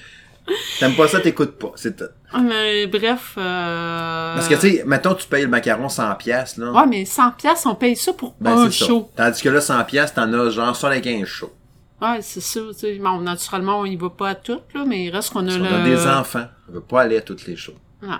[0.79, 1.71] T'aimes pas ça, t'écoutes pas.
[1.75, 2.05] C'est tout.
[2.31, 4.35] Ah, Mais bref, euh...
[4.35, 6.71] Parce que, tu sais, mettons, tu payes le macaron 100 pièces là.
[6.71, 8.85] Ouais, mais 100 pièces, on paye ça pour ben, un ça.
[8.85, 9.11] show.
[9.15, 11.53] Tandis que là, 100 pièces t'en as genre 75 shows.
[12.01, 12.95] Ouais, c'est ça, tu sais.
[12.95, 15.59] Bon, naturellement, on y va pas à toutes, là, mais il reste qu'on a Si
[15.59, 15.65] le...
[15.65, 16.45] on a des enfants.
[16.69, 17.75] On veut pas aller à toutes les shows.
[18.01, 18.19] Non,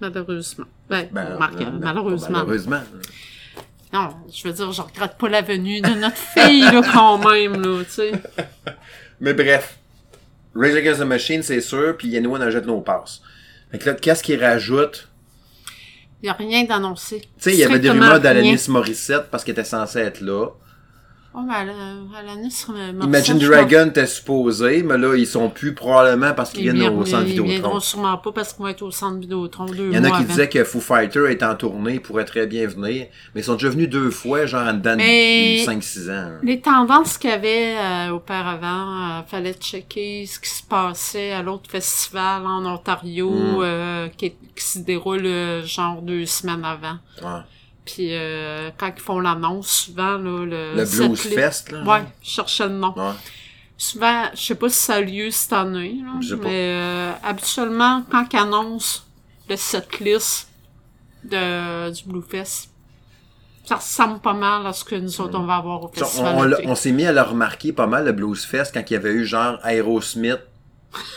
[0.00, 0.66] malheureusement.
[0.90, 1.38] Ben, Ben, non,
[1.80, 2.38] malheureusement.
[2.40, 2.80] Malheureusement.
[3.94, 7.62] Non, je veux dire, je regrette pas la venue de notre fille, là, quand même,
[7.62, 8.12] là, tu sais.
[9.20, 9.78] Mais bref.
[10.52, 13.22] Rage Against the Machine, c'est sûr, puis Yannou, on achète nos passes.
[13.70, 15.08] Fait que là, qu'est-ce qu'ils rajoutent?
[16.20, 17.20] Il y a rien d'annoncé.
[17.20, 20.48] Tu sais, il y avait des rumeurs d'Alanis Morissette parce qu'elle était censée être là.
[21.36, 26.52] Oh, mais sur le Imagine Dragon était supposé, mais là, ils sont plus probablement parce
[26.52, 27.80] qu'ils Ils viennent au centre Ils viendront Vidéotron.
[27.80, 30.14] sûrement pas parce qu'on va être au centre Vidéotron deux Il y en a qui
[30.14, 30.24] avant.
[30.24, 33.68] disaient que Foo Fighter est en tournée, pourrait très bien venir, mais ils sont déjà
[33.70, 36.34] venus deux fois, genre en dedans de Mais- 5-6 ans.
[36.44, 41.42] Les tendances qu'il y avait euh, auparavant, euh, fallait checker ce qui se passait à
[41.42, 43.58] l'autre festival en Ontario Mm.
[43.62, 46.98] euh, qui, qui se déroule euh, genre deux semaines avant.
[47.22, 47.40] Ouais.
[47.84, 51.82] Puis euh, quand ils font l'annonce, souvent là, le Le setlist- Blues Fest, là.
[51.84, 52.94] Ouais, je cherchais le nom.
[52.96, 53.12] Ouais.
[53.76, 56.44] Souvent, je sais pas si ça a lieu cette année, là, Je sais pas.
[56.48, 59.00] mais euh, habituellement, quand ils annoncent
[59.48, 60.48] le setlist
[61.24, 62.70] de, du Bluefest,
[63.66, 66.56] ça ressemble pas mal à ce que nous autres, on va avoir au festival.
[66.64, 68.96] On, on s'est mis à le remarquer pas mal, le Blues Fest, quand il y
[68.96, 70.40] avait eu genre Aerosmith.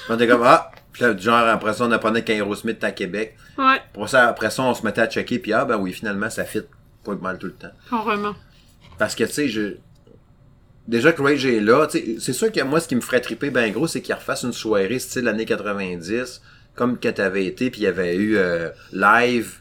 [0.09, 0.71] On était comme, ah!
[0.97, 3.35] Puis là, genre, après ça, on apprenait qu'Aerosmith était à Québec.
[3.55, 6.27] Ouais, Pour ça, après ça, on se mettait à checker, puis ah, ben oui, finalement,
[6.31, 6.63] ça fit
[7.03, 7.71] pas mal tout le temps.
[7.87, 8.35] carrément.
[8.97, 9.75] Parce que, tu sais, je...
[10.87, 13.21] Déjà que Rage est là, tu sais, c'est sûr que moi, ce qui me ferait
[13.21, 16.41] triper ben gros, c'est qu'il refasse une soirée style années 90,
[16.73, 19.59] comme que t'avais été, puis il y avait eu euh, Live,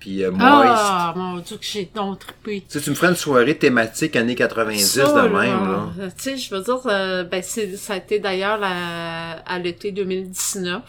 [0.00, 0.72] puis euh, Moist.
[0.74, 2.62] Ah, mon dieu, que j'ai donc trippé.
[2.68, 5.88] Tu sais, tu me ferais une soirée thématique années 90 Ça, de même, là.
[6.16, 10.82] Tu sais, je veux dire, euh, ben, ça a été d'ailleurs la- à l'été 2019,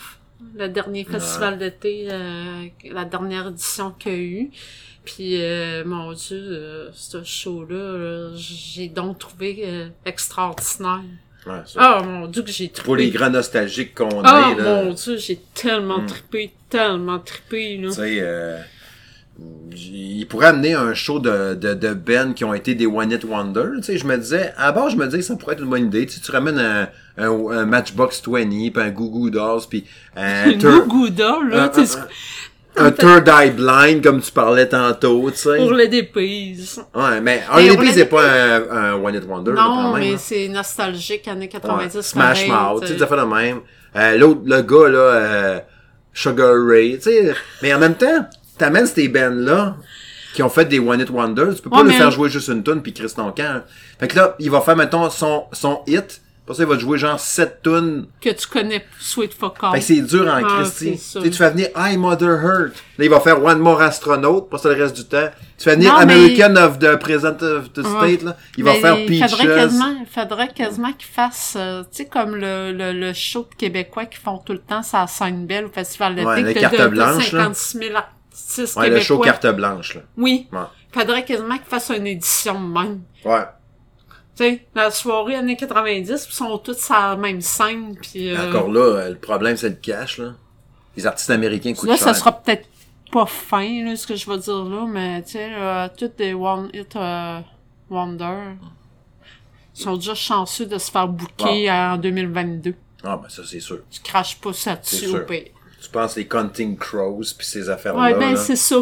[0.58, 4.50] le dernier festival d'été, euh, la dernière édition qu'il y a eu.
[5.04, 11.02] Puis, euh, mon Dieu, euh, ce show-là, là, j'ai donc trouvé euh, extraordinaire.
[11.48, 11.80] Ouais, ça.
[11.98, 12.86] Ah, mon Dieu, que j'ai trippé.
[12.86, 14.84] Pour les grands nostalgiques qu'on Ah, est, là.
[14.84, 16.06] mon Dieu, j'ai tellement Mm.
[16.06, 17.90] trippé, tellement trippé, là.
[17.90, 18.60] Tu sais, euh,
[19.73, 23.23] il pourrait amener un show de, de, de Ben qui ont été des One Hit
[23.23, 23.63] Wonder.
[23.77, 25.69] Tu sais, je me disais, à bord, je me disais que ça pourrait être une
[25.69, 26.05] bonne idée.
[26.05, 26.88] Tu, sais, tu ramènes un,
[27.18, 29.85] un, un Matchbox 20, puis un Goo Goo Dolls, puis
[30.15, 31.97] un, Une Third- Gouda, là, un, tu sais,
[32.77, 35.57] un, un Third Eye Blind, comme tu parlais tantôt, tu sais.
[35.57, 36.81] pour le dépise.
[36.93, 40.01] Ouais, mais un l'a- c'est pas un, un One Hit Wonder, là, Non, quand même.
[40.09, 40.18] mais hein.
[40.19, 42.01] c'est nostalgique, années Ouais, 90.
[42.01, 42.99] Smash Mouth, tu sais, t'sais.
[42.99, 43.59] ça fait de même.
[43.95, 45.59] Euh, L'autre, le gars, là, euh,
[46.13, 47.34] Sugar Ray, tu sais.
[47.61, 48.26] Mais en même temps,
[48.62, 49.76] t'amènes ces bands-là,
[50.34, 52.30] qui ont fait des One Hit Wonders, tu peux pas Ouais, le mais- faire jouer
[52.30, 53.64] juste une tune puis Chris ton camp.
[54.00, 56.82] Fait que là, il va faire, mettons, son, son hit, pour ça, il va te
[56.82, 58.08] jouer genre 7 tunes.
[58.20, 59.58] Que tu connais Sweet Fuck.
[59.74, 61.22] Fait que c'est dur en Ah, ça.
[61.22, 62.74] Tu fais venir I Mother Hurt.
[62.98, 65.30] Là, il va faire One More Astronaut, pour ça le reste du temps.
[65.58, 68.16] Tu fais venir Non, mais- American of the Present of the Ouais.
[68.16, 68.38] State, là.
[68.58, 69.56] Il va faire il faudrait Peaches.
[69.56, 73.56] quasiment, il faudrait quasiment qu'ils fassent, euh, tu sais, comme le, le, le show de
[73.56, 76.28] québécois qui font tout le temps ça scène belle au festival d'été.
[76.28, 77.44] Ouais, que de- de blanche, là.
[77.54, 77.90] 56 000
[78.41, 80.01] artistes Ouais, le show carte blanche, là.
[80.18, 80.47] Oui.
[80.51, 80.59] Ouais.
[80.91, 83.01] Faudrait quasiment qu'ils fassent une édition même.
[83.26, 83.45] Ouais.
[84.35, 88.49] Tu sais, la soirée années 90, ils sont tous à la même scène, puis euh,
[88.49, 90.34] Encore là, euh, le problème, c'est le cash, là.
[90.95, 92.07] Les artistes américains coûtent Là, cher.
[92.07, 92.68] ça sera peut-être
[93.11, 96.34] pas fin, là, ce que je vais dire là, mais tu sais, euh, toutes des
[96.34, 97.39] One Hit euh,
[97.89, 98.55] Wonder
[99.73, 102.73] sont déjà chanceux de se faire bouquer en 2022.
[103.03, 103.80] Ah, ben ça, c'est sûr.
[103.89, 105.47] Tu craches pas ça dessus au pire.
[105.82, 108.78] Tu penses les Counting Crows puis ces affaires-là, Ouais, ben c'est ça.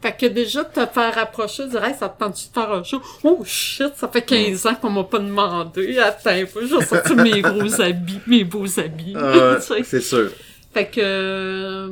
[0.00, 2.84] Fait que déjà, de te faire approcher, dire, hey, ça te tente de faire un
[2.84, 3.00] show?
[3.24, 5.98] Oh shit, ça fait 15 ans qu'on m'a pas demandé.
[5.98, 9.14] Attends un peu, je vais sortir mes gros habits, mes beaux habits.
[9.16, 10.30] Ah, c'est sûr.
[10.72, 11.88] Fait que, euh,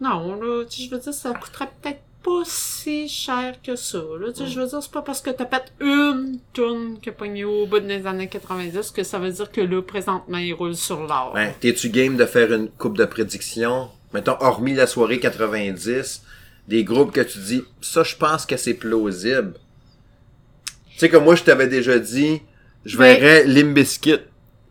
[0.00, 4.32] non, là, je veux dire, ça coûterait peut-être pas si cher que ça, là.
[4.32, 7.12] Tu sais, je veux dire, c'est pas parce que t'as fait une tonne qui a
[7.12, 10.76] pogné au bout des années 90 que ça veut dire que là, présentement, il roule
[10.76, 11.32] sur l'or.
[11.34, 13.88] Ben, t'es-tu game de faire une coupe de prédictions?
[14.14, 16.22] Mettons, hormis la soirée 90,
[16.66, 19.54] des groupes que tu dis, ça, je pense que c'est plausible.
[20.92, 22.40] Tu sais, comme moi, je t'avais déjà dit,
[22.84, 24.18] je Ben- verrais Limbiskit.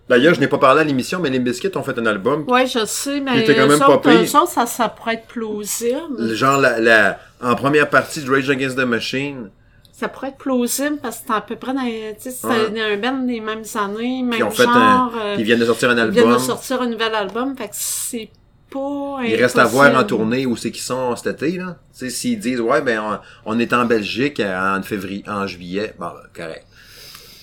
[0.09, 2.45] D'ailleurs, je n'ai pas parlé à l'émission, mais Limbiskit ont fait un album.
[2.47, 4.35] Ouais, je sais, mais était quand même pas pire.
[4.41, 6.33] autres, ça, ça pourrait être plausible.
[6.33, 9.49] Genre, la, la, en première partie de Rage Against the Machine,
[9.91, 12.47] Ça pourrait être plausible parce que c'est à peu près dans, les- tu sais, c'est
[12.47, 12.81] Ouais.
[12.81, 14.75] un band des mêmes années, même qui ont fait genre.
[14.77, 16.39] un, euh, ils viennent de sortir un ils viennent de album.
[16.39, 18.29] sortir un nouvel album, fait que c'est
[18.69, 21.77] pas Il reste à voir en tournée où c'est qu'ils sont cet été, là.
[21.93, 22.99] Tu sais, s'ils disent, ouais, ben,
[23.45, 26.65] on, on est en Belgique euh, en février, en juillet, bon, ben, correct.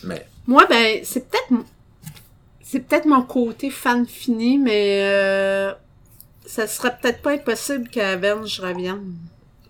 [0.05, 1.63] Mais, Moi, ben, c'est peut-être,
[2.63, 5.73] c'est peut-être mon côté fan fini, mais euh,
[6.47, 9.15] ça serait peut-être pas impossible qu'Avenge revienne.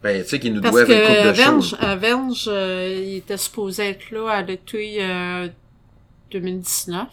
[0.03, 1.77] ben, tu sais qu'ils nous Parce doivent une coupe que de choses.
[1.81, 5.49] Avenge, euh, il était supposé être là à l'été euh,
[6.33, 7.07] 2019.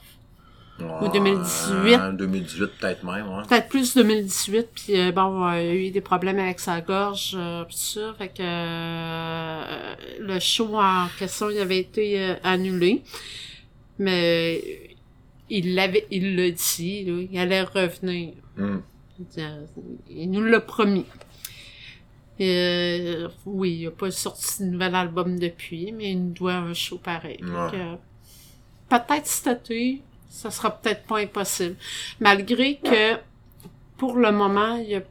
[0.79, 2.17] Ou 2018.
[2.17, 3.43] 2018, peut-être même, ouais.
[3.47, 7.35] Peut-être plus 2018, puis euh, bon, euh, il a eu des problèmes avec sa gorge,
[7.37, 13.03] euh, pis ça, fait que euh, le show en question, il avait été euh, annulé,
[13.99, 14.61] mais
[15.49, 18.33] il l'avait, il l'a dit, là, il allait revenir.
[18.57, 18.81] Hum.
[20.09, 21.05] Il, nous l'a promis.
[22.39, 26.73] Et, oui, il a pas sorti de nouvel album depuis, mais il nous doit un
[26.73, 27.39] show pareil.
[27.43, 27.97] Ouais.
[28.89, 30.01] peut-être cet été,
[30.31, 31.75] ça sera peut-être pas impossible.
[32.19, 33.17] Malgré que,
[33.97, 35.01] pour le moment, il y a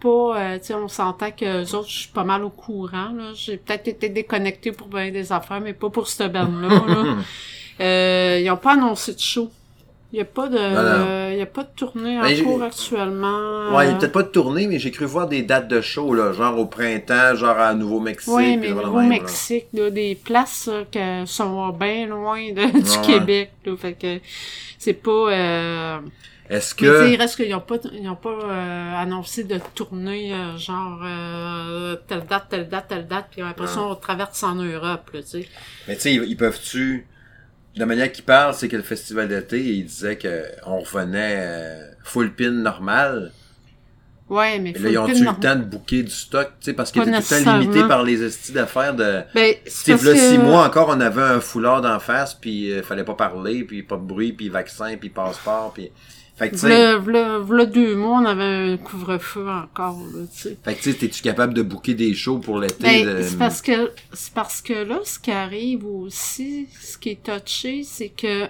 [0.00, 3.12] pas, euh, tu sais, on s'entend que les autres, je suis pas mal au courant,
[3.12, 3.32] là.
[3.34, 7.16] J'ai peut-être été déconnecté pour bien des affaires, mais pas pour cette bande-là, là.
[7.80, 9.50] Euh, ils ont pas annoncé de show.
[10.12, 11.32] Il n'y a pas de, Voilà.
[11.32, 13.74] il y a pas de tournée en Ben, cours actuellement.
[13.74, 15.80] Ouais, il y a peut-être pas de tournée, mais j'ai cru voir des dates de
[15.80, 18.32] show, là, genre au printemps, genre à Nouveau-Mexique.
[18.32, 19.18] Oui, mais voilà au même, là.
[19.20, 20.98] Mexique, là, des places là, qui
[21.32, 23.06] sont bien loin de, du Ouais.
[23.06, 23.50] Québec.
[23.64, 24.18] Là, fait que
[24.78, 25.10] c'est pas...
[25.32, 25.98] Euh...
[26.50, 27.08] Est-ce Mais que...
[27.12, 31.96] il reste qu'ils n'ont pas, ils ont pas euh, annoncé de tournée euh, genre euh,
[32.06, 35.28] telle date, telle date, telle date, puis après ça, on traverse en Europe, là, tu
[35.28, 35.48] sais.
[35.88, 37.06] Mais tu sais, ils ils peuvent-tu...
[37.76, 41.90] La manière qu'ils parlent, c'est que le festival d'été, ils disaient que on revenait euh,
[42.04, 43.32] full pin normal.
[44.28, 46.72] Ouais, mais faut là, ils pin eu le temps de booker du stock, tu sais,
[46.72, 47.58] parce Pas t'es tout le temps nécessairement.
[47.58, 49.22] limité par les estis d'affaires de...
[49.34, 50.18] Ben, c'est là, que...
[50.18, 53.82] six mois encore, on avait un foulard d'en face, puis euh, fallait pas parler, puis
[53.82, 55.90] pas de bruit, puis vaccin, puis passeport, puis...
[56.34, 60.58] Fait que, V'là, v'là, v'là deux mois, on avait un couvre-feu encore, là, tu sais.
[60.64, 62.82] fait que, tu sais, t'es-tu capable de booker des shows pour l'été?
[63.04, 67.10] Ben, de- c'est parce que c'est parce que là, ce qui arrive aussi, ce qui
[67.10, 68.46] est touché, c'est que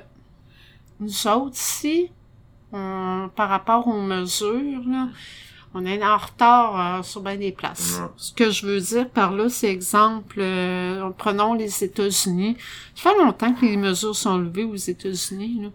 [1.01, 2.11] nous autres ici,
[2.73, 5.09] on- par rapport aux mesures, là,
[5.75, 8.01] on est en retard euh, sur bien des places.
[8.17, 12.57] Ce que je veux dire par là, c'est exemple, euh, prenons les États-Unis.
[12.95, 15.61] Ça fait longtemps que les mesures sont levées aux États-Unis.
[15.63, 15.69] Là.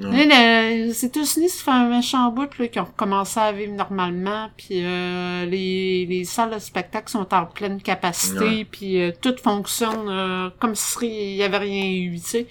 [0.00, 0.26] Ouais.
[0.26, 4.48] Là, les États-Unis, ça fait un méchant bout là, qui ont commencé à vivre normalement,
[4.56, 8.64] puis euh, les, les salles de spectacle sont en pleine capacité, Ouais.
[8.70, 12.46] puis euh, tout fonctionne euh, comme s'il y avait rien eu, tu sais.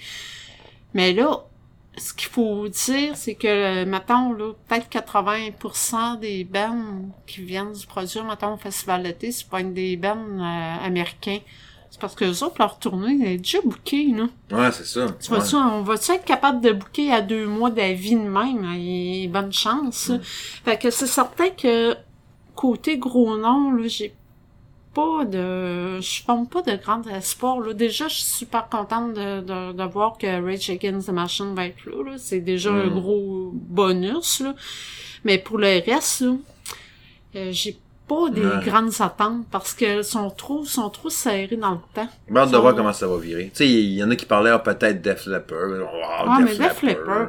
[0.94, 1.45] Mais là,
[1.98, 7.88] ce qu'il faut dire, c'est que, mettons, là, peut-être 80% des bands qui viennent du
[7.88, 11.40] produire, mettons, au Festival d'été, c'est pas une des bands euh, américains.
[11.89, 14.27] C'est parce que les autres, leur tournée est déjà bookée, là.
[14.51, 15.07] Ouais, c'est ça.
[15.19, 15.38] Tu Ouais.
[15.39, 18.65] vois-tu, on va-tu être capable de booker à deux mois d'avis de même?
[18.76, 20.09] Et bonne chance.
[20.09, 20.19] Mm.
[20.22, 21.95] Fait que c'est certain que
[22.55, 24.14] côté gros nom, là, j'ai
[24.93, 25.99] pas de...
[26.01, 27.59] Je forme pas de grand espoir.
[27.61, 27.73] Là.
[27.73, 31.68] Déjà, je suis super contente de, de, de voir que Rage Against the Machine va
[31.68, 32.03] être là.
[32.11, 32.18] là.
[32.18, 32.99] C'est déjà un Mm.
[32.99, 34.39] gros bonus.
[34.41, 34.55] Là.
[35.23, 36.34] Mais pour le reste, là,
[37.35, 37.77] euh, j'ai
[38.07, 38.63] pas des Ouais.
[38.65, 42.07] grandes attentes parce qu'elles sont trop, sont trop serrées dans le temps.
[42.29, 43.45] J'ai hâte de voir comment ça va virer.
[43.53, 45.57] Tu sais, il y en a qui parlaient ah, peut-être Def Leppard.
[45.81, 45.85] Oh,
[46.27, 47.27] Ah, mais Def Leppard,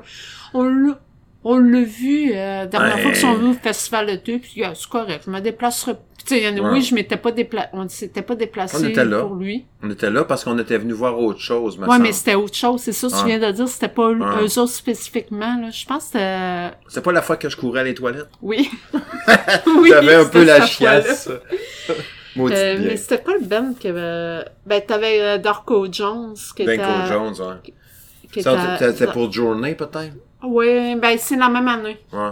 [0.55, 0.99] on l'a,
[1.45, 3.03] on l'a vu, euh, dernière Ouais.
[3.03, 5.95] fois qu'ils sont venus au festival de deux, puis euh, c'est correct, je me déplacerai.
[6.27, 6.71] Tu sais, Ouais.
[6.73, 9.65] oui, je m'étais pas déplacé, on s'était pas déplacé était pour lui.
[9.83, 12.03] On était là parce qu'on était venu voir autre chose, semble.
[12.03, 13.39] mais c'était autre chose, c'est ça, tu Ouais.
[13.39, 14.59] viens de dire, c'était pas eux Ouais.
[14.59, 15.71] autres spécifiquement, là.
[15.71, 18.29] Je pense que c'était, C'est pas la fois que je courais à les toilettes?
[18.43, 18.71] oui.
[19.81, 21.31] oui, J'avais un peu la chiasse.
[22.41, 26.77] Euh, mais c'était pas le Ben qui avait, ben, t'avais euh, Darko Jones, qui était,
[26.77, 27.55] Benko Jones, ouais.
[28.25, 30.15] était- c'était- C'était pour Journey, peut-être?
[30.43, 31.99] Oui, ben, c'est la même année.
[32.13, 32.31] Ouais.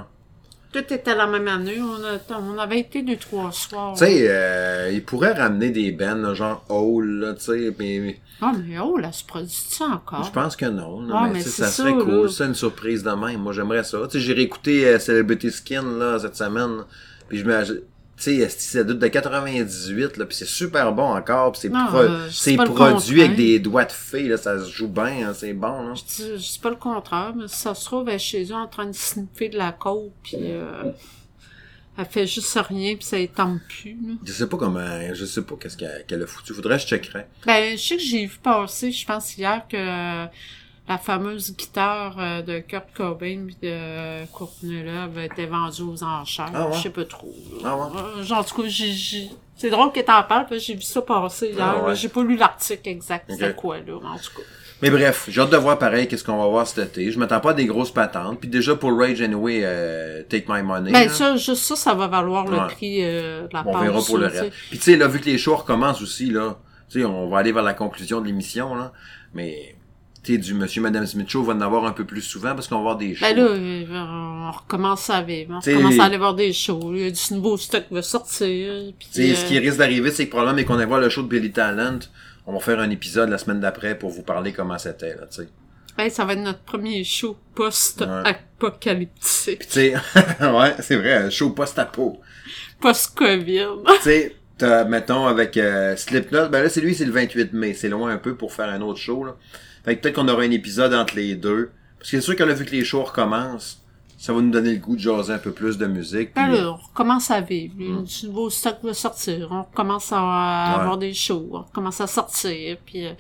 [0.73, 1.79] Tout était la même année.
[1.81, 3.95] On, a, on avait été deux, trois soirs.
[3.95, 8.53] Tu sais, euh, ils pourraient ramener des là, genre Hole, là, tu sais, mais Ah,
[8.57, 10.25] mais oh, là, se produit-tu encore?
[10.25, 11.01] je pense que non.
[11.03, 12.29] là, Ah, mais mais ça ça, serait cool, là.
[12.29, 13.41] ça, une surprise de même.
[13.41, 13.99] Moi, j'aimerais ça.
[14.05, 16.85] Tu sais, j'ai réécouté euh, Celebrity Skin, là, cette semaine,
[17.29, 17.87] puis je me...
[18.17, 22.29] Tu sais, c'est de 98, là, puis c'est super bon encore, puis c'est pro- euh,
[22.75, 25.95] produit avec des doigts de fée, là, ça se joue bien, hein, c'est bon, là.
[25.95, 28.87] Je dis, pas le contraire, mais ça se trouve, elle est chez eux en train
[28.87, 30.85] de sniffer de la côte, puis euh,
[31.99, 33.93] elle fait juste rien, puis ça tombe plus.
[34.07, 34.15] Là.
[34.25, 36.55] Je sais pas comment, je sais pas qu'est-ce qu'elle a foutu.
[36.55, 37.29] Faudrait que je checkerais.
[37.45, 40.25] Ben, je sais que j'ai vu passer, je pense hier, que
[40.89, 46.51] la fameuse guitare euh, de Kurt Cobain puis de Courtney Love était vendue aux enchères.
[46.55, 46.77] Ah ouais?
[46.77, 47.35] Je sais pas trop.
[47.65, 47.87] Ah ouais?
[47.97, 49.31] Euh, genre, en tout cas, j'ai...
[49.57, 51.59] C'est drôle que t'en parles, parce que j'ai vu ça passer hier.
[51.61, 51.95] Ah ouais?
[51.95, 54.43] J'ai pas lu l'article exact, c'est quoi, là, en tout cas?
[54.83, 57.11] Mais bref, j'ai hâte de voir pareil qu'est-ce qu'on va voir cet été.
[57.11, 58.41] Je m'attends pas à des grosses patentes.
[58.41, 60.93] Puis déjà pour Rage Anyway, euh, Take My Money.
[60.93, 61.09] Ben, là.
[61.09, 64.19] ça, juste ça, ça va valoir le prix euh, de la on passe, verra pour
[64.19, 64.53] le reste.
[64.69, 66.59] Puis tu sais, là, vu que les shows recommencent aussi, là,
[66.91, 68.93] tu sais, on va aller vers la conclusion de l'émission, là.
[69.33, 69.76] Mais,
[70.33, 72.77] sais, du Monsieur Madame Smith Show va en avoir un peu plus souvent parce qu'on
[72.77, 73.25] va avoir des shows.
[73.27, 75.55] Ben là, euh, on recommence à vivre.
[75.55, 76.93] On recommence à aller voir des shows.
[76.95, 78.73] Il y a du nouveau stock qui va sortir.
[79.11, 81.23] Sais, euh, ce qui risque d'arriver, c'est que probablement, mais qu'on aille voir le show
[81.23, 81.99] de Billy Talent,
[82.47, 85.43] on va faire un épisode la semaine d'après pour vous parler comment c'était, là, tu
[85.43, 85.49] sais.
[85.97, 89.67] ben, ça va être notre premier show post-apocalyptique.
[89.67, 89.95] Tu sais,
[90.41, 92.21] ouais, c'est vrai, un show post-apo.
[92.81, 93.67] Post-Covid.
[93.87, 97.75] tu sais, t'as, mettons, avec euh, Slipknot, ben là, c'est lui, c'est le 28 mai.
[97.75, 99.37] C'est loin un peu pour faire un autre show, là.
[99.85, 101.71] Fait que peut-être qu'on aura un épisode entre les deux.
[101.99, 103.81] Parce que c'est sûr que là, vu que les shows recommencent,
[104.19, 106.31] ça va nous donner le goût de jaser un peu plus de musique.
[106.35, 107.75] Ben puis- là, on recommence à vivre.
[107.77, 109.49] Du nouveau stock va sortir.
[109.51, 110.81] On recommence à Ouais.
[110.81, 111.49] avoir des shows.
[111.53, 112.77] On recommence à sortir.
[112.87, 113.13] Puis, euh,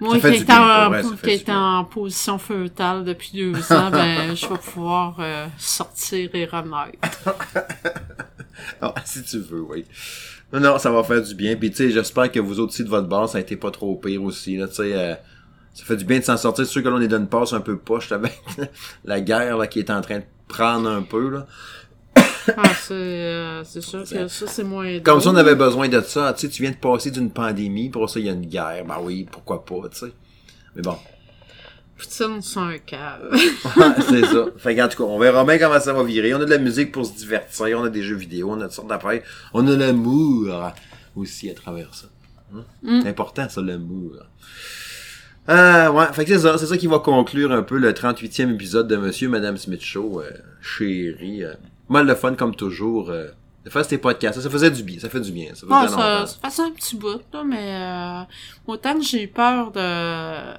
[0.00, 6.30] moi qui bien, en, position feutale depuis deux ans, ben, je vais pouvoir euh, sortir
[6.34, 6.98] et renaître.
[8.82, 9.86] Ah, si tu veux, oui.
[10.52, 11.56] Non, non, ça va faire du bien.
[11.56, 13.70] Puis, tu sais, j'espère que vous autres aussi de votre bord, ça a été pas
[13.70, 14.92] trop pire aussi, là, tu sais.
[14.94, 15.14] euh,
[15.74, 16.66] ça fait du bien de s'en sortir.
[16.66, 18.38] C'est sûr que l'on est donne passe un peu poche avec
[19.04, 21.30] la guerre là, qui est en train de prendre un peu.
[21.30, 21.46] Là.
[22.56, 26.00] Ah, c'est euh, c'est sûr que ça, c'est moins Comme ça, on avait besoin de
[26.00, 26.32] ça.
[26.32, 28.84] Tu sais, tu viens de passer d'une pandémie, pour ça, il y a une guerre.
[28.86, 30.12] Ben oui, pourquoi pas, tu sais.
[30.76, 30.96] Mais bon.
[31.96, 33.30] Poutine, c'est un cave.
[33.76, 34.46] Ouais, c'est ça.
[34.56, 36.32] Fait qu'en tout cas, on verra bien comment ça va virer.
[36.34, 38.64] On a de la musique pour se divertir, on a des jeux vidéo, on a
[38.64, 39.22] toutes sortes d'affaires.
[39.52, 40.72] On a l'amour
[41.16, 42.06] aussi à travers ça.
[42.54, 42.64] Hein?
[42.82, 43.00] Mm.
[43.02, 44.12] C'est important, ça, l'amour.
[45.46, 46.06] Ah, ouais.
[46.12, 46.58] Fait que c'est ça.
[46.58, 49.82] C'est ça qui va conclure un peu le 38e épisode de Monsieur et Madame Smith
[49.82, 50.20] Show.
[50.20, 51.44] Euh, chérie.
[51.44, 51.54] Euh,
[51.90, 53.10] mal de fun, comme toujours.
[53.10, 53.28] Euh,
[53.62, 54.40] de faire ces podcasts.
[54.40, 54.98] Ça faisait du bien.
[54.98, 55.48] Ça fait du bien.
[55.54, 58.22] Ça faisait ça, ça faisait un petit bout, là, mais euh,
[58.66, 60.56] autant que j'ai eu peur de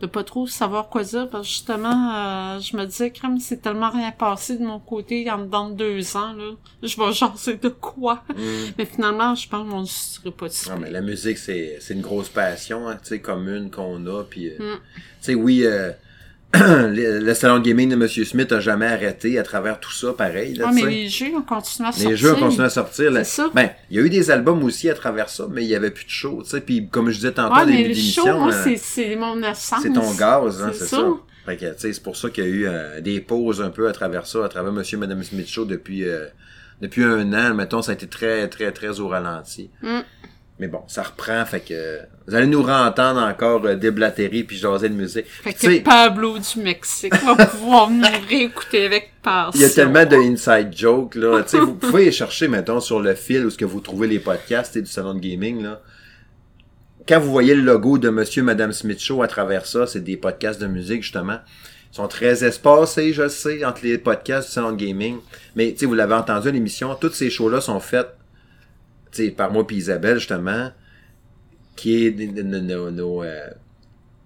[0.00, 2.14] de pas trop savoir quoi dire, parce que justement,
[2.56, 5.74] euh, je me disais, crème, c'est tellement rien passé de mon côté en dedans de
[5.74, 6.52] deux ans, là.
[6.82, 8.24] Je vais jaser de quoi?
[8.34, 8.42] Mm.
[8.78, 11.92] Mais finalement, je pense qu'on ne serait pas si Non, mais la musique, c'est, c'est
[11.92, 14.24] une grosse passion, hein, tu sais, commune qu'on a.
[14.24, 14.78] Puis, euh, Mm.
[14.78, 14.80] tu
[15.20, 15.90] sais, oui, euh,
[16.54, 20.54] le, salon de gaming de Monsieur Smith a jamais arrêté à travers tout ça, pareil.
[20.54, 22.10] Là, Ah, mais les jeux ont continué à sortir.
[22.10, 23.10] Les jeux ont continué à sortir.
[23.12, 23.22] Là.
[23.22, 23.50] C'est ça.
[23.54, 25.92] Ben, il y a eu des albums aussi à travers ça, mais il y avait
[25.92, 26.60] plus de show, tu sais.
[26.60, 29.42] Puis, comme je disais tantôt mais début le de show, l'émission, moi, euh, c'est, mon
[29.42, 29.82] essence.
[29.82, 30.96] c'est ton gaz, hein, C'est c'est ça.
[30.96, 31.06] ça.
[31.46, 33.92] Fait que, c'est pour ça qu'il y a eu euh, des pauses un peu à
[33.92, 36.26] travers ça, à travers Monsieur et Madame Smith Show depuis, euh,
[36.80, 37.54] depuis un an.
[37.54, 39.70] Mettons, ça a été très, très, très au ralenti.
[39.82, 40.00] Mm.
[40.60, 44.90] Mais bon, ça reprend, fait que vous allez nous entendre encore euh, déblatérer puis jaser
[44.90, 45.24] de musique.
[45.26, 49.58] Fait que Pablo du Mexique va pouvoir nous réécouter avec passion.
[49.58, 51.42] il y a tellement de inside jokes, là.
[51.44, 54.18] Tu sais, vous pouvez chercher, mettons, sur le fil où ce que vous trouvez les
[54.18, 55.80] podcasts et du salon de gaming, là.
[57.08, 60.04] Quand vous voyez le logo de Monsieur et Madame Smith Show à travers ça, c'est
[60.04, 61.38] des podcasts de musique, justement.
[61.90, 65.16] Ils sont très espacés, je sais, entre les podcasts du salon de gaming.
[65.56, 68.10] Mais, tu sais, vous l'avez entendu à l'émission, toutes ces shows-là sont faites,
[69.12, 70.70] sais, par moi puis Isabelle, justement,
[71.76, 73.48] qui est nos, nos, euh,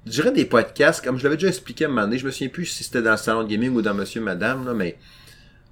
[0.07, 2.31] je dirais des podcasts, comme je l'avais déjà expliqué à un moment donné, je me
[2.31, 4.99] souviens plus si c'était dans le salon de gaming ou dans Monsieur Madame, là, mais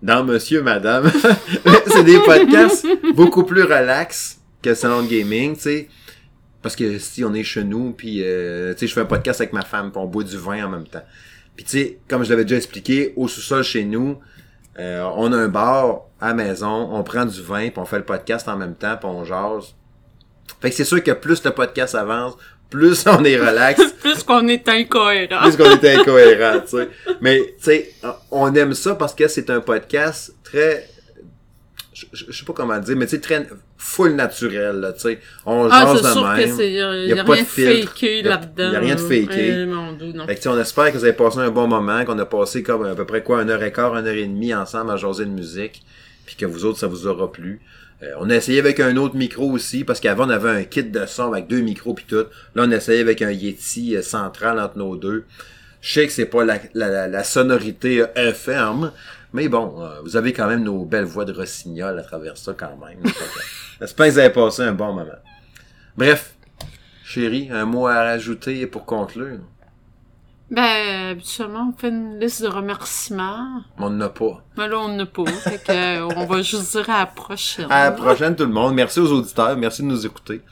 [0.03, 1.11] dans Monsieur Madame,
[1.87, 5.89] c'est des podcasts beaucoup plus relax que le salon de gaming, tu sais.
[6.63, 9.41] Parce que si on est chez nous, puis euh, tu sais, je fais un podcast
[9.41, 11.03] avec ma femme, puis on boit du vin en même temps.
[11.57, 14.19] Puis tu sais, comme je l'avais déjà expliqué, au sous-sol chez nous,
[14.79, 17.99] euh, on a un bar à la maison, on prend du vin, puis on fait
[17.99, 19.75] le podcast en même temps, puis on jase.
[20.61, 22.35] Fait que c'est sûr que plus le podcast avance,
[22.71, 25.43] plus on est relax, Plus qu'on est incohérent.
[25.43, 26.89] plus qu'on est incohérent, tu sais.
[27.21, 27.93] Mais, tu sais,
[28.31, 30.89] on aime ça parce que c'est un podcast très...
[31.95, 33.47] Je, je- je sais pas comment dire, mais tu sais, très
[33.77, 35.21] full naturel, là, tu sais.
[35.45, 36.57] On Ah, jase de sûr même.
[36.57, 37.45] que il y a, a rien de
[37.87, 38.73] faké là-dedans.
[38.73, 39.67] y a rien de faké.
[40.27, 42.85] Fait que, on espère que vous avez passé un bon moment, qu'on a passé comme
[42.87, 45.27] à peu près quoi, une heure et quart, une heure et demie ensemble à jaser
[45.27, 45.83] de musique,
[46.25, 47.61] puis que vous autres, ça vous aura plu.
[48.03, 50.83] Euh, on a essayé avec un autre micro aussi, parce qu'avant, on avait un kit
[50.85, 52.17] de son avec deux micros puis tout.
[52.55, 55.25] Là, on a essayé avec un Yeti euh, central entre nos deux.
[55.83, 58.93] Je sais que c'est pas la, la, la- la sonorité euh, FM,
[59.33, 62.53] mais bon, euh, vous avez quand même nos belles voix de rossignol à travers ça
[62.55, 62.99] quand même.
[63.81, 65.11] J'espère que vous avez passé un bon moment.
[65.97, 66.35] Bref,
[67.05, 69.39] chérie, un mot à rajouter pour conclure?
[70.51, 73.63] Ben, habituellement, on fait une liste de remerciements.
[73.79, 74.45] On n'en a pas.
[74.59, 75.25] Mais là, on n'a pas.
[75.25, 77.67] fait que, euh, on va juste dire à la prochaine.
[77.71, 78.75] À la prochaine, tout le monde.
[78.75, 79.57] Merci aux auditeurs.
[79.57, 80.43] Merci de nous écouter.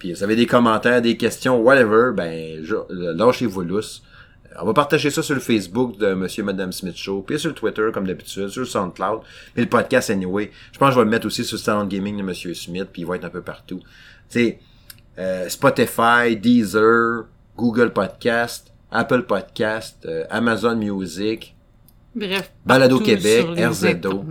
[0.00, 2.60] Puis, si vous avez des commentaires, des questions, whatever, ben,
[2.90, 4.02] lâchez-vous lousse.
[4.58, 7.50] On va partager ça sur le Facebook de Monsieur et Madame Smith Show, puis sur
[7.50, 9.20] le Twitter, comme d'habitude, sur le SoundCloud,
[9.54, 10.50] mais le podcast, anyway.
[10.72, 12.52] Je pense que je vais le mettre aussi sur le salon de gaming de Monsieur
[12.54, 13.80] Smith, puis il va être un peu partout.
[14.28, 14.58] Tu sais,
[15.18, 21.54] euh, Spotify, Deezer, Google Podcast, Apple Podcast, euh, Amazon Music,
[22.14, 22.50] Bref.
[22.66, 24.24] Balado Québec, RZO.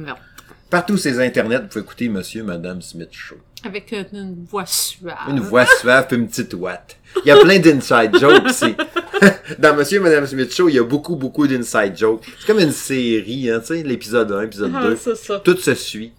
[0.69, 3.37] Partout ces internets, vous pouvez écouter Monsieur et Madame Smith Show.
[3.65, 5.17] Avec une, voix suave.
[5.29, 6.97] Une voix suave puis une petite ouate.
[7.25, 8.75] Il y a plein d'inside jokes ici.
[9.59, 12.23] Dans Monsieur et Madame Smith Show, il y a beaucoup, beaucoup d'inside jokes.
[12.39, 14.95] C'est comme une série, hein, tu sais, l'épisode 1, l'épisode Ah, 2.
[14.95, 15.39] c'est ça.
[15.39, 16.13] Tout se suit.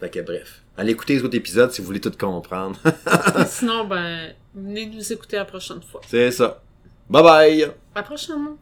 [0.00, 0.62] Fait que bref.
[0.76, 2.78] Allez écouter les autres épisodes si vous voulez tout comprendre.
[2.86, 6.00] Et sinon, ben, venez nous écouter la prochaine fois.
[6.08, 6.62] C'est ça.
[7.10, 7.62] Bye bye!
[7.64, 8.56] À la prochaine.